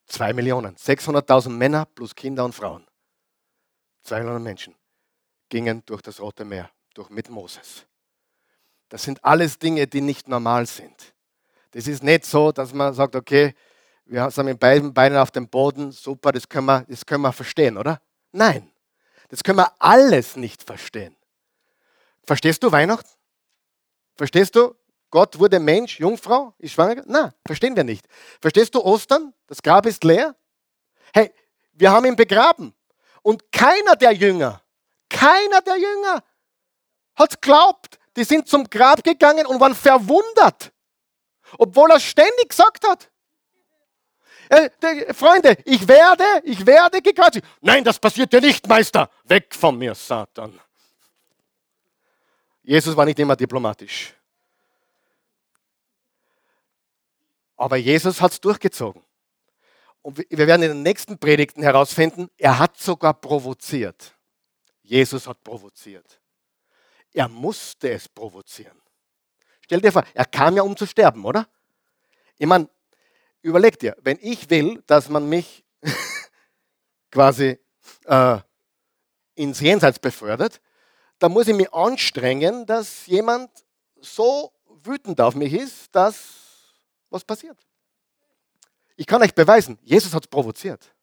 Zwei 0.05 0.31
Millionen. 0.31 0.77
600.000 0.77 1.49
Männer 1.49 1.83
plus 1.83 2.15
Kinder 2.15 2.45
und 2.45 2.55
Frauen. 2.55 2.87
Zwei 4.01 4.19
Millionen 4.19 4.43
Menschen 4.43 4.75
gingen 5.49 5.83
durch 5.85 6.01
das 6.01 6.21
Rote 6.21 6.45
Meer, 6.45 6.71
durch 6.93 7.09
mit 7.09 7.29
Moses. 7.29 7.85
Das 8.87 9.03
sind 9.03 9.21
alles 9.25 9.59
Dinge, 9.59 9.87
die 9.87 9.99
nicht 9.99 10.29
normal 10.29 10.65
sind. 10.67 11.14
Das 11.75 11.87
ist 11.87 12.03
nicht 12.03 12.25
so, 12.25 12.53
dass 12.53 12.73
man 12.73 12.93
sagt, 12.93 13.17
okay, 13.17 13.53
wir 14.05 14.31
sind 14.31 14.45
mit 14.45 14.57
beiden 14.57 14.93
Beinen 14.93 15.17
auf 15.17 15.29
dem 15.29 15.49
Boden, 15.49 15.91
super, 15.91 16.31
das 16.31 16.47
können 16.47 16.67
wir, 16.67 16.85
das 16.87 17.05
können 17.05 17.23
wir 17.23 17.33
verstehen, 17.33 17.77
oder? 17.77 17.99
Nein, 18.31 18.71
das 19.27 19.43
können 19.43 19.57
wir 19.57 19.69
alles 19.77 20.37
nicht 20.37 20.63
verstehen. 20.63 21.17
Verstehst 22.23 22.63
du 22.63 22.71
Weihnachten? 22.71 23.09
Verstehst 24.15 24.55
du, 24.55 24.73
Gott 25.09 25.37
wurde 25.37 25.59
Mensch, 25.59 25.99
Jungfrau, 25.99 26.53
ist 26.59 26.71
schwanger? 26.71 27.03
Nein, 27.07 27.33
verstehen 27.45 27.75
wir 27.75 27.83
nicht. 27.83 28.07
Verstehst 28.39 28.73
du 28.73 28.79
Ostern? 28.81 29.33
Das 29.47 29.61
Grab 29.61 29.85
ist 29.85 30.01
leer? 30.05 30.33
Hey, 31.13 31.33
wir 31.73 31.91
haben 31.91 32.05
ihn 32.05 32.15
begraben. 32.15 32.73
Und 33.21 33.51
keiner 33.51 33.97
der 33.97 34.13
Jünger, 34.13 34.61
keiner 35.09 35.59
der 35.59 35.75
Jünger 35.75 36.23
hat 37.15 37.41
glaubt. 37.41 37.99
Die 38.15 38.23
sind 38.23 38.47
zum 38.47 38.63
Grab 38.69 39.03
gegangen 39.03 39.45
und 39.45 39.59
waren 39.59 39.75
verwundert 39.75 40.71
obwohl 41.57 41.91
er 41.91 41.99
ständig 41.99 42.49
gesagt 42.49 42.87
hat. 42.87 43.09
Äh, 44.49 44.69
die, 44.81 45.13
Freunde, 45.13 45.57
ich 45.65 45.87
werde, 45.87 46.23
ich 46.43 46.65
werde 46.65 47.01
gekreuzigt. 47.01 47.45
Nein, 47.61 47.83
das 47.83 47.99
passiert 47.99 48.31
dir 48.31 48.41
nicht, 48.41 48.67
Meister. 48.67 49.09
Weg 49.23 49.55
von 49.55 49.77
mir, 49.77 49.95
Satan. 49.95 50.59
Jesus 52.61 52.95
war 52.95 53.05
nicht 53.05 53.19
immer 53.19 53.35
diplomatisch. 53.35 54.13
Aber 57.57 57.77
Jesus 57.77 58.19
hat 58.21 58.33
es 58.33 58.41
durchgezogen. 58.41 59.01
Und 60.01 60.17
wir 60.17 60.47
werden 60.47 60.63
in 60.63 60.69
den 60.69 60.83
nächsten 60.83 61.17
Predigten 61.17 61.63
herausfinden, 61.63 62.29
er 62.37 62.59
hat 62.59 62.77
sogar 62.77 63.13
provoziert. 63.13 64.15
Jesus 64.83 65.27
hat 65.27 65.43
provoziert. 65.43 66.19
Er 67.11 67.27
musste 67.27 67.89
es 67.89 68.07
provozieren. 68.07 68.79
Stell 69.65 69.81
dir 69.81 69.91
vor, 69.91 70.03
er 70.13 70.25
kam 70.25 70.55
ja, 70.55 70.63
um 70.63 70.77
zu 70.77 70.85
sterben, 70.85 71.25
oder? 71.25 71.47
Ich 72.37 72.47
meine, 72.47 72.69
überleg 73.41 73.77
dir, 73.79 73.95
wenn 74.01 74.17
ich 74.21 74.49
will, 74.49 74.83
dass 74.87 75.09
man 75.09 75.27
mich 75.27 75.65
quasi 77.11 77.59
äh, 78.05 78.37
ins 79.35 79.59
Jenseits 79.59 79.99
befördert, 79.99 80.61
dann 81.19 81.31
muss 81.31 81.47
ich 81.47 81.55
mich 81.55 81.73
anstrengen, 81.73 82.65
dass 82.65 83.05
jemand 83.07 83.49
so 84.01 84.51
wütend 84.83 85.19
auf 85.21 85.35
mich 85.35 85.53
ist, 85.53 85.93
dass 85.95 86.15
was 87.09 87.23
passiert. 87.23 87.57
Ich 88.95 89.07
kann 89.07 89.21
euch 89.21 89.33
beweisen, 89.33 89.77
Jesus 89.81 90.13
hat 90.13 90.23
es 90.23 90.27
provoziert. 90.27 90.93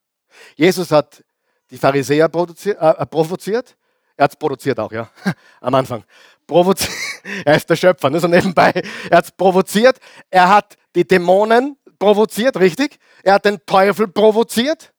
Jesus 0.55 0.91
hat 0.91 1.23
die 1.69 1.77
Pharisäer 1.77 2.25
äh, 2.25 3.05
provoziert. 3.05 3.77
Er 4.15 4.23
hat 4.25 4.31
es 4.31 4.37
produziert 4.37 4.79
auch, 4.79 4.91
ja, 4.91 5.09
am 5.61 5.73
Anfang 5.75 6.03
provoziert. 6.47 6.91
er 7.45 7.55
ist 7.55 7.69
der 7.69 7.75
Schöpfer, 7.75 8.09
nur 8.09 8.19
so 8.19 8.27
nebenbei. 8.27 8.71
Er 9.09 9.17
hat 9.17 9.25
es 9.25 9.31
provoziert. 9.31 9.99
Er 10.29 10.49
hat 10.49 10.77
die 10.95 11.07
Dämonen 11.07 11.77
provoziert, 11.99 12.57
richtig? 12.57 12.99
Er 13.23 13.35
hat 13.35 13.45
den 13.45 13.65
Teufel 13.65 14.07
provoziert. 14.07 14.93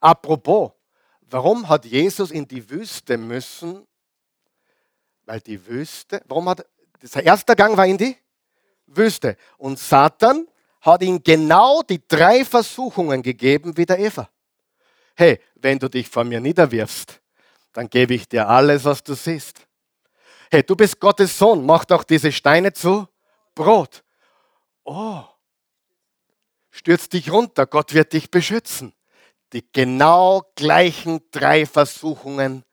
Apropos, 0.00 0.72
warum 1.22 1.68
hat 1.68 1.84
Jesus 1.84 2.30
in 2.30 2.46
die 2.46 2.68
Wüste 2.68 3.16
müssen? 3.16 3.86
Weil 5.24 5.40
die 5.40 5.66
Wüste, 5.66 6.22
warum 6.26 6.48
hat, 6.48 6.66
der 7.02 7.24
erste 7.24 7.56
Gang 7.56 7.76
war 7.76 7.86
in 7.86 7.98
die 7.98 8.16
Wüste. 8.86 9.36
Und 9.58 9.78
Satan 9.78 10.46
hat 10.80 11.02
ihm 11.02 11.22
genau 11.22 11.82
die 11.82 12.06
drei 12.06 12.44
Versuchungen 12.44 13.22
gegeben 13.22 13.76
wie 13.76 13.86
der 13.86 13.98
Eva. 13.98 14.28
Hey, 15.16 15.40
wenn 15.56 15.78
du 15.78 15.88
dich 15.88 16.08
vor 16.08 16.24
mir 16.24 16.40
niederwirfst, 16.40 17.20
dann 17.72 17.88
gebe 17.88 18.14
ich 18.14 18.28
dir 18.28 18.48
alles, 18.48 18.84
was 18.84 19.02
du 19.02 19.14
siehst. 19.14 19.65
Hey, 20.50 20.62
du 20.62 20.76
bist 20.76 21.00
Gottes 21.00 21.36
Sohn, 21.38 21.66
mach 21.66 21.84
doch 21.84 22.04
diese 22.04 22.30
Steine 22.30 22.72
zu 22.72 23.08
Brot. 23.54 24.04
Oh, 24.84 25.24
stürz 26.70 27.08
dich 27.08 27.30
runter, 27.30 27.66
Gott 27.66 27.94
wird 27.94 28.12
dich 28.12 28.30
beschützen. 28.30 28.94
Die 29.52 29.66
genau 29.72 30.42
gleichen 30.54 31.20
drei 31.30 31.66
Versuchungen 31.66 32.64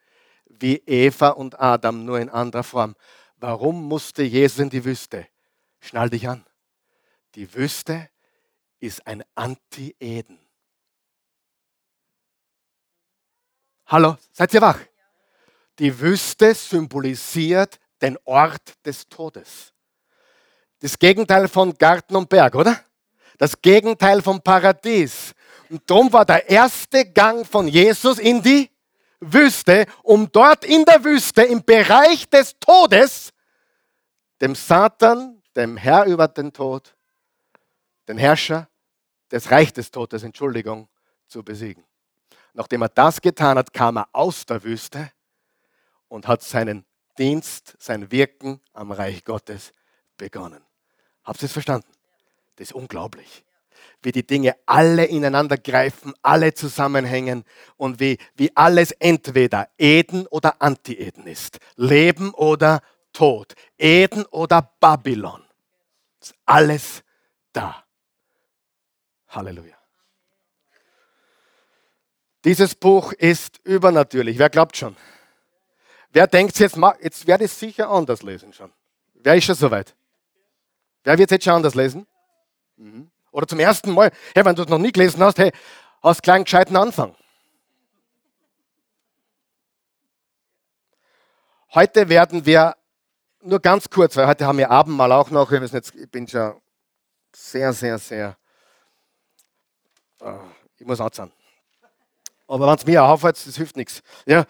wie 0.45 0.77
Eva 0.85 1.29
und 1.29 1.59
Adam, 1.59 2.05
nur 2.05 2.19
in 2.19 2.29
anderer 2.29 2.63
Form. 2.63 2.95
Warum 3.37 3.87
musste 3.87 4.23
Jesus 4.23 4.59
in 4.59 4.69
die 4.69 4.85
Wüste? 4.85 5.27
Schnall 5.79 6.09
dich 6.09 6.27
an. 6.29 6.45
Die 7.35 7.53
Wüste 7.53 8.09
ist 8.79 9.05
ein 9.07 9.23
Anti-Eden. 9.35 10.39
Hallo, 13.87 14.17
seid 14.31 14.53
ihr 14.53 14.61
wach? 14.61 14.79
Die 15.79 15.99
Wüste 15.99 16.53
symbolisiert 16.53 17.79
den 18.01 18.17
Ort 18.25 18.73
des 18.85 19.07
Todes. 19.07 19.73
Das 20.79 20.99
Gegenteil 20.99 21.47
von 21.47 21.73
Garten 21.77 22.15
und 22.15 22.29
Berg, 22.29 22.55
oder? 22.55 22.79
Das 23.37 23.59
Gegenteil 23.59 24.21
vom 24.21 24.41
Paradies. 24.41 25.33
Und 25.69 25.89
darum 25.89 26.11
war 26.13 26.25
der 26.25 26.49
erste 26.49 27.05
Gang 27.11 27.45
von 27.47 27.67
Jesus 27.67 28.19
in 28.19 28.41
die 28.41 28.69
Wüste, 29.19 29.85
um 30.03 30.31
dort 30.31 30.65
in 30.65 30.85
der 30.85 31.03
Wüste, 31.03 31.43
im 31.43 31.63
Bereich 31.63 32.29
des 32.29 32.59
Todes, 32.59 33.31
dem 34.41 34.53
Satan, 34.53 35.41
dem 35.55 35.77
Herr 35.77 36.05
über 36.05 36.27
den 36.27 36.51
Tod, 36.51 36.95
den 38.07 38.17
Herrscher 38.17 38.67
des 39.31 39.49
Reich 39.49 39.71
des 39.73 39.89
Todes, 39.89 40.23
Entschuldigung, 40.23 40.89
zu 41.27 41.41
besiegen. 41.41 41.83
Nachdem 42.53 42.83
er 42.83 42.89
das 42.89 43.21
getan 43.21 43.57
hat, 43.57 43.73
kam 43.73 43.97
er 43.97 44.07
aus 44.11 44.45
der 44.45 44.63
Wüste 44.63 45.11
und 46.13 46.27
hat 46.27 46.43
seinen 46.43 46.85
Dienst, 47.17 47.75
sein 47.79 48.11
Wirken 48.11 48.61
am 48.71 48.91
Reich 48.91 49.25
Gottes 49.25 49.73
begonnen. 50.15 50.63
Habt 51.23 51.41
ihr 51.41 51.47
es 51.47 51.53
verstanden? 51.53 51.87
Das 52.55 52.69
ist 52.69 52.73
unglaublich 52.73 53.43
wie 54.03 54.11
die 54.11 54.25
Dinge 54.25 54.55
alle 54.65 55.05
ineinander 55.05 55.57
greifen, 55.57 56.13
alle 56.21 56.53
zusammenhängen 56.53 57.43
und 57.77 57.99
wie, 57.99 58.17
wie 58.35 58.55
alles 58.55 58.91
entweder 58.91 59.69
Eden 59.77 60.27
oder 60.27 60.61
Anti-Eden 60.61 61.25
ist. 61.25 61.59
Leben 61.75 62.33
oder 62.33 62.81
Tod. 63.13 63.53
Eden 63.77 64.25
oder 64.25 64.73
Babylon. 64.79 65.43
Ist 66.21 66.35
alles 66.45 67.03
da. 67.51 67.83
Halleluja. 69.29 69.77
Dieses 72.45 72.75
Buch 72.75 73.13
ist 73.13 73.59
übernatürlich. 73.63 74.37
Wer 74.37 74.49
glaubt 74.49 74.77
schon? 74.77 74.95
Wer 76.13 76.27
denkt 76.27 76.59
jetzt, 76.59 76.77
jetzt 77.01 77.27
werde 77.27 77.43
ich 77.43 77.51
es 77.51 77.59
sicher 77.59 77.89
anders 77.89 78.21
lesen 78.21 78.53
schon? 78.53 78.71
Wer 79.15 79.35
ist 79.35 79.45
schon 79.45 79.55
soweit? 79.55 79.95
Wer 81.03 81.17
wird 81.17 81.31
es 81.31 81.35
jetzt 81.35 81.45
schon 81.45 81.55
anders 81.55 81.73
lesen? 81.73 82.05
Mhm. 82.77 83.09
Oder 83.31 83.47
zum 83.47 83.59
ersten 83.59 83.91
Mal, 83.91 84.11
hey, 84.35 84.45
wenn 84.45 84.55
du 84.55 84.61
es 84.61 84.69
noch 84.69 84.77
nie 84.77 84.91
gelesen 84.91 85.23
hast, 85.23 85.39
hey, 85.39 85.51
hast 86.03 86.21
gleich 86.21 86.35
einen 86.35 86.43
gescheiten 86.43 86.75
Anfang. 86.75 87.15
Heute 91.73 92.07
werden 92.09 92.45
wir 92.45 92.75
nur 93.41 93.59
ganz 93.59 93.89
kurz, 93.89 94.15
weil 94.15 94.27
heute 94.27 94.45
haben 94.45 94.59
wir 94.59 94.69
Abendmahl 94.69 95.11
auch 95.11 95.31
noch. 95.31 95.51
Jetzt, 95.51 95.95
ich 95.95 96.11
bin 96.11 96.27
schon 96.27 96.61
sehr, 97.35 97.73
sehr, 97.73 97.97
sehr. 97.97 98.37
Uh, 100.21 100.37
ich 100.77 100.85
muss 100.85 101.01
anzahlen. 101.01 101.31
Aber 102.47 102.67
wenn 102.67 102.75
es 102.75 102.85
mir 102.85 103.03
aufhört, 103.03 103.43
das 103.47 103.57
hilft 103.57 103.75
nichts. 103.75 104.03
Ja, 104.27 104.45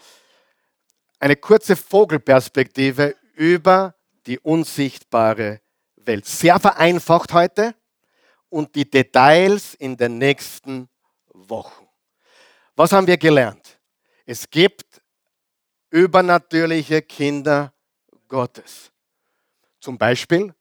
eine 1.23 1.37
kurze 1.37 1.77
Vogelperspektive 1.77 3.15
über 3.35 3.95
die 4.25 4.37
unsichtbare 4.39 5.61
Welt. 5.95 6.25
Sehr 6.25 6.59
vereinfacht 6.59 7.31
heute 7.31 7.75
und 8.49 8.75
die 8.75 8.89
Details 8.89 9.73
in 9.75 9.95
den 9.95 10.17
nächsten 10.17 10.89
Wochen. 11.33 11.87
Was 12.75 12.91
haben 12.91 13.07
wir 13.07 13.15
gelernt? 13.15 13.79
Es 14.25 14.49
gibt 14.49 15.01
übernatürliche 15.91 17.01
Kinder 17.01 17.73
Gottes. 18.27 18.91
Zum 19.79 19.97
Beispiel, 19.97 20.53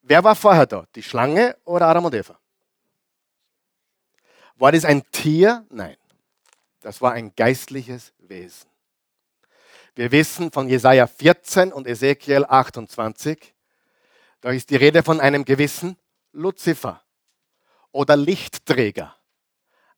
wer 0.00 0.24
war 0.24 0.34
vorher 0.34 0.64
da? 0.64 0.86
Die 0.94 1.02
Schlange 1.02 1.58
oder 1.66 1.86
Adam 1.88 2.06
und 2.06 2.14
Eva? 2.14 2.38
War 4.56 4.72
das 4.72 4.86
ein 4.86 5.02
Tier? 5.12 5.66
Nein. 5.68 5.98
Das 6.80 7.02
war 7.02 7.12
ein 7.12 7.34
geistliches 7.36 8.14
Wesen. 8.16 8.71
Wir 9.94 10.10
wissen 10.10 10.50
von 10.50 10.70
Jesaja 10.70 11.06
14 11.06 11.70
und 11.70 11.86
Ezekiel 11.86 12.46
28, 12.48 13.54
da 14.40 14.50
ist 14.50 14.70
die 14.70 14.76
Rede 14.76 15.02
von 15.02 15.20
einem 15.20 15.44
gewissen 15.44 15.98
Luzifer 16.32 17.02
oder 17.90 18.16
Lichtträger, 18.16 19.14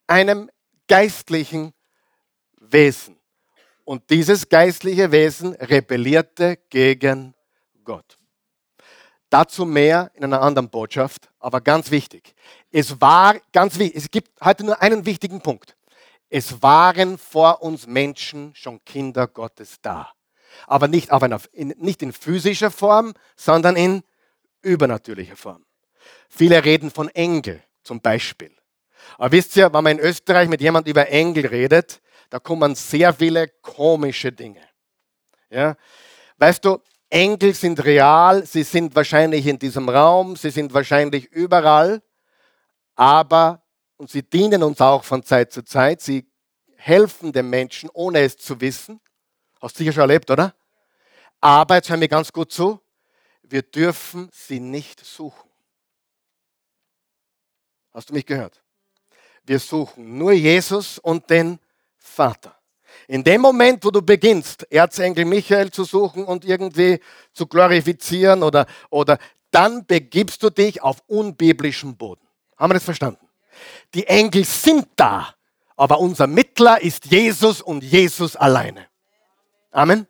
einem 0.09 0.51
geistlichen 0.89 1.73
Wesen. 2.57 3.17
Und 3.85 4.11
dieses 4.11 4.49
geistliche 4.49 5.13
Wesen 5.13 5.55
rebellierte 5.55 6.59
gegen 6.71 7.35
Gott. 7.85 8.19
Dazu 9.31 9.65
mehr 9.65 10.11
in 10.15 10.25
einer 10.25 10.43
anderen 10.43 10.71
Botschaft, 10.71 11.31
aber 11.39 11.61
ganz 11.61 11.93
wichtig. 11.93 12.35
Es 12.73 13.01
war 13.01 13.39
ganz 13.53 13.79
wichtig, 13.79 13.97
es 13.97 14.11
gibt 14.11 14.41
heute 14.41 14.65
nur 14.65 14.83
einen 14.83 15.07
wichtigen 15.07 15.41
Punkt. 15.41 15.77
Es 16.37 16.63
waren 16.63 17.17
vor 17.17 17.63
uns 17.63 17.87
Menschen 17.87 18.57
schon 18.57 18.85
Kinder 18.85 19.29
Gottes 19.29 19.77
da. 19.81 20.11
Aber 20.67 20.89
nicht, 20.89 21.13
auf 21.13 21.23
einer, 21.23 21.41
in, 21.53 21.69
nicht 21.79 22.03
in 22.03 22.13
physischer 22.13 22.73
Form, 22.73 23.15
sondern 23.37 23.77
in 23.77 24.03
übernatürlicher 24.61 25.37
Form. 25.37 25.65
Viele 26.29 26.65
reden 26.65 26.91
von 26.91 27.09
Engel 27.11 27.63
zum 27.85 28.01
Beispiel. 28.01 28.51
Aber 29.17 29.31
wisst 29.31 29.57
ihr, 29.57 29.73
wenn 29.73 29.85
man 29.85 29.99
in 29.99 30.05
Österreich 30.05 30.49
mit 30.49 30.61
jemandem 30.61 30.91
über 30.91 31.09
Engel 31.09 31.47
redet, 31.47 32.03
da 32.31 32.41
kommen 32.41 32.75
sehr 32.75 33.15
viele 33.15 33.47
komische 33.63 34.33
Dinge. 34.33 34.69
Ja? 35.51 35.77
Weißt 36.39 36.65
du, 36.65 36.81
Engel 37.11 37.55
sind 37.55 37.85
real, 37.85 38.45
sie 38.45 38.65
sind 38.65 38.97
wahrscheinlich 38.97 39.47
in 39.47 39.61
diesem 39.61 39.89
Raum, 39.89 40.35
sie 40.35 40.51
sind 40.51 40.75
wahrscheinlich 40.75 41.27
überall, 41.27 42.03
aber, 42.97 43.64
und 43.97 44.11
sie 44.11 44.23
dienen 44.23 44.63
uns 44.63 44.81
auch 44.81 45.05
von 45.05 45.23
Zeit 45.23 45.53
zu 45.53 45.65
Zeit, 45.65 46.01
sie 46.01 46.27
helfen 46.77 47.33
den 47.33 47.49
Menschen, 47.49 47.89
ohne 47.93 48.21
es 48.21 48.37
zu 48.37 48.61
wissen. 48.61 49.01
Hast 49.61 49.77
du 49.77 49.79
sicher 49.79 49.93
schon 49.93 50.03
erlebt, 50.03 50.31
oder? 50.31 50.55
Aber, 51.41 51.77
jetzt 51.77 51.89
hör 51.89 51.97
mir 51.97 52.09
ganz 52.09 52.33
gut 52.33 52.53
zu, 52.53 52.81
wir 53.43 53.63
dürfen 53.63 54.31
sie 54.33 54.61
nicht 54.61 55.05
suchen. 55.05 55.49
Hast 57.93 58.11
du 58.11 58.15
mich 58.15 58.27
gehört? 58.27 58.63
Wir 59.45 59.59
suchen 59.59 60.19
nur 60.19 60.33
Jesus 60.33 60.99
und 60.99 61.29
den 61.31 61.59
Vater. 61.97 62.59
In 63.09 63.23
dem 63.23 63.41
Moment, 63.41 63.85
wo 63.85 63.91
du 63.91 64.01
beginnst, 64.01 64.71
Erzengel 64.71 65.25
Michael 65.25 65.71
zu 65.71 65.85
suchen 65.85 66.25
und 66.25 66.45
irgendwie 66.45 67.01
zu 67.33 67.47
glorifizieren 67.47 68.43
oder, 68.43 68.67
oder 68.91 69.19
dann 69.51 69.85
begibst 69.87 70.43
du 70.43 70.51
dich 70.51 70.83
auf 70.83 71.03
unbiblischem 71.07 71.97
Boden. 71.97 72.27
Haben 72.57 72.71
wir 72.71 72.75
das 72.75 72.85
verstanden? 72.85 73.24
Die 73.95 74.07
Engel 74.07 74.45
sind 74.45 74.89
da, 74.97 75.35
aber 75.77 76.01
unser 76.01 76.27
Mittler 76.27 76.81
ist 76.81 77.07
Jesus 77.07 77.61
und 77.61 77.83
Jesus 77.83 78.37
alleine. 78.37 78.87
Amen. 79.71 80.07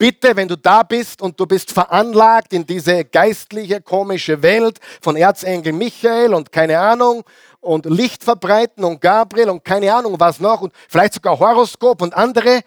Bitte, 0.00 0.34
wenn 0.34 0.48
du 0.48 0.56
da 0.56 0.82
bist 0.82 1.20
und 1.20 1.38
du 1.38 1.44
bist 1.44 1.72
veranlagt 1.72 2.54
in 2.54 2.64
diese 2.64 3.04
geistliche, 3.04 3.82
komische 3.82 4.42
Welt 4.42 4.78
von 5.02 5.14
Erzengel 5.14 5.74
Michael 5.74 6.32
und 6.32 6.50
keine 6.50 6.78
Ahnung 6.78 7.22
und 7.60 7.84
Licht 7.84 8.24
verbreiten 8.24 8.82
und 8.82 9.02
Gabriel 9.02 9.50
und 9.50 9.62
keine 9.62 9.94
Ahnung 9.94 10.18
was 10.18 10.40
noch 10.40 10.62
und 10.62 10.72
vielleicht 10.88 11.12
sogar 11.12 11.38
Horoskop 11.38 12.00
und 12.00 12.14
andere 12.14 12.56
äh, 12.56 12.62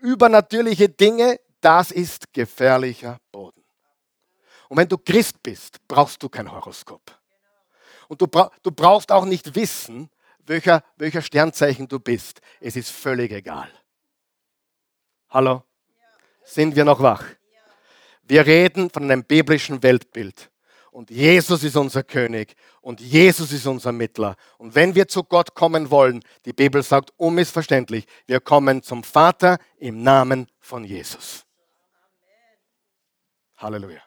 übernatürliche 0.00 0.88
Dinge, 0.88 1.38
das 1.60 1.92
ist 1.92 2.32
gefährlicher 2.32 3.18
Boden. 3.30 3.62
Und 4.68 4.76
wenn 4.76 4.88
du 4.88 4.98
Christ 4.98 5.40
bist, 5.40 5.76
brauchst 5.86 6.20
du 6.20 6.28
kein 6.28 6.50
Horoskop. 6.50 7.17
Und 8.08 8.20
du, 8.20 8.26
bra 8.26 8.50
du 8.62 8.70
brauchst 8.70 9.12
auch 9.12 9.24
nicht 9.24 9.54
wissen, 9.54 10.10
welcher, 10.46 10.82
welcher 10.96 11.22
Sternzeichen 11.22 11.86
du 11.88 12.00
bist. 12.00 12.40
Es 12.60 12.74
ist 12.74 12.90
völlig 12.90 13.30
egal. 13.30 13.70
Hallo? 15.28 15.62
Sind 16.44 16.74
wir 16.74 16.84
noch 16.84 17.00
wach? 17.00 17.24
Wir 18.22 18.46
reden 18.46 18.90
von 18.90 19.04
einem 19.04 19.24
biblischen 19.24 19.82
Weltbild. 19.82 20.50
Und 20.90 21.10
Jesus 21.10 21.62
ist 21.62 21.76
unser 21.76 22.02
König 22.02 22.56
und 22.80 23.00
Jesus 23.00 23.52
ist 23.52 23.66
unser 23.66 23.92
Mittler. 23.92 24.36
Und 24.56 24.74
wenn 24.74 24.94
wir 24.94 25.06
zu 25.06 25.22
Gott 25.22 25.54
kommen 25.54 25.90
wollen, 25.90 26.24
die 26.44 26.52
Bibel 26.52 26.82
sagt 26.82 27.12
unmissverständlich, 27.16 28.06
wir 28.26 28.40
kommen 28.40 28.82
zum 28.82 29.04
Vater 29.04 29.58
im 29.76 30.02
Namen 30.02 30.48
von 30.58 30.84
Jesus. 30.84 31.44
Halleluja. 33.58 34.02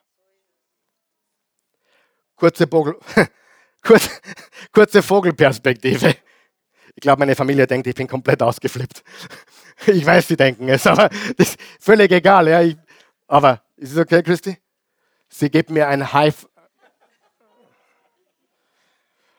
Kurze, 2.36 2.68
Vogel, 2.68 2.98
kurze, 3.82 4.10
kurze 4.72 5.02
Vogelperspektive. 5.02 6.16
Ich 6.96 7.02
glaube, 7.02 7.20
meine 7.20 7.36
Familie 7.36 7.68
denkt, 7.68 7.88
ich 7.88 7.96
bin 7.96 8.08
komplett 8.08 8.42
ausgeflippt. 8.42 9.04
Ich 9.88 10.06
weiß, 10.06 10.28
sie 10.28 10.38
denken 10.38 10.70
es, 10.70 10.86
aber 10.86 11.10
das 11.38 11.50
ist 11.50 11.60
völlig 11.80 12.12
egal. 12.12 12.48
Ja. 12.48 12.62
Ich, 12.62 12.78
aber 13.28 13.64
ist 13.78 13.94
es 13.94 13.98
okay, 13.98 14.22
Christi? 14.22 14.56
Sie 15.28 15.50
gibt 15.50 15.72
mir 15.72 15.88
ein 15.88 16.14
High. 16.14 16.48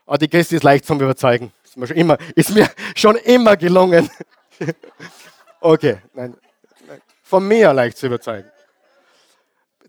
Oh, 0.05 0.17
die 0.17 0.27
Christi 0.27 0.57
ist 0.57 0.65
leicht 0.65 0.85
zum 0.85 1.01
Überzeugen. 1.01 1.53
Ist 1.63 1.77
mir 1.77 1.87
schon 1.87 1.97
immer, 1.97 2.19
ist 2.35 2.51
mir 2.51 2.69
schon 2.97 3.15
immer 3.17 3.57
gelungen. 3.57 4.11
Okay, 5.61 5.99
nein. 6.13 6.37
Von 7.23 7.47
mir 7.47 7.73
leicht 7.73 7.99
zu 7.99 8.07
überzeugen. 8.07 8.51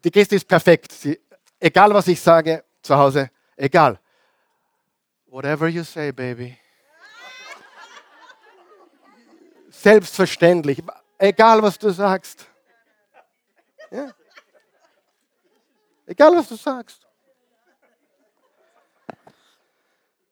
Die 0.03 0.11
Christi 0.11 0.35
ist 0.35 0.47
perfekt. 0.47 0.91
Sie, 0.91 1.19
egal, 1.59 1.93
was 1.95 2.07
ich 2.07 2.21
sage 2.21 2.63
zu 2.81 2.95
Hause, 2.95 3.31
egal. 3.55 3.99
Whatever 5.33 5.67
you 5.67 5.83
say, 5.83 6.11
baby. 6.11 6.59
Selbstverständlich. 9.71 10.83
Egal, 11.17 11.63
was 11.63 11.79
du 11.79 11.89
sagst. 11.89 12.45
Ja. 13.89 14.13
Egal, 16.05 16.35
was 16.35 16.49
du 16.49 16.55
sagst. 16.55 17.07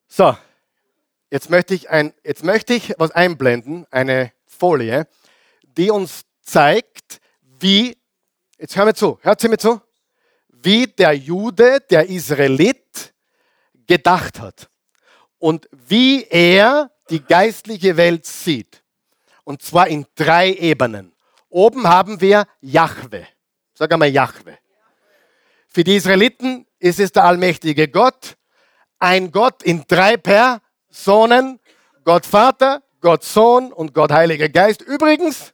So, 0.07 0.37
jetzt 1.31 1.49
möchte 1.49 1.73
ich, 1.73 1.89
ein, 1.89 2.13
jetzt 2.23 2.43
möchte 2.43 2.75
ich 2.75 2.93
was 2.99 3.09
einblenden, 3.09 3.87
eine 3.89 4.31
Folie, 4.45 5.07
die 5.63 5.89
uns 5.89 6.25
zeigt, 6.43 7.21
wie, 7.41 7.97
jetzt 8.59 8.75
hören 8.75 8.85
wir 8.85 8.93
zu, 8.93 9.17
hört 9.23 9.41
sie 9.41 9.47
mir 9.47 9.57
zu, 9.57 9.81
wie 10.47 10.85
der 10.85 11.13
Jude, 11.13 11.79
der 11.89 12.07
Israelit 12.07 13.15
gedacht 13.87 14.39
hat 14.39 14.70
und 15.41 15.67
wie 15.71 16.23
er 16.29 16.91
die 17.09 17.19
geistliche 17.19 17.97
Welt 17.97 18.25
sieht. 18.25 18.83
Und 19.43 19.63
zwar 19.63 19.87
in 19.87 20.05
drei 20.15 20.53
Ebenen. 20.53 21.13
Oben 21.49 21.87
haben 21.87 22.21
wir 22.21 22.45
Jahwe. 22.61 23.27
Sag 23.73 23.91
einmal 23.91 24.09
Jahwe. 24.09 24.59
Für 25.67 25.83
die 25.83 25.95
Israeliten 25.95 26.67
ist 26.77 26.99
es 26.99 27.11
der 27.11 27.23
allmächtige 27.23 27.87
Gott. 27.87 28.37
Ein 28.99 29.31
Gott 29.31 29.63
in 29.63 29.83
drei 29.87 30.15
Personen. 30.15 31.59
Gott 32.03 32.25
Vater, 32.27 32.83
Gott 32.99 33.23
Sohn 33.23 33.73
und 33.73 33.95
Gott 33.95 34.11
Heiliger 34.11 34.47
Geist. 34.47 34.83
Übrigens, 34.83 35.53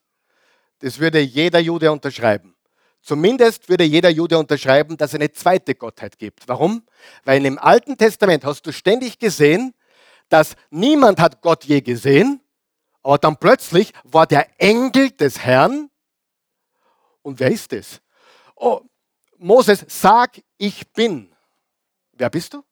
das 0.80 1.00
würde 1.00 1.20
jeder 1.20 1.60
Jude 1.60 1.92
unterschreiben. 1.92 2.56
Zumindest 3.02 3.70
würde 3.70 3.86
jeder 3.86 4.10
Jude 4.10 4.38
unterschreiben, 4.38 4.98
dass 4.98 5.12
es 5.12 5.16
eine 5.16 5.32
zweite 5.32 5.76
Gottheit 5.76 6.18
gibt. 6.18 6.46
Warum? 6.48 6.86
Weil 7.24 7.46
im 7.46 7.58
Alten 7.58 7.98
Testament 7.98 8.44
hast 8.44 8.66
du 8.66 8.74
ständig 8.74 9.18
gesehen, 9.18 9.74
dass 10.30 10.56
niemand 10.70 11.20
hat 11.20 11.42
Gott 11.42 11.64
je 11.66 11.82
gesehen 11.82 12.42
aber 13.08 13.20
dann 13.20 13.38
plötzlich 13.38 13.94
war 14.04 14.28
der 14.28 14.50
Engel 14.60 15.12
des 15.12 15.40
Herrn. 15.40 15.90
Und 17.22 17.40
wer 17.40 17.50
ist 17.50 17.72
es? 17.72 18.02
Oh, 18.54 18.82
Moses, 19.38 19.86
sag, 19.88 20.42
ich 20.58 20.92
bin. 20.92 21.34
Wer 22.12 22.30
bist 22.30 22.54
du? 22.54 22.66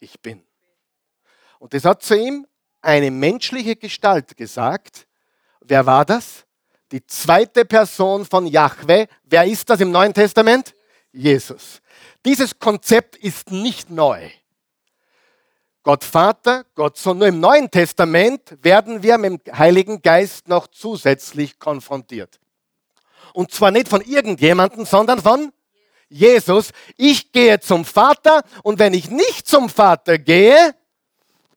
Ich 0.00 0.18
bin. 0.20 0.42
Und 1.58 1.74
das 1.74 1.84
hat 1.84 2.02
zu 2.02 2.16
ihm 2.16 2.46
eine 2.80 3.10
menschliche 3.10 3.76
Gestalt 3.76 4.38
gesagt. 4.38 5.06
Wer 5.60 5.84
war 5.84 6.06
das? 6.06 6.46
Die 6.90 7.06
zweite 7.06 7.66
Person 7.66 8.24
von 8.24 8.46
Yahweh. 8.46 9.06
Wer 9.24 9.44
ist 9.44 9.68
das 9.68 9.80
im 9.80 9.90
Neuen 9.90 10.14
Testament? 10.14 10.74
Jesus. 11.12 11.82
Dieses 12.24 12.58
Konzept 12.58 13.16
ist 13.16 13.50
nicht 13.50 13.90
neu. 13.90 14.30
Gott 15.82 16.04
Vater, 16.04 16.64
Gott 16.74 16.96
Sohn. 16.96 17.18
Nur 17.18 17.28
im 17.28 17.40
Neuen 17.40 17.70
Testament 17.70 18.56
werden 18.62 19.02
wir 19.02 19.18
mit 19.18 19.46
dem 19.46 19.58
Heiligen 19.58 20.02
Geist 20.02 20.48
noch 20.48 20.66
zusätzlich 20.66 21.58
konfrontiert. 21.58 22.40
Und 23.32 23.52
zwar 23.52 23.70
nicht 23.70 23.88
von 23.88 24.00
irgendjemandem, 24.00 24.84
sondern 24.84 25.20
von 25.20 25.52
Jesus. 26.08 26.72
Ich 26.96 27.32
gehe 27.32 27.60
zum 27.60 27.84
Vater 27.84 28.42
und 28.62 28.78
wenn 28.78 28.94
ich 28.94 29.10
nicht 29.10 29.46
zum 29.46 29.68
Vater 29.68 30.18
gehe, 30.18 30.74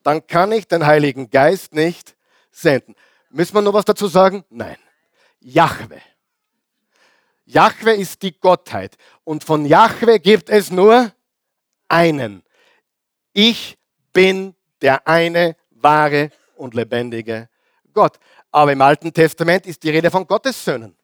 dann 0.03 0.25
kann 0.27 0.51
ich 0.51 0.67
den 0.67 0.85
Heiligen 0.85 1.29
Geist 1.29 1.73
nicht 1.73 2.15
senden. 2.51 2.95
Müssen 3.29 3.53
wir 3.55 3.61
noch 3.61 3.73
was 3.73 3.85
dazu 3.85 4.07
sagen? 4.07 4.43
Nein. 4.49 4.77
Jahwe. 5.39 6.01
Jahwe 7.45 7.93
ist 7.93 8.21
die 8.21 8.37
Gottheit. 8.39 8.97
Und 9.23 9.43
von 9.43 9.65
Jahwe 9.65 10.19
gibt 10.19 10.49
es 10.49 10.71
nur 10.71 11.11
einen. 11.87 12.43
Ich 13.33 13.77
bin 14.13 14.55
der 14.81 15.07
eine 15.07 15.55
wahre 15.71 16.31
und 16.55 16.73
lebendige 16.73 17.49
Gott. 17.93 18.17
Aber 18.51 18.71
im 18.71 18.81
Alten 18.81 19.13
Testament 19.13 19.65
ist 19.65 19.81
die 19.83 19.89
Rede 19.89 20.11
von 20.11 20.27
Gottes 20.27 20.63
Söhnen. 20.63 20.95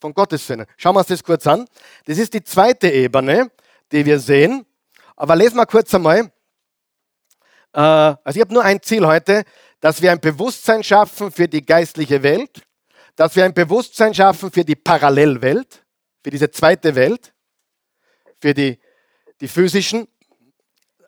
Von 0.00 0.14
Gottes 0.14 0.46
Söhnen. 0.46 0.66
Schauen 0.76 0.94
wir 0.94 1.00
uns 1.00 1.08
das 1.08 1.22
kurz 1.22 1.46
an. 1.46 1.66
Das 2.06 2.18
ist 2.18 2.32
die 2.32 2.42
zweite 2.42 2.88
Ebene, 2.88 3.50
die 3.92 4.04
wir 4.04 4.18
sehen. 4.18 4.64
Aber 5.16 5.36
lesen 5.36 5.56
wir 5.56 5.66
kurz 5.66 5.94
einmal. 5.94 6.30
Äh, 7.72 7.80
also 7.80 8.36
ich 8.36 8.40
habe 8.40 8.54
nur 8.54 8.64
ein 8.64 8.82
Ziel 8.82 9.06
heute, 9.06 9.44
dass 9.80 10.00
wir 10.00 10.12
ein 10.12 10.20
Bewusstsein 10.20 10.82
schaffen 10.82 11.30
für 11.30 11.48
die 11.48 11.64
geistliche 11.64 12.22
Welt, 12.22 12.62
dass 13.16 13.36
wir 13.36 13.44
ein 13.44 13.54
Bewusstsein 13.54 14.14
schaffen 14.14 14.50
für 14.50 14.64
die 14.64 14.76
Parallelwelt, 14.76 15.84
für 16.22 16.30
diese 16.30 16.50
zweite 16.50 16.94
Welt, 16.94 17.32
für 18.40 18.54
die, 18.54 18.78
die 19.40 19.48
physischen 19.48 20.08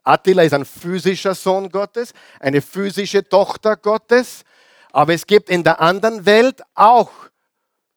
Attila 0.05 0.43
ist 0.43 0.55
ein 0.55 0.65
physischer 0.65 1.35
Sohn 1.35 1.69
Gottes, 1.71 2.13
eine 2.41 2.61
physische 2.61 3.29
Tochter 3.29 3.77
Gottes, 3.77 4.45
aber 4.93 5.15
es 5.15 5.27
gibt 5.27 5.49
in 5.49 5.63
der 5.63 5.81
anderen 5.81 6.27
Welt 6.27 6.63
auch 6.75 7.11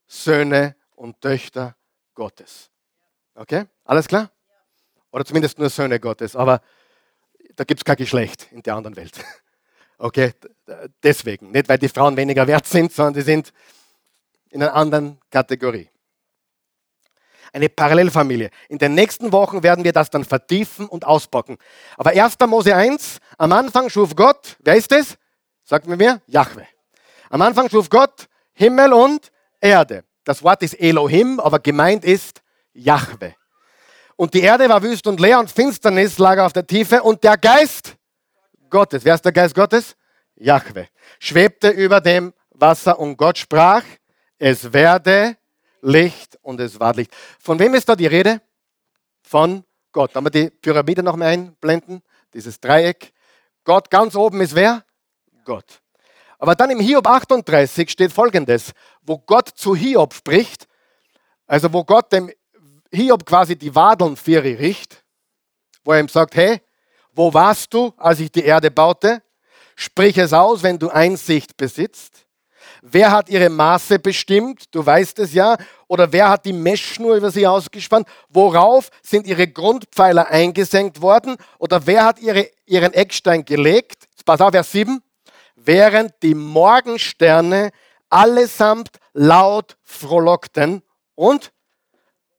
Söhne 0.07 0.75
und 0.95 1.19
Töchter 1.21 1.75
Gottes. 2.13 2.69
Okay? 3.33 3.65
Alles 3.83 4.07
klar? 4.07 4.31
Oder 5.11 5.25
zumindest 5.25 5.57
nur 5.57 5.69
Söhne 5.69 5.99
Gottes, 5.99 6.35
aber 6.35 6.61
da 7.55 7.63
gibt 7.63 7.81
es 7.81 7.85
kein 7.85 7.95
Geschlecht 7.95 8.47
in 8.51 8.61
der 8.61 8.75
anderen 8.75 8.95
Welt. 8.95 9.13
Okay? 9.97 10.33
Deswegen. 11.01 11.51
Nicht, 11.51 11.69
weil 11.69 11.77
die 11.77 11.87
Frauen 11.87 12.17
weniger 12.17 12.45
wert 12.47 12.67
sind, 12.67 12.91
sondern 12.91 13.13
die 13.13 13.21
sind 13.21 13.53
in 14.49 14.61
einer 14.61 14.73
anderen 14.73 15.21
Kategorie 15.31 15.89
eine 17.55 17.69
Parallelfamilie. 17.69 18.49
In 18.67 18.77
den 18.77 18.93
nächsten 18.93 19.31
Wochen 19.31 19.63
werden 19.63 19.85
wir 19.85 19.93
das 19.93 20.09
dann 20.09 20.25
vertiefen 20.25 20.87
und 20.87 21.05
auspacken. 21.05 21.57
Aber 21.97 22.09
1. 22.09 22.35
Mose 22.47 22.75
1, 22.75 23.19
am 23.37 23.53
Anfang 23.53 23.89
schuf 23.89 24.15
Gott, 24.15 24.57
wer 24.59 24.75
ist 24.75 24.91
es? 24.91 25.15
Sagt 25.63 25.87
mir 25.87 25.95
mir, 25.95 26.21
Jahwe. 26.27 26.67
Am 27.29 27.41
Anfang 27.41 27.69
schuf 27.69 27.89
Gott 27.89 28.27
Himmel 28.53 28.93
und 28.93 29.31
Erde. 29.61 30.03
Das 30.25 30.43
Wort 30.43 30.63
ist 30.63 30.73
Elohim, 30.73 31.39
aber 31.39 31.59
gemeint 31.59 32.03
ist 32.03 32.41
Jahwe. 32.73 33.35
Und 34.17 34.33
die 34.33 34.41
Erde 34.41 34.67
war 34.67 34.83
wüst 34.83 35.07
und 35.07 35.19
leer 35.19 35.39
und 35.39 35.49
Finsternis 35.49 36.17
lag 36.17 36.39
auf 36.39 36.53
der 36.53 36.67
Tiefe 36.67 37.01
und 37.03 37.23
der 37.23 37.37
Geist 37.37 37.95
Gottes, 38.69 39.05
wer 39.05 39.15
ist 39.15 39.23
der 39.23 39.31
Geist 39.31 39.55
Gottes? 39.55 39.95
Jahwe. 40.35 40.89
Schwebte 41.19 41.69
über 41.69 42.01
dem 42.01 42.33
Wasser 42.51 42.99
und 42.99 43.15
Gott 43.15 43.37
sprach, 43.37 43.83
es 44.37 44.73
werde 44.73 45.37
Licht 45.85 46.37
und 46.41 46.59
es 46.59 46.79
war 46.79 46.93
Licht. 46.95 47.15
Von 47.39 47.59
wem 47.59 47.75
ist 47.75 47.87
da 47.87 47.95
die 47.95 48.07
Rede? 48.07 48.41
Von 49.21 49.63
Gott. 49.91 50.13
Kann 50.13 50.23
wir 50.23 50.31
die 50.31 50.49
Pyramide 50.49 51.03
noch 51.03 51.15
mal 51.15 51.27
einblenden? 51.27 52.01
Dieses 52.33 52.59
Dreieck. 52.59 53.13
Gott 53.63 53.89
ganz 53.89 54.15
oben 54.15 54.41
ist 54.41 54.55
wer? 54.55 54.83
Gott. 55.43 55.81
Aber 56.39 56.55
dann 56.55 56.71
im 56.71 56.79
Hiob 56.79 57.07
38 57.07 57.89
steht 57.89 58.11
folgendes, 58.11 58.71
wo 59.03 59.17
Gott 59.17 59.49
zu 59.49 59.75
Hiob 59.75 60.13
spricht, 60.13 60.67
also 61.47 61.71
wo 61.71 61.83
Gott 61.83 62.11
dem 62.11 62.31
Hiob 62.91 63.25
quasi 63.25 63.55
die 63.55 63.73
Wadeln 63.73 64.15
für 64.15 64.43
riecht, 64.43 65.03
wo 65.83 65.93
er 65.93 65.99
ihm 65.99 66.09
sagt, 66.09 66.35
hey, 66.35 66.61
wo 67.13 67.33
warst 67.33 67.73
du, 67.73 67.93
als 67.97 68.19
ich 68.19 68.31
die 68.31 68.43
Erde 68.43 68.71
baute? 68.71 69.21
Sprich 69.75 70.17
es 70.17 70.33
aus, 70.33 70.63
wenn 70.63 70.79
du 70.79 70.89
Einsicht 70.89 71.55
besitzt. 71.57 72.25
Wer 72.81 73.11
hat 73.11 73.29
ihre 73.29 73.49
Maße 73.49 73.99
bestimmt? 73.99 74.65
Du 74.75 74.85
weißt 74.85 75.19
es 75.19 75.33
ja. 75.33 75.57
Oder 75.87 76.11
wer 76.11 76.29
hat 76.29 76.45
die 76.45 76.53
Messschnur 76.53 77.15
über 77.15 77.31
sie 77.31 77.45
ausgespannt? 77.45 78.07
Worauf 78.29 78.89
sind 79.01 79.27
ihre 79.27 79.47
Grundpfeiler 79.47 80.27
eingesenkt 80.27 81.01
worden? 81.01 81.37
Oder 81.59 81.85
wer 81.85 82.05
hat 82.05 82.19
ihre, 82.19 82.49
ihren 82.65 82.93
Eckstein 82.93 83.45
gelegt? 83.45 84.07
Pass 84.25 84.41
auf, 84.41 84.51
Vers 84.51 84.71
7. 84.71 85.01
Während 85.55 86.13
die 86.23 86.33
Morgensterne 86.33 87.71
allesamt 88.09 88.89
laut 89.13 89.77
frohlockten 89.83 90.81
und 91.13 91.51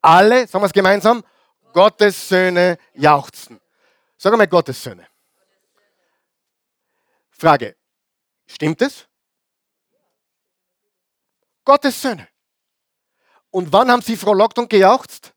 alle, 0.02 0.46
sagen 0.46 0.62
wir 0.62 0.66
es 0.66 0.72
gemeinsam, 0.72 1.22
Gottes 1.72 2.28
Söhne 2.28 2.78
jauchzten. 2.94 3.60
Sag 4.16 4.32
einmal 4.32 4.48
Gottes 4.48 4.82
Söhne. 4.82 5.06
Frage, 7.30 7.76
stimmt 8.46 8.80
es? 8.82 9.06
Gottes 11.64 12.00
Söhne. 12.00 12.28
Und 13.56 13.72
wann 13.72 13.90
haben 13.90 14.02
sie 14.02 14.18
frohlockt 14.18 14.58
und 14.58 14.68
gejauchzt? 14.68 15.32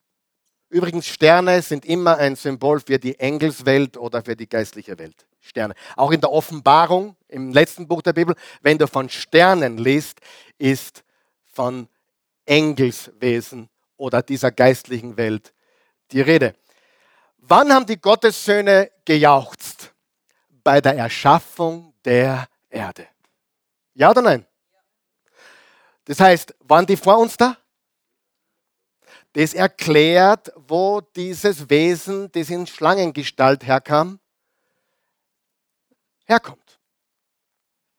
Übrigens, 0.68 1.08
Sterne 1.08 1.62
sind 1.62 1.86
immer 1.86 2.18
ein 2.18 2.36
Symbol 2.36 2.82
für 2.82 3.00
die 3.00 3.18
Engelswelt 3.18 3.96
oder 3.96 4.22
für 4.22 4.36
die 4.36 4.50
geistliche 4.50 5.00
Welt. 5.00 5.26
Sterne. 5.40 5.74
Auch 5.96 6.12
in 6.12 6.20
der 6.20 6.30
Offenbarung, 6.30 7.16
im 7.30 7.54
letzten 7.54 7.88
Buch 7.88 8.02
der 8.02 8.12
Bibel, 8.12 8.36
wenn 8.62 8.78
du 8.78 8.88
von 8.88 9.08
Sternen 9.08 9.78
liest, 9.78 10.20
ist 10.58 11.06
von 11.46 11.88
Engelswesen 12.46 13.70
oder 13.96 14.22
dieser 14.22 14.52
geistlichen 14.52 15.16
Welt 15.16 15.54
die 16.12 16.20
Rede. 16.20 16.56
Wann 17.38 17.72
haben 17.72 17.86
die 17.86 18.02
Gottessöhne 18.02 18.92
gejauchzt? 19.06 19.94
Bei 20.62 20.82
der 20.82 20.98
Erschaffung 20.98 21.94
der 22.04 22.50
Erde. 22.70 23.08
Ja 23.94 24.10
oder 24.10 24.22
nein? 24.22 24.46
Das 26.04 26.20
heißt, 26.20 26.54
waren 26.60 26.86
die 26.86 26.98
vor 26.98 27.18
uns 27.18 27.38
da? 27.38 27.56
Das 29.34 29.54
erklärt, 29.54 30.52
wo 30.56 31.02
dieses 31.02 31.70
Wesen, 31.70 32.32
das 32.32 32.50
in 32.50 32.66
Schlangengestalt 32.66 33.66
herkam, 33.66 34.20
herkommt. 36.26 36.80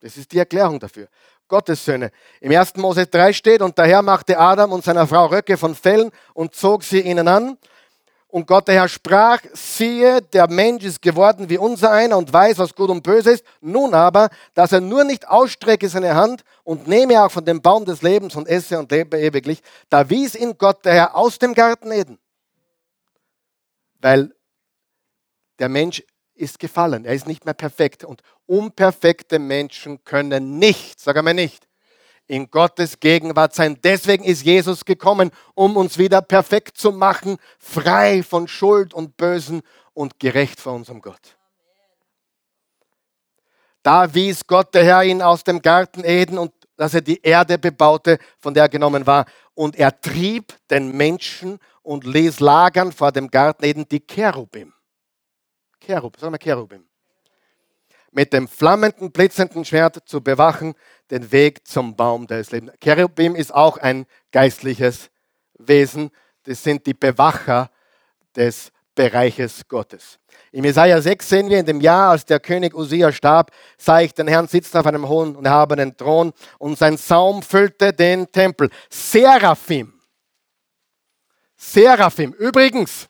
Das 0.01 0.17
ist 0.17 0.33
die 0.33 0.39
Erklärung 0.39 0.81
dafür. 0.81 1.09
Gottes 1.47 1.85
Söhne. 1.85 2.11
Im 2.41 2.53
1. 2.53 2.77
Mose 2.77 3.07
3 3.07 3.33
steht, 3.33 3.61
und 3.61 3.79
daher 3.79 4.03
machte 4.03 4.39
Adam 4.39 4.73
und 4.73 4.85
seiner 4.85 5.07
Frau 5.07 5.27
Röcke 5.27 5.57
von 5.57 5.75
Fellen 5.75 6.11
und 6.33 6.55
zog 6.55 6.85
sie 6.85 7.01
ihnen 7.01 7.29
an. 7.29 7.59
Und 8.31 8.47
Gott 8.47 8.69
der 8.69 8.77
Herr 8.77 8.89
sprach, 8.89 9.41
siehe, 9.53 10.23
der 10.23 10.49
Mensch 10.49 10.85
ist 10.85 11.03
geworden 11.03 11.49
wie 11.49 11.59
unser 11.59 11.91
einer 11.91 12.17
und 12.17 12.33
weiß, 12.33 12.59
was 12.59 12.75
gut 12.75 12.89
und 12.89 13.03
böse 13.03 13.33
ist. 13.33 13.45
Nun 13.61 13.93
aber, 13.93 14.31
dass 14.55 14.71
er 14.71 14.81
nur 14.81 15.03
nicht 15.03 15.27
ausstrecke 15.27 15.89
seine 15.89 16.15
Hand 16.15 16.45
und 16.63 16.87
nehme 16.87 17.25
auch 17.25 17.31
von 17.31 17.45
dem 17.45 17.61
Baum 17.61 17.85
des 17.85 18.03
Lebens 18.03 18.37
und 18.37 18.47
esse 18.47 18.79
und 18.79 18.93
lebe 18.93 19.19
ewiglich. 19.19 19.63
Da 19.89 20.09
wies 20.09 20.37
ihn 20.37 20.57
Gott 20.57 20.85
der 20.85 20.95
Herr 20.95 21.17
aus 21.17 21.39
dem 21.41 21.55
Garten 21.55 21.91
Eden. 21.91 22.19
Weil 24.01 24.33
der 25.59 25.69
Mensch 25.69 26.03
ist 26.35 26.59
gefallen. 26.59 27.05
Er 27.05 27.15
ist 27.15 27.27
nicht 27.27 27.45
mehr 27.45 27.55
perfekt. 27.55 28.05
Und 28.05 28.23
unperfekte 28.47 29.39
Menschen 29.39 30.05
können 30.05 30.59
nicht, 30.59 31.01
sag 31.01 31.17
einmal 31.17 31.35
nicht, 31.35 31.67
in 32.31 32.49
Gottes 32.49 33.01
Gegenwart 33.01 33.57
sein. 33.57 33.77
Deswegen 33.83 34.23
ist 34.23 34.45
Jesus 34.45 34.85
gekommen, 34.85 35.33
um 35.55 35.77
uns 35.77 35.99
wieder 35.99 36.23
perfekt 36.23 36.79
zu 36.79 36.93
machen, 36.93 37.39
frei 37.59 38.23
von 38.23 38.47
Schuld 38.47 38.95
und 38.95 39.17
Bösen 39.17 39.63
und 39.95 40.21
gerecht 40.21 40.61
vor 40.61 40.75
unserem 40.75 41.01
Gott. 41.01 41.37
Da 43.83 44.15
wies 44.15 44.47
Gott 44.47 44.73
der 44.75 44.85
Herr 44.85 45.03
ihn 45.03 45.23
aus 45.23 45.43
dem 45.43 45.61
Garten 45.61 46.05
Eden 46.05 46.39
und 46.39 46.53
dass 46.77 46.95
er 46.95 47.01
die 47.01 47.21
Erde 47.21 47.59
bebaute, 47.59 48.19
von 48.39 48.55
der 48.55 48.65
er 48.65 48.69
genommen 48.69 49.07
war. 49.09 49.27
Und 49.55 49.75
er 49.75 50.01
trieb 50.01 50.55
den 50.69 50.97
Menschen 50.97 51.59
und 51.83 52.05
ließ 52.05 52.39
lagern 52.39 52.93
vor 52.93 53.11
dem 53.11 53.29
Garten 53.29 53.65
Eden 53.65 53.89
die 53.89 54.07
Cherubim. 54.07 54.73
Cherub, 55.81 56.17
sagen 56.17 56.33
wir 56.33 56.39
Cherubim. 56.39 56.87
Mit 58.13 58.33
dem 58.33 58.47
flammenden, 58.47 59.11
blitzenden 59.11 59.65
Schwert 59.65 60.03
zu 60.05 60.21
bewachen, 60.21 60.75
den 61.11 61.33
Weg 61.33 61.67
zum 61.67 61.97
Baum 61.97 62.27
des 62.27 62.51
Lebens. 62.51 62.73
Cherubim 62.81 63.35
ist 63.35 63.55
auch 63.55 63.77
ein 63.79 64.07
geistliches 64.33 65.11
Wesen. 65.59 66.11
Das 66.45 66.63
sind 66.63 66.87
die 66.87 66.95
Bewacher 66.95 67.71
des 68.37 68.73
Bereiches 68.95 69.67
Gottes. 69.69 70.19
Im 70.53 70.65
Jesaja 70.65 71.01
6 71.01 71.29
sehen 71.29 71.49
wir, 71.49 71.59
in 71.59 71.67
dem 71.67 71.81
Jahr, 71.81 72.11
als 72.11 72.25
der 72.25 72.41
König 72.41 72.75
Usia 72.75 73.13
starb, 73.13 73.51
sah 73.79 74.01
ich 74.01 74.13
den 74.13 74.29
Herrn 74.29 74.49
sitzen 74.49 74.77
auf 74.79 74.87
einem 74.87 75.09
hohen 75.09 75.37
und 75.37 75.47
erhabenen 75.47 75.97
Thron 75.97 76.33
und 76.59 76.77
sein 76.77 76.97
Saum 76.97 77.43
füllte 77.43 77.93
den 77.93 78.31
Tempel. 78.31 78.69
Seraphim. 78.91 80.01
Seraphim. 81.57 82.33
Übrigens, 82.33 83.09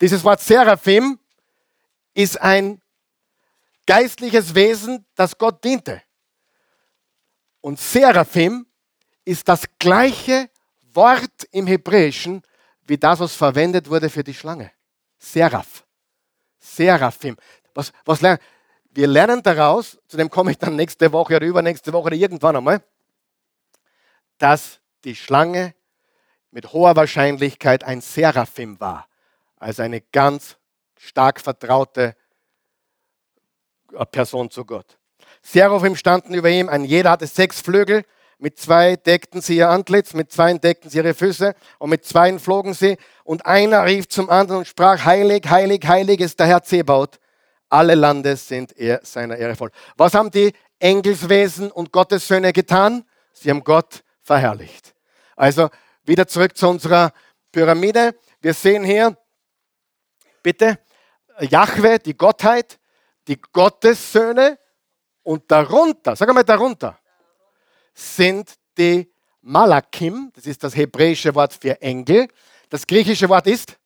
dieses 0.00 0.22
Wort 0.22 0.40
Seraphim 0.40 1.18
ist 2.14 2.40
ein 2.40 2.80
geistliches 3.86 4.54
Wesen, 4.54 5.06
das 5.14 5.36
Gott 5.38 5.64
diente. 5.64 6.02
Und 7.60 7.78
Seraphim 7.78 8.66
ist 9.24 9.48
das 9.48 9.64
gleiche 9.78 10.50
Wort 10.92 11.44
im 11.50 11.66
Hebräischen 11.66 12.42
wie 12.86 12.96
das, 12.96 13.20
was 13.20 13.34
verwendet 13.34 13.88
wurde 13.90 14.08
für 14.08 14.24
die 14.24 14.34
Schlange. 14.34 14.72
Seraph. 15.18 15.84
Seraphim. 16.58 17.36
Was, 17.74 17.92
was 18.04 18.20
lernen? 18.20 18.40
Wir 18.90 19.06
lernen 19.06 19.42
daraus, 19.42 19.98
zu 20.08 20.16
dem 20.16 20.30
komme 20.30 20.50
ich 20.52 20.58
dann 20.58 20.74
nächste 20.74 21.12
Woche 21.12 21.36
oder 21.36 21.46
übernächste 21.46 21.92
Woche 21.92 22.06
oder 22.06 22.16
irgendwann 22.16 22.56
einmal, 22.56 22.82
dass 24.38 24.80
die 25.04 25.14
Schlange 25.14 25.74
mit 26.50 26.72
hoher 26.72 26.96
Wahrscheinlichkeit 26.96 27.84
ein 27.84 28.00
Seraphim 28.00 28.80
war. 28.80 29.06
Also 29.56 29.82
eine 29.82 30.00
ganz 30.00 30.56
stark 30.96 31.40
vertraute 31.40 32.16
Person 34.10 34.50
zu 34.50 34.64
Gott. 34.64 34.97
Seraphim 35.42 35.96
standen 35.96 36.34
über 36.34 36.48
ihm, 36.48 36.68
ein 36.68 36.84
jeder 36.84 37.10
hatte 37.10 37.26
sechs 37.26 37.60
Flügel, 37.60 38.04
mit 38.40 38.58
zwei 38.58 38.94
deckten 38.94 39.40
sie 39.40 39.56
ihr 39.56 39.68
Antlitz, 39.68 40.14
mit 40.14 40.30
zwei 40.30 40.54
deckten 40.54 40.90
sie 40.90 40.98
ihre 40.98 41.12
Füße 41.12 41.54
und 41.78 41.90
mit 41.90 42.04
zwei 42.04 42.38
flogen 42.38 42.72
sie. 42.72 42.96
Und 43.24 43.44
einer 43.46 43.84
rief 43.84 44.08
zum 44.08 44.30
anderen 44.30 44.60
und 44.60 44.68
sprach, 44.68 45.04
heilig, 45.04 45.50
heilig, 45.50 45.84
heilig 45.86 46.20
ist 46.20 46.38
der 46.38 46.46
Herr 46.46 46.62
Zebaut. 46.62 47.18
Alle 47.68 47.96
Lande 47.96 48.36
sind 48.36 48.78
er 48.78 49.00
seiner 49.02 49.36
Ehre 49.36 49.56
voll. 49.56 49.70
Was 49.96 50.14
haben 50.14 50.30
die 50.30 50.52
Engelswesen 50.78 51.72
und 51.72 51.92
Gottessöhne 51.92 52.52
getan? 52.52 53.04
Sie 53.32 53.50
haben 53.50 53.64
Gott 53.64 54.04
verherrlicht. 54.22 54.94
Also 55.34 55.68
wieder 56.04 56.28
zurück 56.28 56.56
zu 56.56 56.68
unserer 56.68 57.12
Pyramide. 57.50 58.14
Wir 58.40 58.54
sehen 58.54 58.84
hier, 58.84 59.16
bitte, 60.44 60.78
Jahwe, 61.40 61.98
die 61.98 62.16
Gottheit, 62.16 62.78
die 63.26 63.40
Gottessöhne 63.40 64.58
und 65.28 65.42
darunter, 65.46 66.16
sag 66.16 66.32
mal 66.32 66.42
darunter, 66.42 66.98
sind 67.92 68.54
die 68.78 69.12
Malakim, 69.42 70.32
das 70.34 70.46
ist 70.46 70.64
das 70.64 70.74
hebräische 70.74 71.34
Wort 71.34 71.52
für 71.52 71.78
Engel. 71.82 72.28
Das 72.70 72.86
griechische 72.86 73.28
Wort 73.28 73.46
ist 73.46 73.76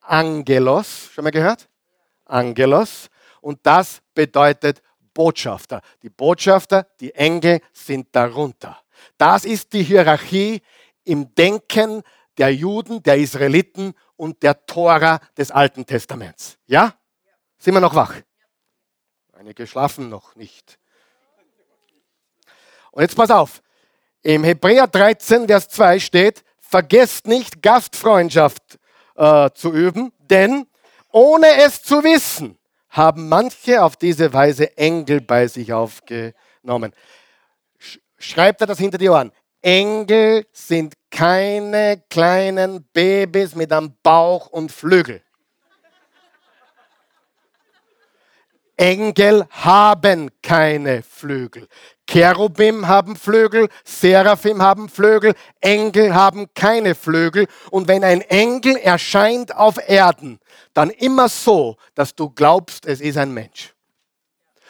Angelos, 0.00 1.10
schon 1.12 1.22
mal 1.22 1.30
gehört? 1.30 1.68
Angelos. 2.24 3.08
Und 3.40 3.60
das 3.62 4.02
bedeutet 4.14 4.82
Botschafter. 5.14 5.80
Die 6.02 6.10
Botschafter, 6.10 6.88
die 6.98 7.14
Engel 7.14 7.60
sind 7.72 8.08
darunter. 8.10 8.76
Das 9.16 9.44
ist 9.44 9.72
die 9.72 9.84
Hierarchie 9.84 10.60
im 11.04 11.32
Denken 11.36 12.02
der 12.36 12.52
Juden, 12.52 13.00
der 13.04 13.16
Israeliten 13.16 13.94
und 14.16 14.42
der 14.42 14.66
Tora 14.66 15.20
des 15.38 15.52
Alten 15.52 15.86
Testaments. 15.86 16.58
Ja? 16.66 16.94
Sind 17.58 17.74
wir 17.74 17.80
noch 17.80 17.94
wach? 17.94 18.16
Einige 19.40 19.66
schlafen 19.66 20.10
noch 20.10 20.36
nicht. 20.36 20.78
Und 22.90 23.00
jetzt 23.00 23.16
pass 23.16 23.30
auf. 23.30 23.62
Im 24.20 24.44
Hebräer 24.44 24.86
13, 24.86 25.46
Vers 25.46 25.70
2 25.70 25.98
steht, 25.98 26.44
vergesst 26.60 27.26
nicht, 27.26 27.62
Gastfreundschaft 27.62 28.78
äh, 29.16 29.48
zu 29.54 29.72
üben, 29.72 30.12
denn 30.18 30.66
ohne 31.10 31.46
es 31.64 31.82
zu 31.82 32.04
wissen, 32.04 32.58
haben 32.90 33.30
manche 33.30 33.82
auf 33.82 33.96
diese 33.96 34.30
Weise 34.34 34.76
Engel 34.76 35.22
bei 35.22 35.48
sich 35.48 35.72
aufgenommen. 35.72 36.92
Schreibt 38.18 38.60
er 38.60 38.66
das 38.66 38.78
hinter 38.78 38.98
die 38.98 39.08
Ohren. 39.08 39.32
Engel 39.62 40.44
sind 40.52 40.92
keine 41.10 42.04
kleinen 42.10 42.84
Babys 42.92 43.54
mit 43.54 43.72
einem 43.72 43.96
Bauch 44.02 44.48
und 44.48 44.70
Flügel. 44.70 45.22
Engel 48.80 49.46
haben 49.50 50.30
keine 50.42 51.02
Flügel. 51.02 51.68
Cherubim 52.06 52.88
haben 52.88 53.14
Flügel, 53.14 53.68
Seraphim 53.84 54.62
haben 54.62 54.88
Flügel, 54.88 55.34
Engel 55.60 56.14
haben 56.14 56.46
keine 56.54 56.94
Flügel. 56.94 57.46
Und 57.70 57.88
wenn 57.88 58.02
ein 58.02 58.22
Engel 58.22 58.76
erscheint 58.78 59.54
auf 59.54 59.76
Erden, 59.86 60.40
dann 60.72 60.88
immer 60.88 61.28
so, 61.28 61.76
dass 61.94 62.14
du 62.14 62.30
glaubst, 62.30 62.86
es 62.86 63.02
ist 63.02 63.18
ein 63.18 63.34
Mensch. 63.34 63.74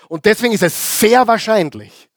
Und 0.09 0.25
deswegen 0.25 0.55
ist 0.55 0.65
es 0.65 0.99
sehr 0.99 1.29
wahrscheinlich, 1.29 2.11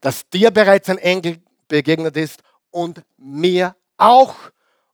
dass 0.00 0.28
dir 0.28 0.52
bereits 0.52 0.88
ein 0.88 0.98
Engel 0.98 1.38
begegnet 1.66 2.16
ist 2.16 2.40
und 2.70 3.02
mir 3.16 3.74
auch. 3.96 4.36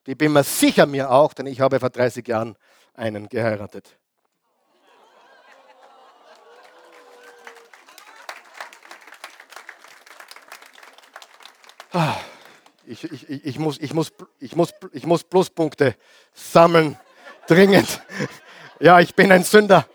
Ich 0.06 0.16
bin 0.16 0.32
mir 0.32 0.44
sicher, 0.44 0.86
mir 0.86 1.10
auch, 1.10 1.34
denn 1.34 1.46
ich 1.46 1.60
habe 1.60 1.78
vor 1.78 1.90
30 1.90 2.26
Jahren 2.26 2.56
einen 2.94 3.28
geheiratet. 3.28 3.98
Ich, 12.86 13.04
ich, 13.04 13.44
ich, 13.46 13.58
muss, 13.58 13.78
ich, 13.78 13.94
muss, 13.94 14.12
ich, 14.40 14.56
muss, 14.56 14.74
ich 14.92 15.06
muss 15.06 15.24
Pluspunkte 15.24 15.94
sammeln, 16.32 16.98
dringend. 17.46 18.00
Ja, 18.80 19.00
ich 19.00 19.14
bin 19.14 19.30
ein 19.30 19.44
Sünder. 19.44 19.86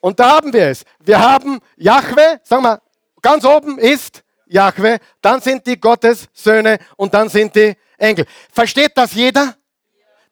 Und 0.00 0.20
da 0.20 0.36
haben 0.36 0.52
wir 0.52 0.68
es. 0.68 0.84
Wir 1.00 1.18
haben 1.18 1.60
Jahwe, 1.76 2.40
sagen 2.42 2.62
wir, 2.62 2.80
ganz 3.22 3.44
oben 3.44 3.78
ist 3.78 4.22
Jahwe, 4.46 4.98
dann 5.20 5.40
sind 5.40 5.66
die 5.66 5.78
Gottes 5.78 6.28
Söhne 6.32 6.78
und 6.96 7.14
dann 7.14 7.28
sind 7.28 7.54
die 7.54 7.76
Engel. 7.96 8.26
Versteht 8.52 8.92
das 8.96 9.14
jeder? 9.14 9.54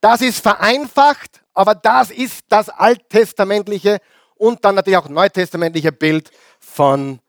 Das 0.00 0.20
ist 0.20 0.40
vereinfacht, 0.40 1.42
aber 1.52 1.74
das 1.74 2.10
ist 2.10 2.44
das 2.48 2.68
alttestamentliche 2.68 3.98
und 4.36 4.64
dann 4.64 4.74
natürlich 4.74 4.98
auch 4.98 5.08
neutestamentliche 5.08 5.92
Bild 5.92 6.30
von 6.60 7.20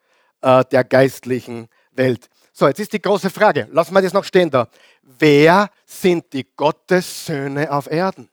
äh, 0.42 0.64
der 0.66 0.84
geistlichen 0.84 1.70
Welt. 1.92 2.30
So, 2.60 2.68
jetzt 2.68 2.80
ist 2.80 2.92
die 2.92 3.00
große 3.00 3.30
Frage, 3.30 3.68
lassen 3.72 3.94
wir 3.94 4.02
das 4.02 4.14
noch 4.14 4.24
stehen 4.24 4.50
da. 4.50 4.68
Wer 5.04 5.70
sind 5.86 6.34
die 6.34 6.44
Gottessöhne 6.44 7.72
auf 7.72 7.86
Erden? 7.86 8.32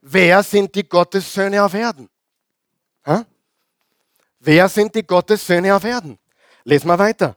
Wer 0.00 0.42
sind 0.42 0.74
die 0.74 0.88
Gottessöhne 0.88 1.62
auf 1.62 1.74
Erden? 1.74 2.10
Ha? 3.06 3.24
Wer 4.40 4.68
sind 4.68 4.96
die 4.96 5.06
Gottessöhne 5.06 5.76
auf 5.76 5.84
Erden? 5.84 6.18
Lesen 6.64 6.88
wir 6.88 6.98
weiter. 6.98 7.36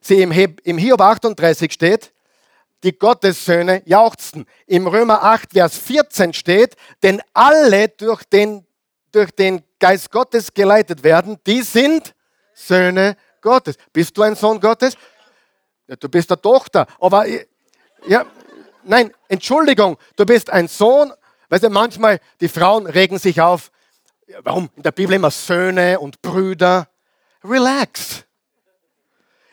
Sie 0.00 0.22
im, 0.22 0.32
im 0.32 0.78
Hiob 0.78 1.02
38 1.02 1.70
steht, 1.70 2.14
die 2.82 2.98
Gottessöhne 2.98 3.82
jauchzten. 3.84 4.46
Im 4.66 4.86
Römer 4.86 5.22
8, 5.22 5.52
Vers 5.52 5.76
14 5.76 6.32
steht, 6.32 6.76
denn 7.02 7.20
alle 7.34 7.90
durch 7.90 8.24
den, 8.24 8.66
durch 9.12 9.32
den 9.32 9.62
Geist 9.80 10.10
Gottes 10.10 10.54
geleitet 10.54 11.02
werden, 11.02 11.36
die 11.46 11.60
sind 11.60 12.14
Söhne 12.54 13.18
Gottes. 13.40 13.76
Bist 13.92 14.16
du 14.16 14.22
ein 14.22 14.34
Sohn 14.34 14.60
Gottes? 14.60 14.94
Ja, 15.86 15.96
du 15.96 16.08
bist 16.08 16.30
eine 16.30 16.40
Tochter. 16.40 16.86
Aber 17.00 17.26
ja, 18.06 18.26
nein, 18.84 19.12
Entschuldigung, 19.28 19.96
du 20.16 20.26
bist 20.26 20.50
ein 20.50 20.68
Sohn. 20.68 21.12
Weißt 21.48 21.64
du, 21.64 21.70
manchmal 21.70 22.20
die 22.40 22.48
Frauen 22.48 22.86
regen 22.86 23.18
sich 23.18 23.40
auf. 23.40 23.70
Warum? 24.42 24.68
In 24.76 24.82
der 24.82 24.92
Bibel 24.92 25.14
immer 25.14 25.30
Söhne 25.30 25.98
und 25.98 26.20
Brüder. 26.20 26.88
Relax. 27.42 28.24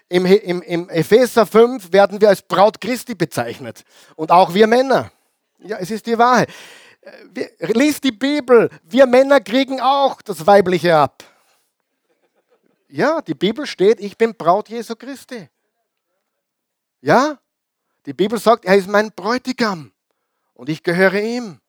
Im, 0.09 0.25
im, 0.25 0.61
Im 0.61 0.89
Epheser 0.89 1.45
5 1.45 1.91
werden 1.91 2.21
wir 2.21 2.29
als 2.29 2.41
Braut 2.41 2.79
Christi 2.79 3.15
bezeichnet. 3.15 3.83
Und 4.15 4.31
auch 4.31 4.53
wir 4.53 4.67
Männer. 4.67 5.11
Ja, 5.59 5.77
es 5.77 5.89
ist 5.89 6.05
die 6.05 6.17
Wahrheit. 6.17 6.49
Lies 7.59 8.01
die 8.01 8.11
Bibel. 8.11 8.69
Wir 8.83 9.05
Männer 9.05 9.39
kriegen 9.39 9.79
auch 9.79 10.21
das 10.21 10.45
Weibliche 10.45 10.95
ab. 10.95 11.23
Ja, 12.95 13.19
die 13.19 13.33
Bibel 13.33 13.67
steht, 13.67 13.99
ich 13.99 14.17
bin 14.17 14.35
Braut 14.35 14.69
Jesu 14.69 14.95
Christi. 14.95 15.49
Ja, 17.01 17.37
die 18.05 18.13
Bibel 18.13 18.39
sagt, 18.39 18.63
er 18.63 18.77
ist 18.77 18.87
mein 18.87 19.11
Bräutigam 19.11 19.91
und 20.53 20.69
ich 20.69 20.81
gehöre 20.81 21.15
ihm. 21.15 21.59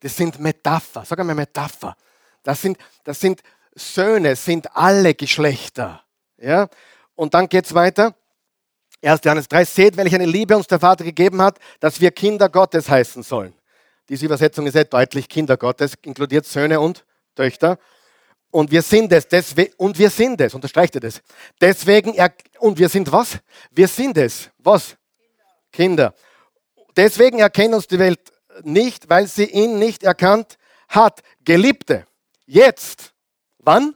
Das 0.00 0.16
sind 0.16 0.40
Metapher, 0.40 1.04
sag 1.04 1.18
einmal 1.18 1.34
Metapher. 1.34 1.94
Das 2.42 2.62
sind, 2.62 2.78
das 3.04 3.20
sind 3.20 3.42
Söhne, 3.74 4.34
sind 4.36 4.74
alle 4.74 5.12
Geschlechter. 5.12 6.02
Ja? 6.38 6.66
Und 7.14 7.34
dann 7.34 7.50
geht 7.50 7.66
es 7.66 7.74
weiter. 7.74 8.14
1. 9.02 9.20
Johannes 9.22 9.48
3, 9.48 9.66
seht, 9.66 9.98
welche 9.98 10.16
eine 10.16 10.24
Liebe 10.24 10.56
uns 10.56 10.66
der 10.66 10.80
Vater 10.80 11.04
gegeben 11.04 11.42
hat, 11.42 11.58
dass 11.80 12.00
wir 12.00 12.10
Kinder 12.10 12.48
Gottes 12.48 12.88
heißen 12.88 13.22
sollen. 13.22 13.52
Diese 14.08 14.24
Übersetzung 14.24 14.66
ist 14.66 14.72
sehr 14.72 14.84
deutlich, 14.84 15.28
Kinder 15.28 15.58
Gottes, 15.58 15.92
inkludiert 16.00 16.46
Söhne 16.46 16.80
und 16.80 17.04
Töchter. 17.34 17.78
Und 18.50 18.70
wir 18.70 18.82
sind 18.82 19.12
es, 19.12 19.26
und 19.76 19.98
wir 19.98 20.10
sind 20.10 20.40
es, 20.40 20.54
unterstreicht 20.54 20.94
ihr 20.96 21.00
das. 21.00 21.20
Deswegen, 21.60 22.14
er, 22.14 22.32
und 22.58 22.78
wir 22.78 22.88
sind 22.88 23.10
was? 23.12 23.38
Wir 23.70 23.86
sind 23.86 24.18
es. 24.18 24.50
Was? 24.58 24.96
Kinder. 25.72 26.12
Kinder. 26.12 26.14
Deswegen 26.96 27.38
erkennt 27.38 27.74
uns 27.74 27.86
die 27.86 27.98
Welt 27.98 28.20
nicht, 28.62 29.08
weil 29.08 29.26
sie 29.26 29.44
ihn 29.44 29.78
nicht 29.78 30.02
erkannt 30.02 30.58
hat. 30.88 31.20
Geliebte, 31.44 32.06
jetzt. 32.46 33.12
Wann? 33.58 33.94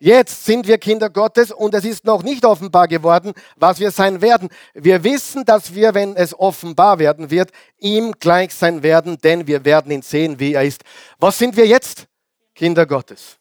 Jetzt 0.00 0.46
sind 0.46 0.66
wir 0.66 0.78
Kinder 0.78 1.10
Gottes 1.10 1.52
und 1.52 1.74
es 1.74 1.84
ist 1.84 2.04
noch 2.04 2.22
nicht 2.22 2.46
offenbar 2.46 2.88
geworden, 2.88 3.32
was 3.56 3.80
wir 3.80 3.90
sein 3.90 4.22
werden. 4.22 4.48
Wir 4.72 5.04
wissen, 5.04 5.44
dass 5.44 5.74
wir, 5.74 5.92
wenn 5.94 6.16
es 6.16 6.38
offenbar 6.38 6.98
werden 6.98 7.30
wird, 7.30 7.52
ihm 7.78 8.12
gleich 8.18 8.54
sein 8.54 8.82
werden, 8.82 9.18
denn 9.18 9.46
wir 9.46 9.64
werden 9.66 9.92
ihn 9.92 10.02
sehen, 10.02 10.40
wie 10.40 10.54
er 10.54 10.64
ist. 10.64 10.82
Was 11.18 11.38
sind 11.38 11.54
wir 11.54 11.66
jetzt? 11.66 12.06
Kinder 12.54 12.86
Gottes. 12.86 13.39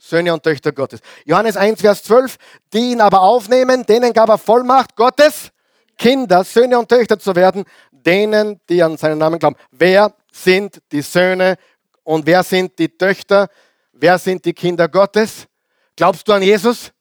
Söhne 0.00 0.32
und 0.32 0.42
Töchter 0.42 0.72
Gottes. 0.72 1.00
Johannes 1.26 1.56
1, 1.56 1.80
Vers 1.80 2.02
12, 2.02 2.36
die 2.72 2.92
ihn 2.92 3.00
aber 3.00 3.20
aufnehmen, 3.20 3.84
denen 3.84 4.12
gab 4.12 4.30
er 4.30 4.38
Vollmacht, 4.38 4.96
Gottes 4.96 5.52
Kinder, 6.00 6.44
Söhne 6.44 6.78
und 6.78 6.88
Töchter 6.88 7.18
zu 7.18 7.36
werden, 7.36 7.64
denen, 7.92 8.58
die 8.70 8.82
an 8.82 8.96
seinen 8.96 9.18
Namen 9.18 9.38
glauben. 9.38 9.56
Wer 9.70 10.14
sind 10.32 10.80
die 10.92 11.02
Söhne 11.02 11.56
und 12.04 12.24
wer 12.24 12.42
sind 12.42 12.78
die 12.78 12.88
Töchter? 12.88 13.48
Wer 13.92 14.18
sind 14.18 14.46
die 14.46 14.54
Kinder 14.54 14.88
Gottes? 14.88 15.46
Glaubst 15.96 16.26
du 16.26 16.32
an 16.32 16.40
Jesus? 16.40 16.92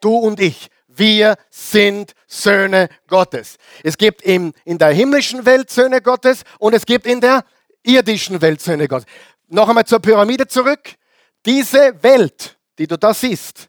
Du 0.00 0.16
und 0.16 0.40
ich. 0.40 0.66
Wir 0.88 1.36
sind 1.48 2.12
Söhne 2.26 2.88
Gottes. 3.06 3.56
Es 3.84 3.96
gibt 3.96 4.22
in, 4.22 4.52
der 4.66 4.88
himmlischen 4.88 5.46
Welt 5.46 5.70
Söhne 5.70 6.02
Gottes 6.02 6.42
und 6.58 6.74
es 6.74 6.84
gibt 6.84 7.06
in 7.06 7.20
der 7.20 7.44
irdischen 7.84 8.42
Welt 8.42 8.60
Söhne 8.60 8.88
Gottes. 8.88 9.06
Noch 9.46 9.68
einmal 9.68 9.84
zur 9.84 10.00
Pyramide 10.00 10.48
zurück. 10.48 10.96
Diese 11.44 12.02
Welt, 12.02 12.58
die 12.78 12.86
du 12.86 12.98
da 12.98 13.14
siehst, 13.14 13.68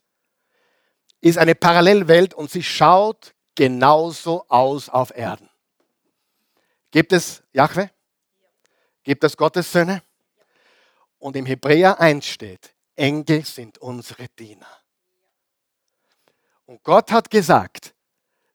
ist 1.21 1.37
eine 1.37 1.55
Parallelwelt 1.55 2.33
und 2.33 2.49
sie 2.49 2.63
schaut 2.63 3.33
genauso 3.55 4.45
aus 4.47 4.89
auf 4.89 5.15
Erden. 5.15 5.49
Gibt 6.89 7.13
es 7.13 7.43
Jahwe? 7.53 7.91
Gibt 9.03 9.23
es 9.23 9.37
Gottes 9.37 9.71
Söhne? 9.71 10.03
Und 11.19 11.35
im 11.35 11.45
Hebräer 11.45 11.99
1 11.99 12.25
steht, 12.25 12.73
Engel 12.95 13.45
sind 13.45 13.77
unsere 13.77 14.27
Diener. 14.29 14.67
Und 16.65 16.83
Gott 16.83 17.11
hat 17.11 17.29
gesagt, 17.29 17.93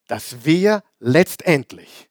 dass 0.06 0.44
wir 0.44 0.82
letztendlich 0.98 2.08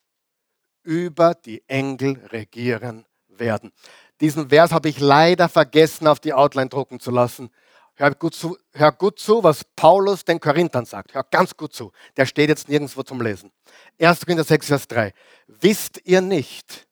über 0.83 1.33
die 1.33 1.63
Engel 1.67 2.25
regieren 2.27 3.05
werden. 3.27 3.73
Diesen 4.21 4.49
Vers 4.49 4.71
habe 4.71 4.89
ich 4.89 4.99
leider 4.99 5.49
vergessen, 5.49 6.07
auf 6.07 6.19
die 6.19 6.33
Outline 6.33 6.69
drucken 6.69 6.99
zu 6.99 7.11
lassen. 7.11 7.49
Hör 7.95 8.13
gut, 8.13 8.35
zu, 8.35 8.57
hör 8.73 8.91
gut 8.91 9.19
zu, 9.19 9.43
was 9.43 9.63
Paulus 9.75 10.25
den 10.25 10.39
Korinthern 10.39 10.85
sagt. 10.85 11.13
Hör 11.13 11.23
ganz 11.23 11.55
gut 11.55 11.73
zu. 11.73 11.91
Der 12.17 12.25
steht 12.25 12.49
jetzt 12.49 12.67
nirgendwo 12.67 13.03
zum 13.03 13.21
Lesen. 13.21 13.51
1. 13.99 14.19
Korinther 14.21 14.43
6, 14.43 14.67
Vers 14.67 14.87
3. 14.87 15.13
Wisst 15.47 16.01
ihr 16.03 16.21
nicht, 16.21 16.87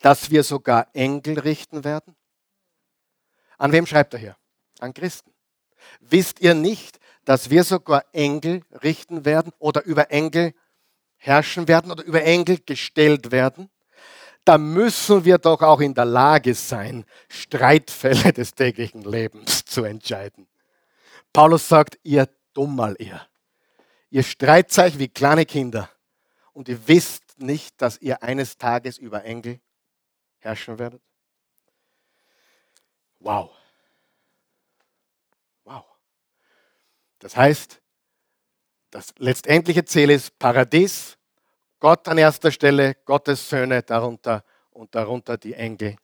dass 0.00 0.30
wir 0.30 0.44
sogar 0.44 0.86
Engel 0.94 1.38
richten 1.40 1.82
werden? 1.82 2.14
An 3.56 3.72
wem 3.72 3.86
schreibt 3.86 4.14
er 4.14 4.20
hier? 4.20 4.36
An 4.78 4.94
Christen. 4.94 5.32
Wisst 6.00 6.40
ihr 6.40 6.54
nicht, 6.54 7.00
dass 7.24 7.50
wir 7.50 7.64
sogar 7.64 8.04
Engel 8.12 8.62
richten 8.82 9.24
werden 9.24 9.52
oder 9.58 9.84
über 9.84 10.12
Engel 10.12 10.54
herrschen 11.16 11.66
werden 11.66 11.90
oder 11.90 12.04
über 12.04 12.22
Engel 12.22 12.58
gestellt 12.64 13.32
werden? 13.32 13.68
Da 14.48 14.56
müssen 14.56 15.26
wir 15.26 15.36
doch 15.36 15.60
auch 15.60 15.80
in 15.80 15.92
der 15.92 16.06
Lage 16.06 16.54
sein, 16.54 17.04
Streitfälle 17.28 18.32
des 18.32 18.54
täglichen 18.54 19.02
Lebens 19.02 19.62
zu 19.66 19.84
entscheiden. 19.84 20.48
Paulus 21.34 21.68
sagt, 21.68 21.98
ihr 22.02 22.26
Dummal, 22.54 22.96
ihr. 22.98 23.20
Ihr 24.08 24.22
streitet 24.22 24.78
euch 24.78 24.98
wie 24.98 25.08
kleine 25.08 25.44
Kinder 25.44 25.90
und 26.54 26.66
ihr 26.70 26.88
wisst 26.88 27.38
nicht, 27.38 27.80
dass 27.82 27.98
ihr 27.98 28.22
eines 28.22 28.56
Tages 28.56 28.96
über 28.96 29.22
Engel 29.22 29.60
herrschen 30.38 30.78
werdet. 30.78 31.02
Wow. 33.20 33.50
Wow. 35.64 35.84
Das 37.18 37.36
heißt, 37.36 37.82
das 38.90 39.12
letztendliche 39.18 39.84
Ziel 39.84 40.08
ist 40.08 40.38
Paradies 40.38 41.17
Gott 41.80 42.08
an 42.08 42.18
erster 42.18 42.50
Stelle, 42.50 42.96
Gottes 43.04 43.48
Söhne 43.48 43.82
darunter 43.82 44.44
und 44.70 44.94
darunter 44.94 45.36
die 45.38 45.54
Engel. 45.54 45.96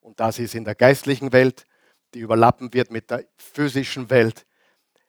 Und 0.00 0.20
das 0.20 0.38
ist 0.38 0.54
in 0.54 0.64
der 0.64 0.74
geistlichen 0.74 1.32
Welt, 1.32 1.66
die 2.14 2.20
überlappen 2.20 2.72
wird 2.72 2.90
mit 2.90 3.10
der 3.10 3.24
physischen 3.36 4.08
Welt. 4.10 4.46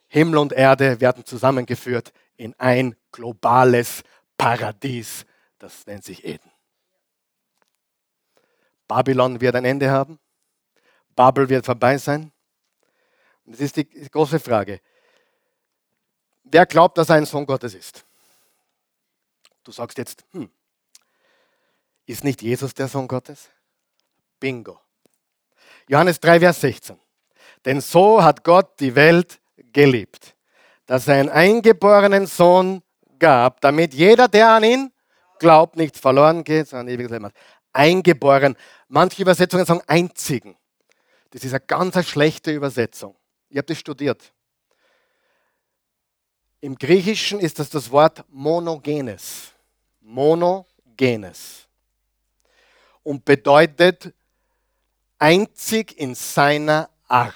Himmel 0.08 0.38
und 0.38 0.54
Erde 0.54 1.00
werden 1.02 1.26
zusammengeführt 1.26 2.12
in 2.38 2.54
ein 2.58 2.96
globales 3.12 4.04
Paradies. 4.38 5.26
Das 5.60 5.86
nennt 5.86 6.04
sich 6.04 6.26
Eden. 6.26 6.52
Babylon 8.88 9.42
wird 9.42 9.56
ein 9.56 9.66
Ende 9.66 9.90
haben. 9.90 10.20
Babel 11.16 11.50
wird 11.50 11.66
vorbei 11.66 11.98
sein. 11.98 12.32
Das 13.46 13.60
ist 13.60 13.76
die 13.78 13.86
große 13.86 14.40
Frage. 14.40 14.82
Wer 16.44 16.66
glaubt, 16.66 16.98
dass 16.98 17.10
er 17.10 17.16
ein 17.16 17.26
Sohn 17.26 17.46
Gottes 17.46 17.74
ist? 17.74 18.06
Du 19.66 19.72
sagst 19.72 19.98
jetzt, 19.98 20.24
hm, 20.32 20.50
ist 22.06 22.24
nicht 22.24 22.44
Jesus 22.44 22.76
der 22.76 22.88
Sohn 22.88 23.08
Gottes? 23.08 23.50
Bingo. 24.40 24.80
Johannes 25.90 26.20
3, 26.20 26.40
Vers 26.40 26.62
16. 26.62 27.00
Denn 27.66 27.82
so 27.82 28.24
hat 28.24 28.44
Gott 28.44 28.80
die 28.80 28.94
Welt 28.94 29.42
geliebt, 29.74 30.36
dass 30.86 31.08
er 31.08 31.16
einen 31.16 31.30
eingeborenen 31.30 32.28
Sohn 32.28 32.84
gab, 33.18 33.60
damit 33.62 33.96
jeder, 33.96 34.28
der 34.28 34.52
an 34.52 34.64
ihn 34.64 34.92
glaubt, 35.40 35.78
nicht 35.78 35.98
verloren 35.98 36.44
geht, 36.44 36.68
sondern 36.68 36.90
ewiges 36.90 37.12
Leben 37.12 37.26
hat. 37.26 37.34
Eingeboren. 37.74 38.56
Manche 38.88 39.24
Übersetzungen 39.24 39.66
sagen 39.66 39.82
einzigen. 39.88 40.56
Das 41.32 41.44
ist 41.44 41.54
eine 41.54 41.66
ganz 41.66 42.08
schlechte 42.08 42.52
Übersetzung. 42.52 43.16
Ich 43.50 43.58
habe 43.58 43.66
das 43.66 43.80
studiert. 43.80 44.32
Im 46.62 46.76
Griechischen 46.76 47.40
ist 47.40 47.58
das 47.58 47.72
das 47.72 47.90
Wort 47.90 48.24
monogenes 48.30 49.55
monogenes 50.06 51.68
und 53.04 53.26
bedeutet 53.26 54.14
einzig 55.18 55.98
in 55.98 56.16
seiner 56.16 56.90
Art. 57.08 57.36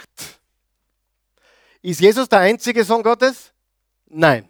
Ist 1.82 1.99
Jesus 1.99 2.30
der 2.30 2.39
einzige 2.39 2.84
Sohn 2.84 3.03
Gottes? 3.03 3.51
Nein. 4.07 4.47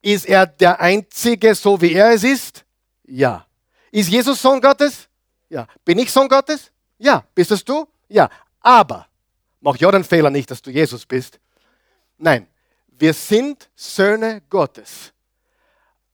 Ist 0.00 0.26
er 0.26 0.46
der 0.46 0.80
einzige, 0.80 1.54
so 1.54 1.80
wie 1.80 1.92
er 1.92 2.10
es 2.10 2.24
ist? 2.24 2.64
Ja. 3.04 3.46
Ist 3.90 4.08
Jesus 4.08 4.42
Sohn 4.42 4.60
Gottes? 4.60 5.08
Ja. 5.48 5.66
Bin 5.84 5.98
ich 5.98 6.10
Sohn 6.10 6.28
Gottes? 6.28 6.70
Ja. 6.98 7.24
Bist 7.34 7.52
es 7.52 7.64
du? 7.64 7.86
Ja. 8.08 8.28
Aber, 8.60 9.06
mach 9.60 9.76
ja 9.76 9.90
den 9.90 10.04
Fehler 10.04 10.30
nicht, 10.30 10.50
dass 10.50 10.60
du 10.60 10.70
Jesus 10.70 11.06
bist. 11.06 11.38
Nein. 12.18 12.48
Wir 12.88 13.14
sind 13.14 13.68
Söhne 13.74 14.42
Gottes. 14.48 15.11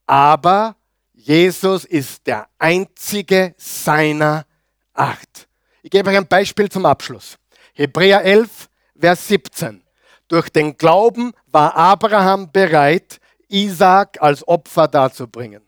Aber 0.08 0.74
Jesus 1.12 1.84
ist 1.84 2.26
der 2.26 2.48
einzige 2.58 3.54
seiner 3.58 4.46
Art. 4.94 5.48
Ich 5.82 5.90
gebe 5.90 6.08
euch 6.08 6.16
ein 6.16 6.26
Beispiel 6.26 6.70
zum 6.70 6.86
Abschluss. 6.86 7.36
Hebräer 7.74 8.24
11, 8.24 8.70
Vers 8.98 9.28
17. 9.28 9.84
Durch 10.26 10.48
den 10.48 10.78
Glauben 10.78 11.32
war 11.46 11.76
Abraham 11.76 12.50
bereit, 12.50 13.20
Isaac 13.48 14.16
als 14.22 14.46
Opfer 14.48 14.88
darzubringen. 14.88 15.62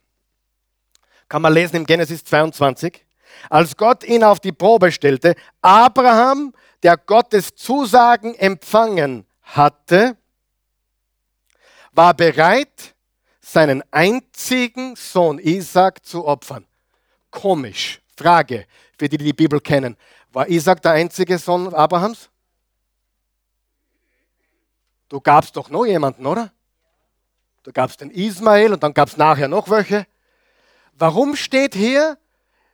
Kann 1.29 1.43
man 1.43 1.53
lesen 1.53 1.77
im 1.77 1.87
Genesis 1.87 2.25
22. 2.25 3.05
Als 3.51 3.77
Gott 3.77 4.05
ihn 4.05 4.25
auf 4.25 4.41
die 4.41 4.53
Probe 4.53 4.91
stellte, 4.91 5.35
Abraham, 5.61 6.55
der 6.83 6.97
Gottes 6.97 7.55
Zusagen 7.55 8.35
empfangen 8.37 9.27
hatte, 9.43 10.17
war 11.93 12.15
bereit, 12.15 12.95
seinen 13.53 13.83
einzigen 13.91 14.95
Sohn 14.95 15.41
Isaac 15.41 16.05
zu 16.05 16.25
opfern. 16.25 16.65
Komisch. 17.31 18.01
Frage 18.17 18.67
für 18.97 19.09
die, 19.09 19.17
die 19.17 19.25
die 19.25 19.33
Bibel 19.33 19.61
kennen. 19.61 19.97
War 20.33 20.49
Isaac 20.49 20.83
der 20.83 20.93
einzige 20.93 21.37
Sohn 21.39 21.75
Abrahams? 21.75 22.29
Du 25.09 25.21
gabst 25.21 25.57
doch 25.57 25.69
noch 25.69 25.85
jemanden, 25.85 26.27
oder? 26.27 26.53
Du 27.65 27.73
gabst 27.73 28.01
den 28.01 28.11
Ismael 28.11 28.73
und 28.73 28.83
dann 28.85 28.95
gab 28.95 29.09
es 29.09 29.17
nachher 29.17 29.49
noch 29.49 29.69
welche. 29.69 30.07
Warum 30.93 31.35
steht 31.35 31.75
hier, 31.75 32.19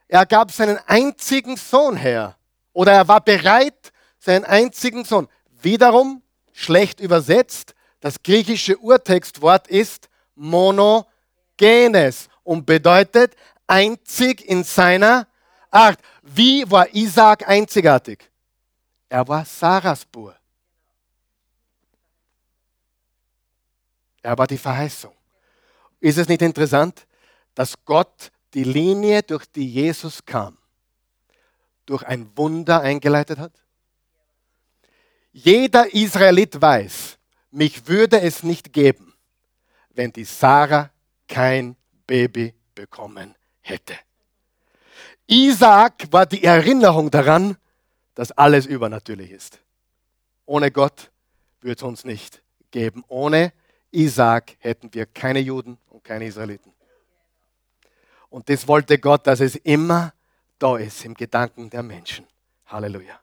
er 0.08 0.26
gab 0.26 0.50
seinen 0.50 0.78
einzigen 0.86 1.56
Sohn 1.56 1.96
her? 1.96 2.36
Oder 2.74 2.92
er 2.92 3.08
war 3.08 3.22
bereit, 3.22 3.92
seinen 4.18 4.44
einzigen 4.44 5.04
Sohn. 5.04 5.28
Wiederum, 5.62 6.22
schlecht 6.52 7.00
übersetzt, 7.00 7.74
das 8.00 8.22
griechische 8.22 8.78
Urtextwort 8.78 9.68
ist 9.68 10.10
monogenes 10.36 12.28
und 12.44 12.64
bedeutet 12.64 13.34
einzig 13.66 14.48
in 14.48 14.62
seiner 14.62 15.26
Art. 15.70 15.98
Wie 16.22 16.70
war 16.70 16.94
Isaac 16.94 17.48
einzigartig? 17.48 18.30
Er 19.08 19.26
war 19.26 19.44
Sarahs 19.44 20.04
Bur. 20.04 20.36
Er 24.22 24.36
war 24.36 24.46
die 24.46 24.58
Verheißung. 24.58 25.14
Ist 26.00 26.18
es 26.18 26.28
nicht 26.28 26.42
interessant, 26.42 27.06
dass 27.54 27.74
Gott 27.84 28.30
die 28.54 28.64
Linie, 28.64 29.22
durch 29.22 29.46
die 29.46 29.68
Jesus 29.68 30.24
kam, 30.24 30.56
durch 31.84 32.02
ein 32.02 32.30
Wunder 32.36 32.80
eingeleitet 32.80 33.38
hat? 33.38 33.52
Jeder 35.32 35.92
Israelit 35.94 36.60
weiß, 36.60 37.18
mich 37.50 37.86
würde 37.86 38.20
es 38.20 38.42
nicht 38.42 38.72
geben, 38.72 39.14
wenn 39.96 40.12
die 40.12 40.24
Sarah 40.24 40.90
kein 41.28 41.76
Baby 42.06 42.54
bekommen 42.74 43.34
hätte. 43.60 43.94
Isaac 45.26 46.06
war 46.12 46.26
die 46.26 46.44
Erinnerung 46.44 47.10
daran, 47.10 47.56
dass 48.14 48.30
alles 48.32 48.66
übernatürlich 48.66 49.30
ist. 49.30 49.60
Ohne 50.44 50.70
Gott 50.70 51.10
würde 51.60 51.76
es 51.76 51.82
uns 51.82 52.04
nicht 52.04 52.42
geben. 52.70 53.02
Ohne 53.08 53.52
Isaac 53.90 54.56
hätten 54.60 54.92
wir 54.94 55.06
keine 55.06 55.40
Juden 55.40 55.78
und 55.88 56.04
keine 56.04 56.26
Israeliten. 56.26 56.72
Und 58.30 58.48
das 58.48 58.68
wollte 58.68 58.98
Gott, 58.98 59.26
dass 59.26 59.40
es 59.40 59.56
immer 59.56 60.12
da 60.58 60.76
ist 60.76 61.04
im 61.04 61.14
Gedanken 61.14 61.70
der 61.70 61.82
Menschen. 61.82 62.26
Halleluja. 62.66 63.18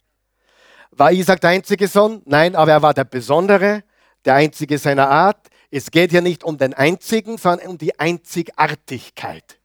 War 0.91 1.11
Isaac 1.11 1.41
der 1.41 1.51
einzige 1.51 1.88
Sohn? 1.88 2.21
Nein, 2.26 2.55
aber 2.55 2.71
er 2.71 2.82
war 2.82 2.93
der 2.93 3.03
Besondere, 3.05 3.84
der 4.26 4.36
einzige 4.36 4.78
seiner 4.78 5.09
Art. 5.09 5.49
Es 5.76 5.89
geht 5.89 6.11
hier 6.11 6.21
nicht 6.21 6.43
um 6.43 6.55
den 6.55 6.76
einzigen, 6.76 7.39
sondern 7.39 7.67
um 7.67 7.78
die 7.80 7.99
Einzigartigkeit. 7.99 9.57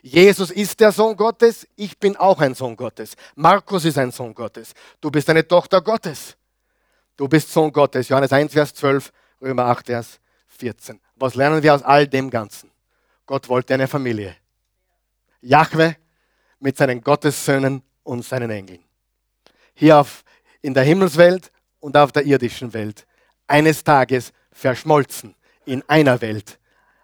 Jesus 0.00 0.50
ist 0.50 0.80
der 0.80 0.90
Sohn 0.90 1.18
Gottes, 1.18 1.68
ich 1.76 1.98
bin 1.98 2.16
auch 2.16 2.40
ein 2.40 2.54
Sohn 2.54 2.74
Gottes. 2.74 3.14
Markus 3.34 3.84
ist 3.84 3.98
ein 3.98 4.10
Sohn 4.10 4.32
Gottes. 4.32 4.72
Du 5.02 5.10
bist 5.10 5.28
eine 5.28 5.46
Tochter 5.46 5.82
Gottes. 5.82 6.34
Du 7.14 7.28
bist 7.28 7.52
Sohn 7.52 7.70
Gottes. 7.70 8.08
Johannes 8.08 8.32
1, 8.32 8.54
Vers 8.54 8.72
12, 8.72 9.12
Römer 9.42 9.66
8, 9.66 9.88
Vers 9.88 10.18
14. 10.46 10.98
Was 11.16 11.34
lernen 11.34 11.62
wir 11.62 11.74
aus 11.74 11.82
all 11.82 12.06
dem 12.06 12.30
Ganzen? 12.30 12.70
Gott 13.26 13.50
wollte 13.50 13.74
eine 13.74 13.86
Familie. 13.86 14.34
Jahwe 15.42 15.96
mit 16.58 16.78
seinen 16.78 17.02
Gottessöhnen 17.02 17.82
und 18.02 18.24
seinen 18.24 18.50
Engeln. 18.50 18.82
Hier 19.74 19.98
auf, 19.98 20.24
in 20.62 20.72
der 20.72 20.84
Himmelswelt 20.84 21.52
und 21.80 21.98
auf 21.98 22.12
der 22.12 22.24
irdischen 22.24 22.72
Welt. 22.72 23.06
Eines 23.46 23.84
Tages 23.84 24.32
verschmolzen 24.58 25.34
in 25.64 25.82
einer 25.86 26.20
Welt, 26.20 26.58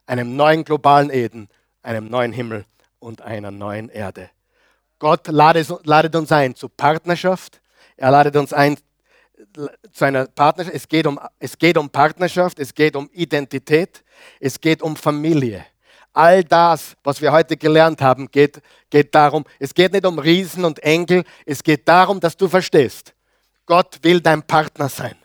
einem 0.07 0.35
neuen 0.35 0.65
globalen 0.65 1.11
Eden, 1.11 1.49
einem 1.83 2.09
neuen 2.09 2.33
Himmel 2.33 2.65
und 2.99 3.23
einer 3.23 3.51
neuen 3.51 3.89
Erde. 3.89 4.31
Gott 4.99 5.29
ladet, 5.29 6.17
uns 6.17 6.33
ein 6.33 6.57
zu 6.57 6.69
Partnerschaft. 6.69 7.61
Er 7.97 8.11
ladet 8.11 8.37
uns 8.37 8.53
ein 8.53 8.77
zu 9.93 10.05
einer 10.05 10.27
Partnerschaft. 10.27 10.75
Es 10.75 10.89
geht, 10.89 11.07
um, 11.07 11.21
es 11.39 11.57
geht 11.57 11.79
um 11.79 11.89
Partnerschaft, 11.91 12.59
es 12.59 12.75
geht 12.75 12.97
um 12.97 13.09
Identität, 13.13 14.03
es 14.41 14.61
geht 14.61 14.83
um 14.83 14.97
Familie. 14.97 15.65
All 16.13 16.43
das, 16.43 16.97
was 17.05 17.21
wir 17.21 17.31
heute 17.33 17.57
gelernt 17.57 18.01
haben, 18.01 18.31
geht, 18.31 18.61
geht 18.89 19.15
darum, 19.15 19.45
es 19.59 19.75
geht 19.75 19.93
nicht 19.93 20.07
um 20.07 20.19
Riesen 20.19 20.65
und 20.65 20.81
Engel, 20.83 21.25
es 21.45 21.63
geht 21.63 21.87
darum, 21.87 22.19
dass 22.19 22.37
du 22.37 22.49
verstehst, 22.49 23.13
Gott 23.67 23.99
will 24.03 24.21
dein 24.21 24.43
Partner 24.43 24.89
sein. 24.89 25.17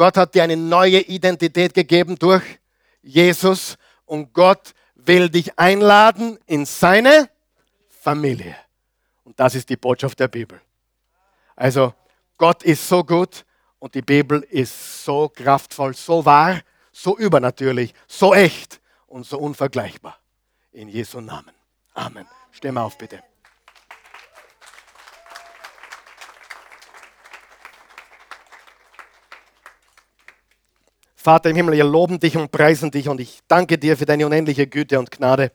Gott 0.00 0.16
hat 0.16 0.34
dir 0.34 0.44
eine 0.44 0.56
neue 0.56 1.00
Identität 1.00 1.74
gegeben 1.74 2.18
durch 2.18 2.42
Jesus 3.02 3.76
und 4.06 4.32
Gott 4.32 4.72
will 4.94 5.28
dich 5.28 5.58
einladen 5.58 6.38
in 6.46 6.64
seine 6.64 7.28
Familie. 8.00 8.56
Und 9.24 9.38
das 9.38 9.54
ist 9.54 9.68
die 9.68 9.76
Botschaft 9.76 10.18
der 10.18 10.28
Bibel. 10.28 10.58
Also 11.54 11.92
Gott 12.38 12.62
ist 12.62 12.88
so 12.88 13.04
gut 13.04 13.44
und 13.78 13.94
die 13.94 14.00
Bibel 14.00 14.40
ist 14.48 15.04
so 15.04 15.28
kraftvoll, 15.28 15.92
so 15.92 16.24
wahr, 16.24 16.62
so 16.92 17.18
übernatürlich, 17.18 17.92
so 18.06 18.32
echt 18.32 18.80
und 19.06 19.26
so 19.26 19.38
unvergleichbar. 19.38 20.18
In 20.72 20.88
Jesu 20.88 21.20
Namen. 21.20 21.52
Amen. 21.92 22.26
Steh 22.52 22.72
mal 22.72 22.84
auf, 22.84 22.96
bitte. 22.96 23.22
Vater 31.22 31.50
im 31.50 31.56
Himmel, 31.56 31.74
wir 31.74 31.84
loben 31.84 32.18
dich 32.18 32.34
und 32.38 32.50
preisen 32.50 32.90
dich 32.90 33.06
und 33.06 33.20
ich 33.20 33.40
danke 33.46 33.76
dir 33.76 33.98
für 33.98 34.06
deine 34.06 34.24
unendliche 34.24 34.66
Güte 34.66 34.98
und 34.98 35.10
Gnade. 35.10 35.52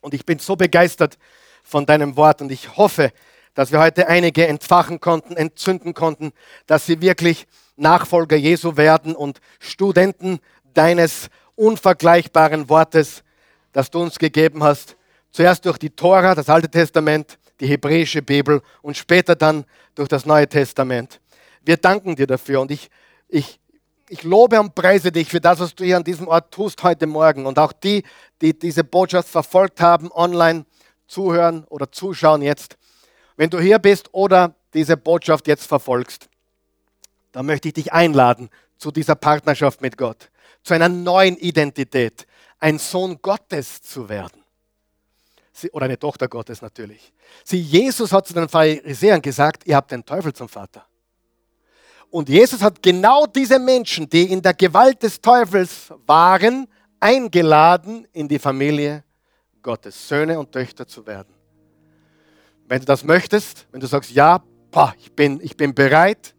Und 0.00 0.12
ich 0.12 0.26
bin 0.26 0.40
so 0.40 0.56
begeistert 0.56 1.18
von 1.62 1.86
deinem 1.86 2.16
Wort 2.16 2.42
und 2.42 2.50
ich 2.50 2.76
hoffe, 2.76 3.12
dass 3.54 3.70
wir 3.70 3.78
heute 3.78 4.08
einige 4.08 4.44
entfachen 4.48 4.98
konnten, 4.98 5.36
entzünden 5.36 5.94
konnten, 5.94 6.32
dass 6.66 6.84
sie 6.84 7.00
wirklich 7.00 7.46
Nachfolger 7.76 8.34
Jesu 8.34 8.76
werden 8.76 9.14
und 9.14 9.40
Studenten 9.60 10.40
deines 10.74 11.30
unvergleichbaren 11.54 12.68
Wortes, 12.68 13.22
das 13.72 13.88
du 13.88 14.00
uns 14.00 14.18
gegeben 14.18 14.64
hast. 14.64 14.96
Zuerst 15.30 15.64
durch 15.64 15.78
die 15.78 15.90
Tora, 15.90 16.34
das 16.34 16.48
Alte 16.48 16.68
Testament, 16.68 17.38
die 17.60 17.68
hebräische 17.68 18.20
Bibel 18.20 18.60
und 18.80 18.96
später 18.96 19.36
dann 19.36 19.64
durch 19.94 20.08
das 20.08 20.26
Neue 20.26 20.48
Testament. 20.48 21.20
Wir 21.64 21.76
danken 21.76 22.16
dir 22.16 22.26
dafür 22.26 22.60
und 22.60 22.72
ich, 22.72 22.90
ich 23.28 23.60
ich 24.12 24.24
lobe 24.24 24.60
und 24.60 24.74
preise 24.74 25.10
dich 25.10 25.30
für 25.30 25.40
das, 25.40 25.58
was 25.58 25.74
du 25.74 25.84
hier 25.84 25.96
an 25.96 26.04
diesem 26.04 26.28
Ort 26.28 26.52
tust 26.52 26.82
heute 26.82 27.06
Morgen. 27.06 27.46
Und 27.46 27.58
auch 27.58 27.72
die, 27.72 28.04
die 28.42 28.56
diese 28.58 28.84
Botschaft 28.84 29.26
verfolgt 29.26 29.80
haben, 29.80 30.12
online 30.12 30.66
zuhören 31.06 31.64
oder 31.70 31.90
zuschauen 31.90 32.42
jetzt. 32.42 32.76
Wenn 33.36 33.48
du 33.48 33.58
hier 33.58 33.78
bist 33.78 34.10
oder 34.12 34.54
diese 34.74 34.98
Botschaft 34.98 35.48
jetzt 35.48 35.66
verfolgst, 35.66 36.28
dann 37.32 37.46
möchte 37.46 37.68
ich 37.68 37.74
dich 37.74 37.94
einladen 37.94 38.50
zu 38.76 38.90
dieser 38.90 39.14
Partnerschaft 39.14 39.80
mit 39.80 39.96
Gott, 39.96 40.30
zu 40.62 40.74
einer 40.74 40.90
neuen 40.90 41.38
Identität, 41.38 42.26
ein 42.58 42.78
Sohn 42.78 43.18
Gottes 43.22 43.80
zu 43.80 44.10
werden. 44.10 44.44
Sie, 45.54 45.70
oder 45.70 45.86
eine 45.86 45.98
Tochter 45.98 46.28
Gottes 46.28 46.60
natürlich. 46.60 47.14
Sie, 47.44 47.62
Jesus 47.62 48.12
hat 48.12 48.26
zu 48.26 48.34
den 48.34 48.50
Pharisäern 48.50 49.22
gesagt, 49.22 49.66
ihr 49.66 49.76
habt 49.76 49.90
den 49.90 50.04
Teufel 50.04 50.34
zum 50.34 50.50
Vater. 50.50 50.84
Und 52.12 52.28
Jesus 52.28 52.60
hat 52.60 52.82
genau 52.82 53.24
diese 53.24 53.58
Menschen, 53.58 54.06
die 54.06 54.30
in 54.30 54.42
der 54.42 54.52
Gewalt 54.52 55.02
des 55.02 55.18
Teufels 55.18 55.90
waren, 56.04 56.68
eingeladen, 57.00 58.06
in 58.12 58.28
die 58.28 58.38
Familie 58.38 59.02
Gottes, 59.62 60.08
Söhne 60.08 60.38
und 60.38 60.52
Töchter 60.52 60.86
zu 60.86 61.06
werden. 61.06 61.32
Wenn 62.68 62.80
du 62.80 62.84
das 62.84 63.02
möchtest, 63.02 63.66
wenn 63.72 63.80
du 63.80 63.86
sagst, 63.86 64.10
ja, 64.10 64.44
boah, 64.70 64.94
ich, 64.98 65.10
bin, 65.12 65.40
ich 65.42 65.56
bin 65.56 65.74
bereit 65.74 66.34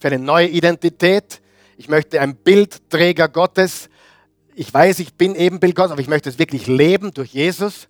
für 0.00 0.08
eine 0.08 0.18
neue 0.18 0.48
Identität. 0.48 1.42
Ich 1.76 1.90
möchte 1.90 2.22
ein 2.22 2.34
Bildträger 2.34 3.28
Gottes. 3.28 3.90
Ich 4.54 4.72
weiß, 4.72 4.98
ich 5.00 5.12
bin 5.12 5.34
Ebenbild 5.34 5.74
Gottes, 5.76 5.92
aber 5.92 6.00
ich 6.00 6.08
möchte 6.08 6.30
es 6.30 6.38
wirklich 6.38 6.66
leben 6.66 7.12
durch 7.12 7.34
Jesus. 7.34 7.88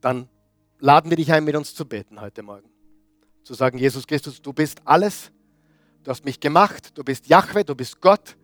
Dann 0.00 0.30
laden 0.78 1.10
wir 1.10 1.18
dich 1.18 1.30
ein, 1.30 1.44
mit 1.44 1.56
uns 1.56 1.74
zu 1.74 1.84
beten 1.84 2.22
heute 2.22 2.42
Morgen. 2.42 2.70
Zu 3.44 3.52
sagen, 3.52 3.76
Jesus 3.76 4.06
Christus, 4.06 4.40
du 4.40 4.54
bist 4.54 4.80
alles. 4.86 5.30
Du 6.04 6.10
hast 6.10 6.24
mich 6.24 6.40
gemacht. 6.40 6.96
Du 6.96 7.04
bist 7.04 7.26
Jahwe, 7.28 7.64
du 7.64 7.74
bist 7.74 8.00
Gott. 8.00 8.36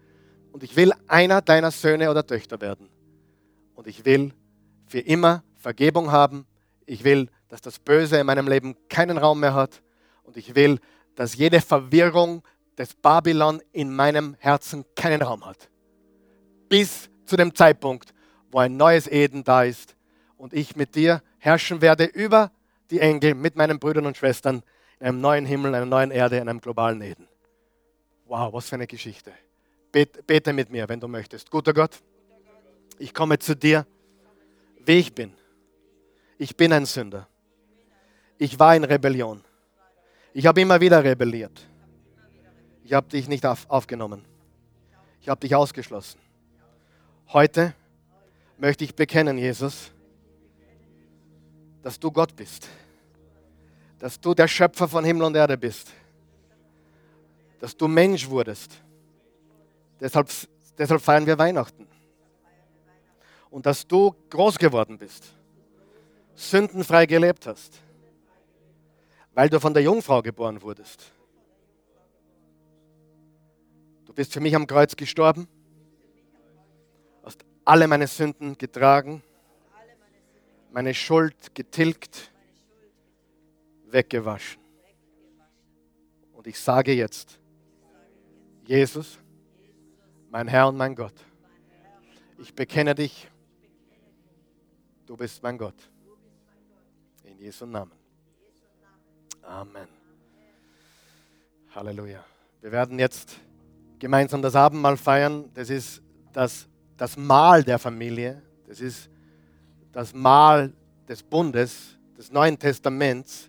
Und 0.52 0.62
ich 0.62 0.76
will 0.76 0.92
einer 1.06 1.42
deiner 1.42 1.70
Söhne 1.70 2.10
oder 2.10 2.26
Töchter 2.26 2.60
werden. 2.60 2.88
Und 3.74 3.86
ich 3.86 4.04
will 4.04 4.32
für 4.86 5.00
immer 5.00 5.42
Vergebung 5.56 6.10
haben. 6.10 6.46
Ich 6.86 7.04
will, 7.04 7.28
dass 7.48 7.60
das 7.60 7.78
Böse 7.78 8.18
in 8.18 8.26
meinem 8.26 8.48
Leben 8.48 8.76
keinen 8.88 9.18
Raum 9.18 9.40
mehr 9.40 9.54
hat. 9.54 9.82
Und 10.22 10.36
ich 10.36 10.54
will, 10.54 10.80
dass 11.14 11.36
jede 11.36 11.60
Verwirrung 11.60 12.42
des 12.76 12.94
Babylon 12.94 13.60
in 13.72 13.94
meinem 13.94 14.36
Herzen 14.38 14.84
keinen 14.94 15.22
Raum 15.22 15.44
hat. 15.44 15.68
Bis 16.68 17.10
zu 17.24 17.36
dem 17.36 17.54
Zeitpunkt, 17.54 18.14
wo 18.50 18.58
ein 18.58 18.76
neues 18.76 19.06
Eden 19.06 19.44
da 19.44 19.64
ist 19.64 19.96
und 20.36 20.54
ich 20.54 20.76
mit 20.76 20.94
dir 20.94 21.22
herrschen 21.38 21.80
werde 21.80 22.04
über 22.04 22.50
die 22.90 23.00
Engel 23.00 23.34
mit 23.34 23.56
meinen 23.56 23.78
Brüdern 23.78 24.06
und 24.06 24.16
Schwestern 24.16 24.62
in 25.00 25.06
einem 25.06 25.20
neuen 25.20 25.44
Himmel, 25.44 25.74
einer 25.74 25.86
neuen 25.86 26.10
Erde, 26.10 26.36
in 26.38 26.48
einem 26.48 26.60
globalen 26.60 27.00
Eden. 27.02 27.27
Wow, 28.28 28.52
was 28.52 28.68
für 28.68 28.74
eine 28.74 28.86
Geschichte. 28.86 29.32
Bete, 29.90 30.22
bete 30.22 30.52
mit 30.52 30.70
mir, 30.70 30.86
wenn 30.86 31.00
du 31.00 31.08
möchtest. 31.08 31.50
Guter 31.50 31.72
Gott, 31.72 31.98
ich 32.98 33.14
komme 33.14 33.38
zu 33.38 33.56
dir, 33.56 33.86
wie 34.84 34.98
ich 34.98 35.14
bin. 35.14 35.32
Ich 36.36 36.54
bin 36.54 36.72
ein 36.74 36.84
Sünder. 36.84 37.26
Ich 38.36 38.58
war 38.58 38.76
in 38.76 38.84
Rebellion. 38.84 39.42
Ich 40.34 40.46
habe 40.46 40.60
immer 40.60 40.78
wieder 40.78 41.02
rebelliert. 41.02 41.66
Ich 42.84 42.92
habe 42.92 43.08
dich 43.08 43.28
nicht 43.28 43.46
auf, 43.46 43.68
aufgenommen. 43.68 44.24
Ich 45.22 45.28
habe 45.30 45.40
dich 45.40 45.54
ausgeschlossen. 45.54 46.20
Heute 47.32 47.74
möchte 48.58 48.84
ich 48.84 48.94
bekennen, 48.94 49.38
Jesus, 49.38 49.90
dass 51.82 51.98
du 51.98 52.12
Gott 52.12 52.36
bist. 52.36 52.68
Dass 53.98 54.20
du 54.20 54.34
der 54.34 54.48
Schöpfer 54.48 54.86
von 54.86 55.04
Himmel 55.04 55.24
und 55.24 55.34
Erde 55.34 55.56
bist. 55.56 55.88
Dass 57.58 57.76
du 57.76 57.88
Mensch 57.88 58.28
wurdest. 58.28 58.72
Deshalb, 60.00 60.30
deshalb 60.76 61.00
feiern 61.00 61.26
wir 61.26 61.38
Weihnachten. 61.38 61.86
Und 63.50 63.66
dass 63.66 63.86
du 63.86 64.14
groß 64.30 64.58
geworden 64.58 64.98
bist. 64.98 65.24
Sündenfrei 66.34 67.06
gelebt 67.06 67.46
hast 67.46 67.82
weil 69.38 69.48
du 69.48 69.60
von 69.60 69.72
der 69.72 69.84
Jungfrau 69.84 70.20
geboren 70.20 70.60
wurdest. 70.62 71.12
Du 74.04 74.12
bist 74.12 74.32
für 74.32 74.40
mich 74.40 74.56
am 74.56 74.66
Kreuz 74.66 74.96
gestorben, 74.96 75.46
hast 77.22 77.44
alle 77.64 77.86
meine 77.86 78.08
Sünden 78.08 78.58
getragen, 78.58 79.22
meine 80.72 80.92
Schuld 80.92 81.54
getilgt, 81.54 82.32
weggewaschen. 83.86 84.60
Und 86.32 86.48
ich 86.48 86.58
sage 86.58 86.92
jetzt, 86.92 87.38
Jesus, 88.68 89.18
mein 90.28 90.46
Herr 90.46 90.68
und 90.68 90.76
mein 90.76 90.94
Gott, 90.94 91.14
ich 92.36 92.54
bekenne 92.54 92.94
dich, 92.94 93.26
du 95.06 95.16
bist 95.16 95.42
mein 95.42 95.56
Gott. 95.56 95.74
In 97.24 97.38
Jesu 97.38 97.64
Namen. 97.64 97.92
Amen. 99.40 99.88
Halleluja. 101.74 102.22
Wir 102.60 102.70
werden 102.70 102.98
jetzt 102.98 103.38
gemeinsam 103.98 104.42
das 104.42 104.54
Abendmahl 104.54 104.98
feiern. 104.98 105.50
Das 105.54 105.70
ist 105.70 106.02
das, 106.34 106.68
das 106.98 107.16
Mahl 107.16 107.64
der 107.64 107.78
Familie. 107.78 108.42
Das 108.66 108.82
ist 108.82 109.08
das 109.92 110.12
Mahl 110.12 110.74
des 111.08 111.22
Bundes, 111.22 111.96
des 112.18 112.30
Neuen 112.30 112.58
Testaments, 112.58 113.48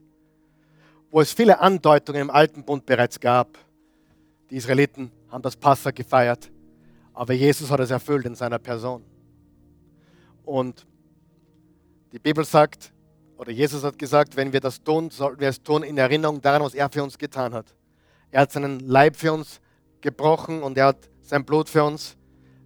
wo 1.11 1.19
es 1.19 1.33
viele 1.33 1.59
Andeutungen 1.59 2.21
im 2.21 2.29
Alten 2.29 2.63
Bund 2.63 2.85
bereits 2.85 3.19
gab. 3.19 3.57
Die 4.49 4.55
Israeliten 4.55 5.11
haben 5.29 5.41
das 5.41 5.55
Passa 5.55 5.91
gefeiert, 5.91 6.51
aber 7.13 7.33
Jesus 7.33 7.69
hat 7.69 7.79
es 7.79 7.91
erfüllt 7.91 8.25
in 8.25 8.35
seiner 8.35 8.59
Person. 8.59 9.03
Und 10.43 10.87
die 12.11 12.19
Bibel 12.19 12.43
sagt, 12.43 12.91
oder 13.37 13.51
Jesus 13.51 13.83
hat 13.83 13.97
gesagt, 13.97 14.35
wenn 14.35 14.51
wir 14.51 14.59
das 14.59 14.83
tun, 14.83 15.09
sollten 15.11 15.39
wir 15.39 15.49
es 15.49 15.61
tun 15.61 15.83
in 15.83 15.97
Erinnerung 15.97 16.41
daran, 16.41 16.63
was 16.63 16.73
er 16.73 16.89
für 16.89 17.03
uns 17.03 17.17
getan 17.17 17.53
hat. 17.53 17.73
Er 18.31 18.41
hat 18.41 18.51
seinen 18.51 18.79
Leib 18.79 19.15
für 19.15 19.31
uns 19.31 19.61
gebrochen 20.01 20.63
und 20.63 20.77
er 20.77 20.87
hat 20.87 21.09
sein 21.21 21.45
Blut 21.45 21.69
für 21.69 21.83
uns 21.83 22.17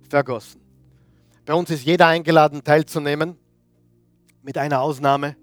vergossen. 0.10 0.62
Bei 1.46 1.54
uns 1.54 1.70
ist 1.70 1.84
jeder 1.84 2.08
eingeladen, 2.08 2.64
teilzunehmen, 2.64 3.38
mit 4.42 4.58
einer 4.58 4.82
Ausnahme 4.82 5.36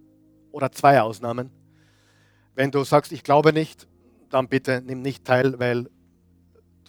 oder 0.51 0.73
zwei 0.73 1.01
Ausnahmen. 1.01 1.51
Wenn 2.55 2.71
du 2.71 2.85
sagst, 2.85 3.13
ich 3.13 3.23
glaube 3.23 3.53
nicht, 3.53 3.87
dann 4.31 4.49
bitte 4.49 4.83
nimm 4.85 5.03
nicht 5.03 5.25
teil, 5.25 5.59
weil 5.59 5.89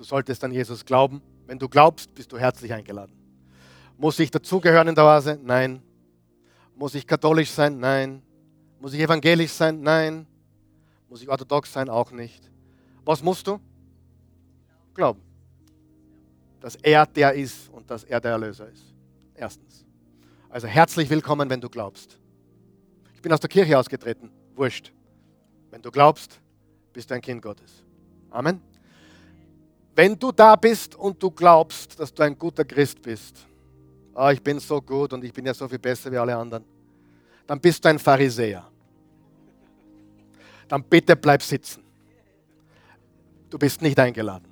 du 0.01 0.05
solltest 0.05 0.43
an 0.43 0.51
Jesus 0.51 0.83
glauben. 0.83 1.21
Wenn 1.45 1.59
du 1.59 1.69
glaubst, 1.69 2.13
bist 2.15 2.31
du 2.31 2.39
herzlich 2.39 2.73
eingeladen. 2.73 3.13
Muss 3.97 4.17
ich 4.17 4.31
dazugehören 4.31 4.87
in 4.87 4.95
der 4.95 5.03
Oase? 5.03 5.39
Nein. 5.43 5.79
Muss 6.75 6.95
ich 6.95 7.05
katholisch 7.05 7.51
sein? 7.51 7.79
Nein. 7.79 8.23
Muss 8.79 8.93
ich 8.93 8.99
evangelisch 8.99 9.51
sein? 9.51 9.79
Nein. 9.81 10.25
Muss 11.07 11.21
ich 11.21 11.29
orthodox 11.29 11.71
sein? 11.71 11.87
Auch 11.87 12.11
nicht. 12.11 12.49
Was 13.05 13.21
musst 13.21 13.45
du? 13.45 13.59
Glauben. 14.95 15.21
Dass 16.59 16.75
er 16.77 17.05
der 17.05 17.33
ist 17.33 17.69
und 17.69 17.89
dass 17.91 18.03
er 18.03 18.19
der 18.19 18.31
Erlöser 18.31 18.67
ist. 18.69 18.83
Erstens. 19.35 19.85
Also 20.49 20.67
herzlich 20.67 21.11
willkommen, 21.11 21.47
wenn 21.47 21.61
du 21.61 21.69
glaubst. 21.69 22.17
Ich 23.13 23.21
bin 23.21 23.31
aus 23.31 23.39
der 23.39 23.49
Kirche 23.49 23.77
ausgetreten. 23.77 24.31
Wurscht. 24.55 24.91
Wenn 25.69 25.83
du 25.83 25.91
glaubst, 25.91 26.39
bist 26.91 27.11
du 27.11 27.13
ein 27.13 27.21
Kind 27.21 27.43
Gottes. 27.43 27.83
Amen. 28.31 28.70
Wenn 29.95 30.17
du 30.17 30.31
da 30.31 30.55
bist 30.55 30.95
und 30.95 31.21
du 31.21 31.31
glaubst, 31.31 31.99
dass 31.99 32.13
du 32.13 32.23
ein 32.23 32.37
guter 32.37 32.63
Christ 32.63 33.01
bist, 33.01 33.45
oh, 34.15 34.29
ich 34.29 34.41
bin 34.41 34.59
so 34.59 34.81
gut 34.81 35.13
und 35.13 35.23
ich 35.23 35.33
bin 35.33 35.45
ja 35.45 35.53
so 35.53 35.67
viel 35.67 35.79
besser 35.79 36.11
wie 36.11 36.17
alle 36.17 36.35
anderen, 36.35 36.63
dann 37.45 37.59
bist 37.59 37.83
du 37.83 37.89
ein 37.89 37.99
Pharisäer 37.99 38.71
dann 40.71 40.83
bitte 40.83 41.17
bleib 41.17 41.43
sitzen. 41.43 41.83
Du 43.49 43.59
bist 43.59 43.81
nicht 43.81 43.99
eingeladen. 43.99 44.47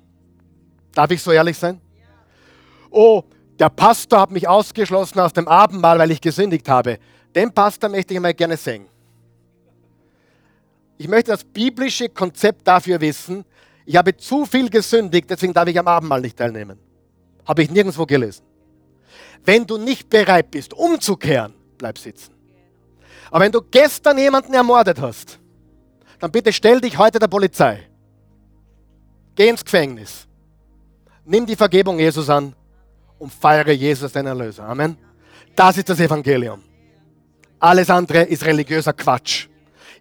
Darf 0.92 1.10
ich 1.10 1.22
so 1.22 1.32
ehrlich 1.32 1.56
sein? 1.56 1.80
Oh, 2.90 3.22
der 3.58 3.70
Pastor 3.70 4.20
hat 4.20 4.30
mich 4.30 4.46
ausgeschlossen 4.46 5.18
aus 5.18 5.32
dem 5.32 5.48
Abendmahl, 5.48 5.98
weil 5.98 6.10
ich 6.10 6.20
gesündigt 6.20 6.68
habe. 6.68 6.98
Den 7.34 7.50
Pastor 7.52 7.88
möchte 7.88 8.12
ich 8.12 8.20
mal 8.20 8.34
gerne 8.34 8.58
sehen. 8.58 8.86
Ich 10.98 11.08
möchte 11.08 11.30
das 11.30 11.42
biblische 11.42 12.10
Konzept 12.10 12.68
dafür 12.68 13.00
wissen. 13.00 13.46
Ich 13.90 13.96
habe 13.96 14.16
zu 14.16 14.46
viel 14.46 14.70
gesündigt, 14.70 15.28
deswegen 15.28 15.52
darf 15.52 15.66
ich 15.66 15.76
am 15.76 15.88
Abendmahl 15.88 16.20
nicht 16.20 16.36
teilnehmen. 16.36 16.78
Habe 17.44 17.64
ich 17.64 17.72
nirgendwo 17.72 18.06
gelesen. 18.06 18.44
Wenn 19.44 19.66
du 19.66 19.78
nicht 19.78 20.08
bereit 20.08 20.52
bist, 20.52 20.72
umzukehren, 20.72 21.54
bleib 21.76 21.98
sitzen. 21.98 22.32
Aber 23.32 23.44
wenn 23.44 23.50
du 23.50 23.60
gestern 23.60 24.16
jemanden 24.16 24.54
ermordet 24.54 25.00
hast, 25.00 25.40
dann 26.20 26.30
bitte 26.30 26.52
stell 26.52 26.80
dich 26.80 26.98
heute 26.98 27.18
der 27.18 27.26
Polizei. 27.26 27.88
Geh 29.34 29.48
ins 29.48 29.64
Gefängnis. 29.64 30.28
Nimm 31.24 31.44
die 31.44 31.56
Vergebung 31.56 31.98
Jesus 31.98 32.30
an 32.30 32.54
und 33.18 33.32
feiere 33.32 33.72
Jesus, 33.72 34.12
den 34.12 34.26
Erlöser. 34.26 34.68
Amen. 34.68 34.96
Das 35.56 35.76
ist 35.76 35.88
das 35.88 35.98
Evangelium. 35.98 36.62
Alles 37.58 37.90
andere 37.90 38.22
ist 38.22 38.44
religiöser 38.44 38.92
Quatsch. 38.92 39.48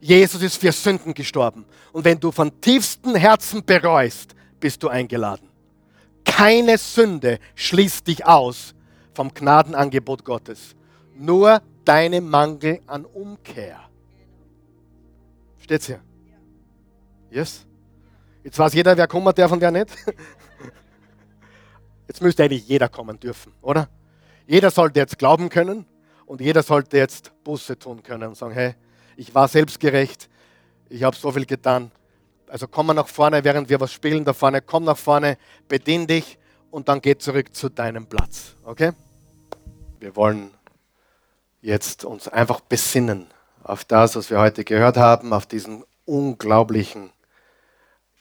Jesus 0.02 0.42
ist 0.42 0.58
für 0.58 0.72
Sünden 0.72 1.14
gestorben. 1.14 1.66
Und 1.92 2.06
wenn 2.06 2.20
du 2.20 2.32
von 2.32 2.62
tiefstem 2.62 3.16
Herzen 3.16 3.66
bereust, 3.66 4.36
bist 4.60 4.82
du 4.84 4.88
eingeladen. 4.88 5.50
Keine 6.24 6.78
Sünde 6.78 7.40
schließt 7.56 8.08
dich 8.08 8.26
aus 8.26 8.74
vom 9.14 9.34
Gnadenangebot 9.34 10.24
Gottes. 10.24 10.76
Nur 11.16 11.62
deine 11.84 12.22
Mangel 12.22 12.80
an 12.88 13.06
Umkehr. 13.06 13.80
Steht's 15.58 15.88
hier? 15.88 16.00
Yes? 17.30 17.66
Jetzt 18.44 18.58
weiß 18.58 18.74
jeder, 18.74 18.96
wer 18.96 19.08
kommen 19.08 19.34
darf 19.36 19.52
und 19.52 19.62
wer 19.62 19.72
nicht. 19.72 19.90
Jetzt 22.08 22.22
müsste 22.22 22.44
eigentlich 22.44 22.68
jeder 22.68 22.90
kommen 22.90 23.20
dürfen, 23.20 23.54
oder? 23.62 23.88
Jeder 24.48 24.72
sollte 24.72 25.00
jetzt 25.00 25.20
glauben 25.20 25.50
können 25.50 25.86
und 26.26 26.42
jeder 26.42 26.64
sollte 26.64 26.98
jetzt 26.98 27.32
Busse 27.44 27.78
tun 27.78 28.02
können 28.02 28.30
und 28.30 28.36
sagen, 28.36 28.56
hey, 28.56 28.74
ich 29.20 29.36
war 29.36 29.50
selbstgerecht, 29.50 30.30
ich 30.88 31.04
habe 31.04 31.16
so 31.16 31.30
viel 31.34 31.46
getan. 31.46 31.92
Also 32.48 32.70
komm 32.70 32.88
mal 32.88 32.94
nach 32.94 33.10
vorne, 33.10 33.44
während 33.44 33.68
wir 33.68 33.80
was 33.82 33.92
spielen 33.92 34.24
da 34.24 34.32
vorne, 34.32 34.62
komm 34.62 34.86
nach 34.86 34.98
vorne, 34.98 35.38
bedien 35.68 36.08
dich 36.08 36.38
und 36.72 36.88
dann 36.88 37.02
geh 37.02 37.18
zurück 37.18 37.54
zu 37.54 37.68
deinem 37.68 38.08
Platz, 38.08 38.56
okay? 38.64 38.94
Wir 40.00 40.16
wollen 40.16 40.52
jetzt 41.62 42.06
uns 42.06 42.30
einfach 42.30 42.62
besinnen 42.62 43.28
auf 43.62 43.84
das, 43.84 44.16
was 44.16 44.30
wir 44.30 44.40
heute 44.40 44.64
gehört 44.64 44.96
haben, 44.96 45.34
auf 45.34 45.46
diesen 45.46 45.84
unglaublichen 46.06 47.12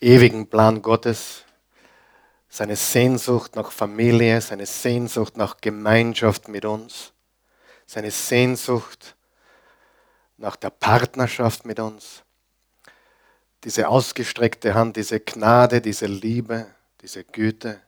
ewigen 0.01 0.49
Plan 0.49 0.83
Gottes, 0.83 1.45
seine 2.49 2.75
Sehnsucht 2.75 3.55
nach 3.55 3.71
Familie, 3.71 4.41
seine 4.41 4.67
Sehnsucht 4.67 5.37
nach 5.37 5.59
Gemeinschaft 5.61 6.49
mit 6.49 6.65
uns, 6.65 7.13
seine 7.87 8.11
Sehnsucht 8.11 9.15
nach 10.39 10.57
der 10.57 10.71
Partnerschaft 10.71 11.67
mit 11.67 11.81
uns, 11.81 12.23
diese 13.65 13.89
ausgestreckte 13.89 14.75
Hand, 14.75 14.97
diese 14.97 15.21
Gnade, 15.21 15.81
diese 15.81 16.07
Liebe, 16.07 16.67
diese 17.03 17.25
Güte. 17.25 17.81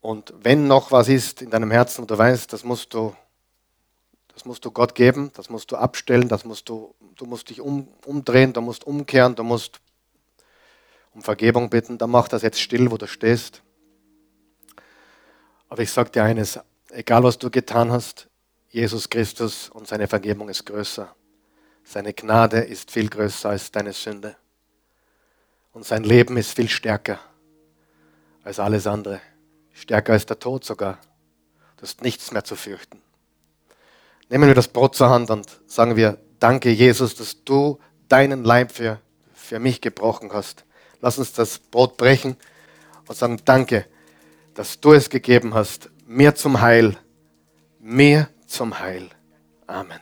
Und 0.00 0.34
wenn 0.42 0.66
noch 0.66 0.90
was 0.92 1.08
ist 1.08 1.40
in 1.40 1.50
deinem 1.50 1.70
Herzen 1.70 2.02
und 2.02 2.10
du 2.10 2.18
weißt, 2.18 2.52
das 2.52 2.64
musst 2.64 2.94
du, 2.94 3.14
das 4.34 4.44
musst 4.44 4.64
du 4.64 4.70
Gott 4.70 4.94
geben, 4.94 5.30
das 5.34 5.48
musst 5.48 5.70
du 5.70 5.76
abstellen, 5.76 6.28
das 6.28 6.44
musst 6.44 6.68
du, 6.68 6.94
du 7.14 7.26
musst 7.26 7.48
dich 7.48 7.60
um, 7.60 7.88
umdrehen, 8.04 8.52
du 8.52 8.60
musst 8.60 8.84
umkehren, 8.84 9.36
du 9.36 9.44
musst 9.44 9.80
um 11.14 11.22
Vergebung 11.22 11.70
bitten, 11.70 11.96
dann 11.96 12.10
mach 12.10 12.28
das 12.28 12.42
jetzt 12.42 12.60
still, 12.60 12.90
wo 12.90 12.96
du 12.96 13.06
stehst. 13.06 13.62
Aber 15.68 15.82
ich 15.82 15.90
sage 15.90 16.10
dir 16.10 16.24
eines, 16.24 16.58
egal 16.90 17.22
was 17.22 17.38
du 17.38 17.50
getan 17.50 17.90
hast, 17.90 18.28
Jesus 18.76 19.08
Christus 19.08 19.70
und 19.70 19.88
seine 19.88 20.06
Vergebung 20.06 20.50
ist 20.50 20.66
größer. 20.66 21.08
Seine 21.82 22.12
Gnade 22.12 22.58
ist 22.58 22.90
viel 22.90 23.08
größer 23.08 23.48
als 23.48 23.72
deine 23.72 23.94
Sünde. 23.94 24.36
Und 25.72 25.86
sein 25.86 26.04
Leben 26.04 26.36
ist 26.36 26.54
viel 26.54 26.68
stärker 26.68 27.18
als 28.44 28.60
alles 28.60 28.86
andere. 28.86 29.22
Stärker 29.72 30.12
als 30.12 30.26
der 30.26 30.38
Tod 30.38 30.66
sogar. 30.66 30.98
Du 31.78 31.84
hast 31.84 32.02
nichts 32.02 32.32
mehr 32.32 32.44
zu 32.44 32.54
fürchten. 32.54 33.00
Nehmen 34.28 34.46
wir 34.46 34.54
das 34.54 34.68
Brot 34.68 34.94
zur 34.94 35.08
Hand 35.08 35.30
und 35.30 35.58
sagen 35.66 35.96
wir, 35.96 36.18
danke 36.38 36.70
Jesus, 36.70 37.14
dass 37.14 37.44
du 37.44 37.78
deinen 38.10 38.44
Leib 38.44 38.72
für, 38.72 39.00
für 39.32 39.58
mich 39.58 39.80
gebrochen 39.80 40.30
hast. 40.34 40.66
Lass 41.00 41.16
uns 41.16 41.32
das 41.32 41.60
Brot 41.60 41.96
brechen 41.96 42.36
und 43.08 43.16
sagen, 43.16 43.40
danke, 43.42 43.86
dass 44.52 44.80
du 44.80 44.92
es 44.92 45.08
gegeben 45.08 45.54
hast, 45.54 45.88
mir 46.04 46.34
zum 46.34 46.60
Heil, 46.60 46.98
mir 47.80 48.28
zum 48.46 48.78
Heil. 48.78 49.10
Amen. 49.66 50.00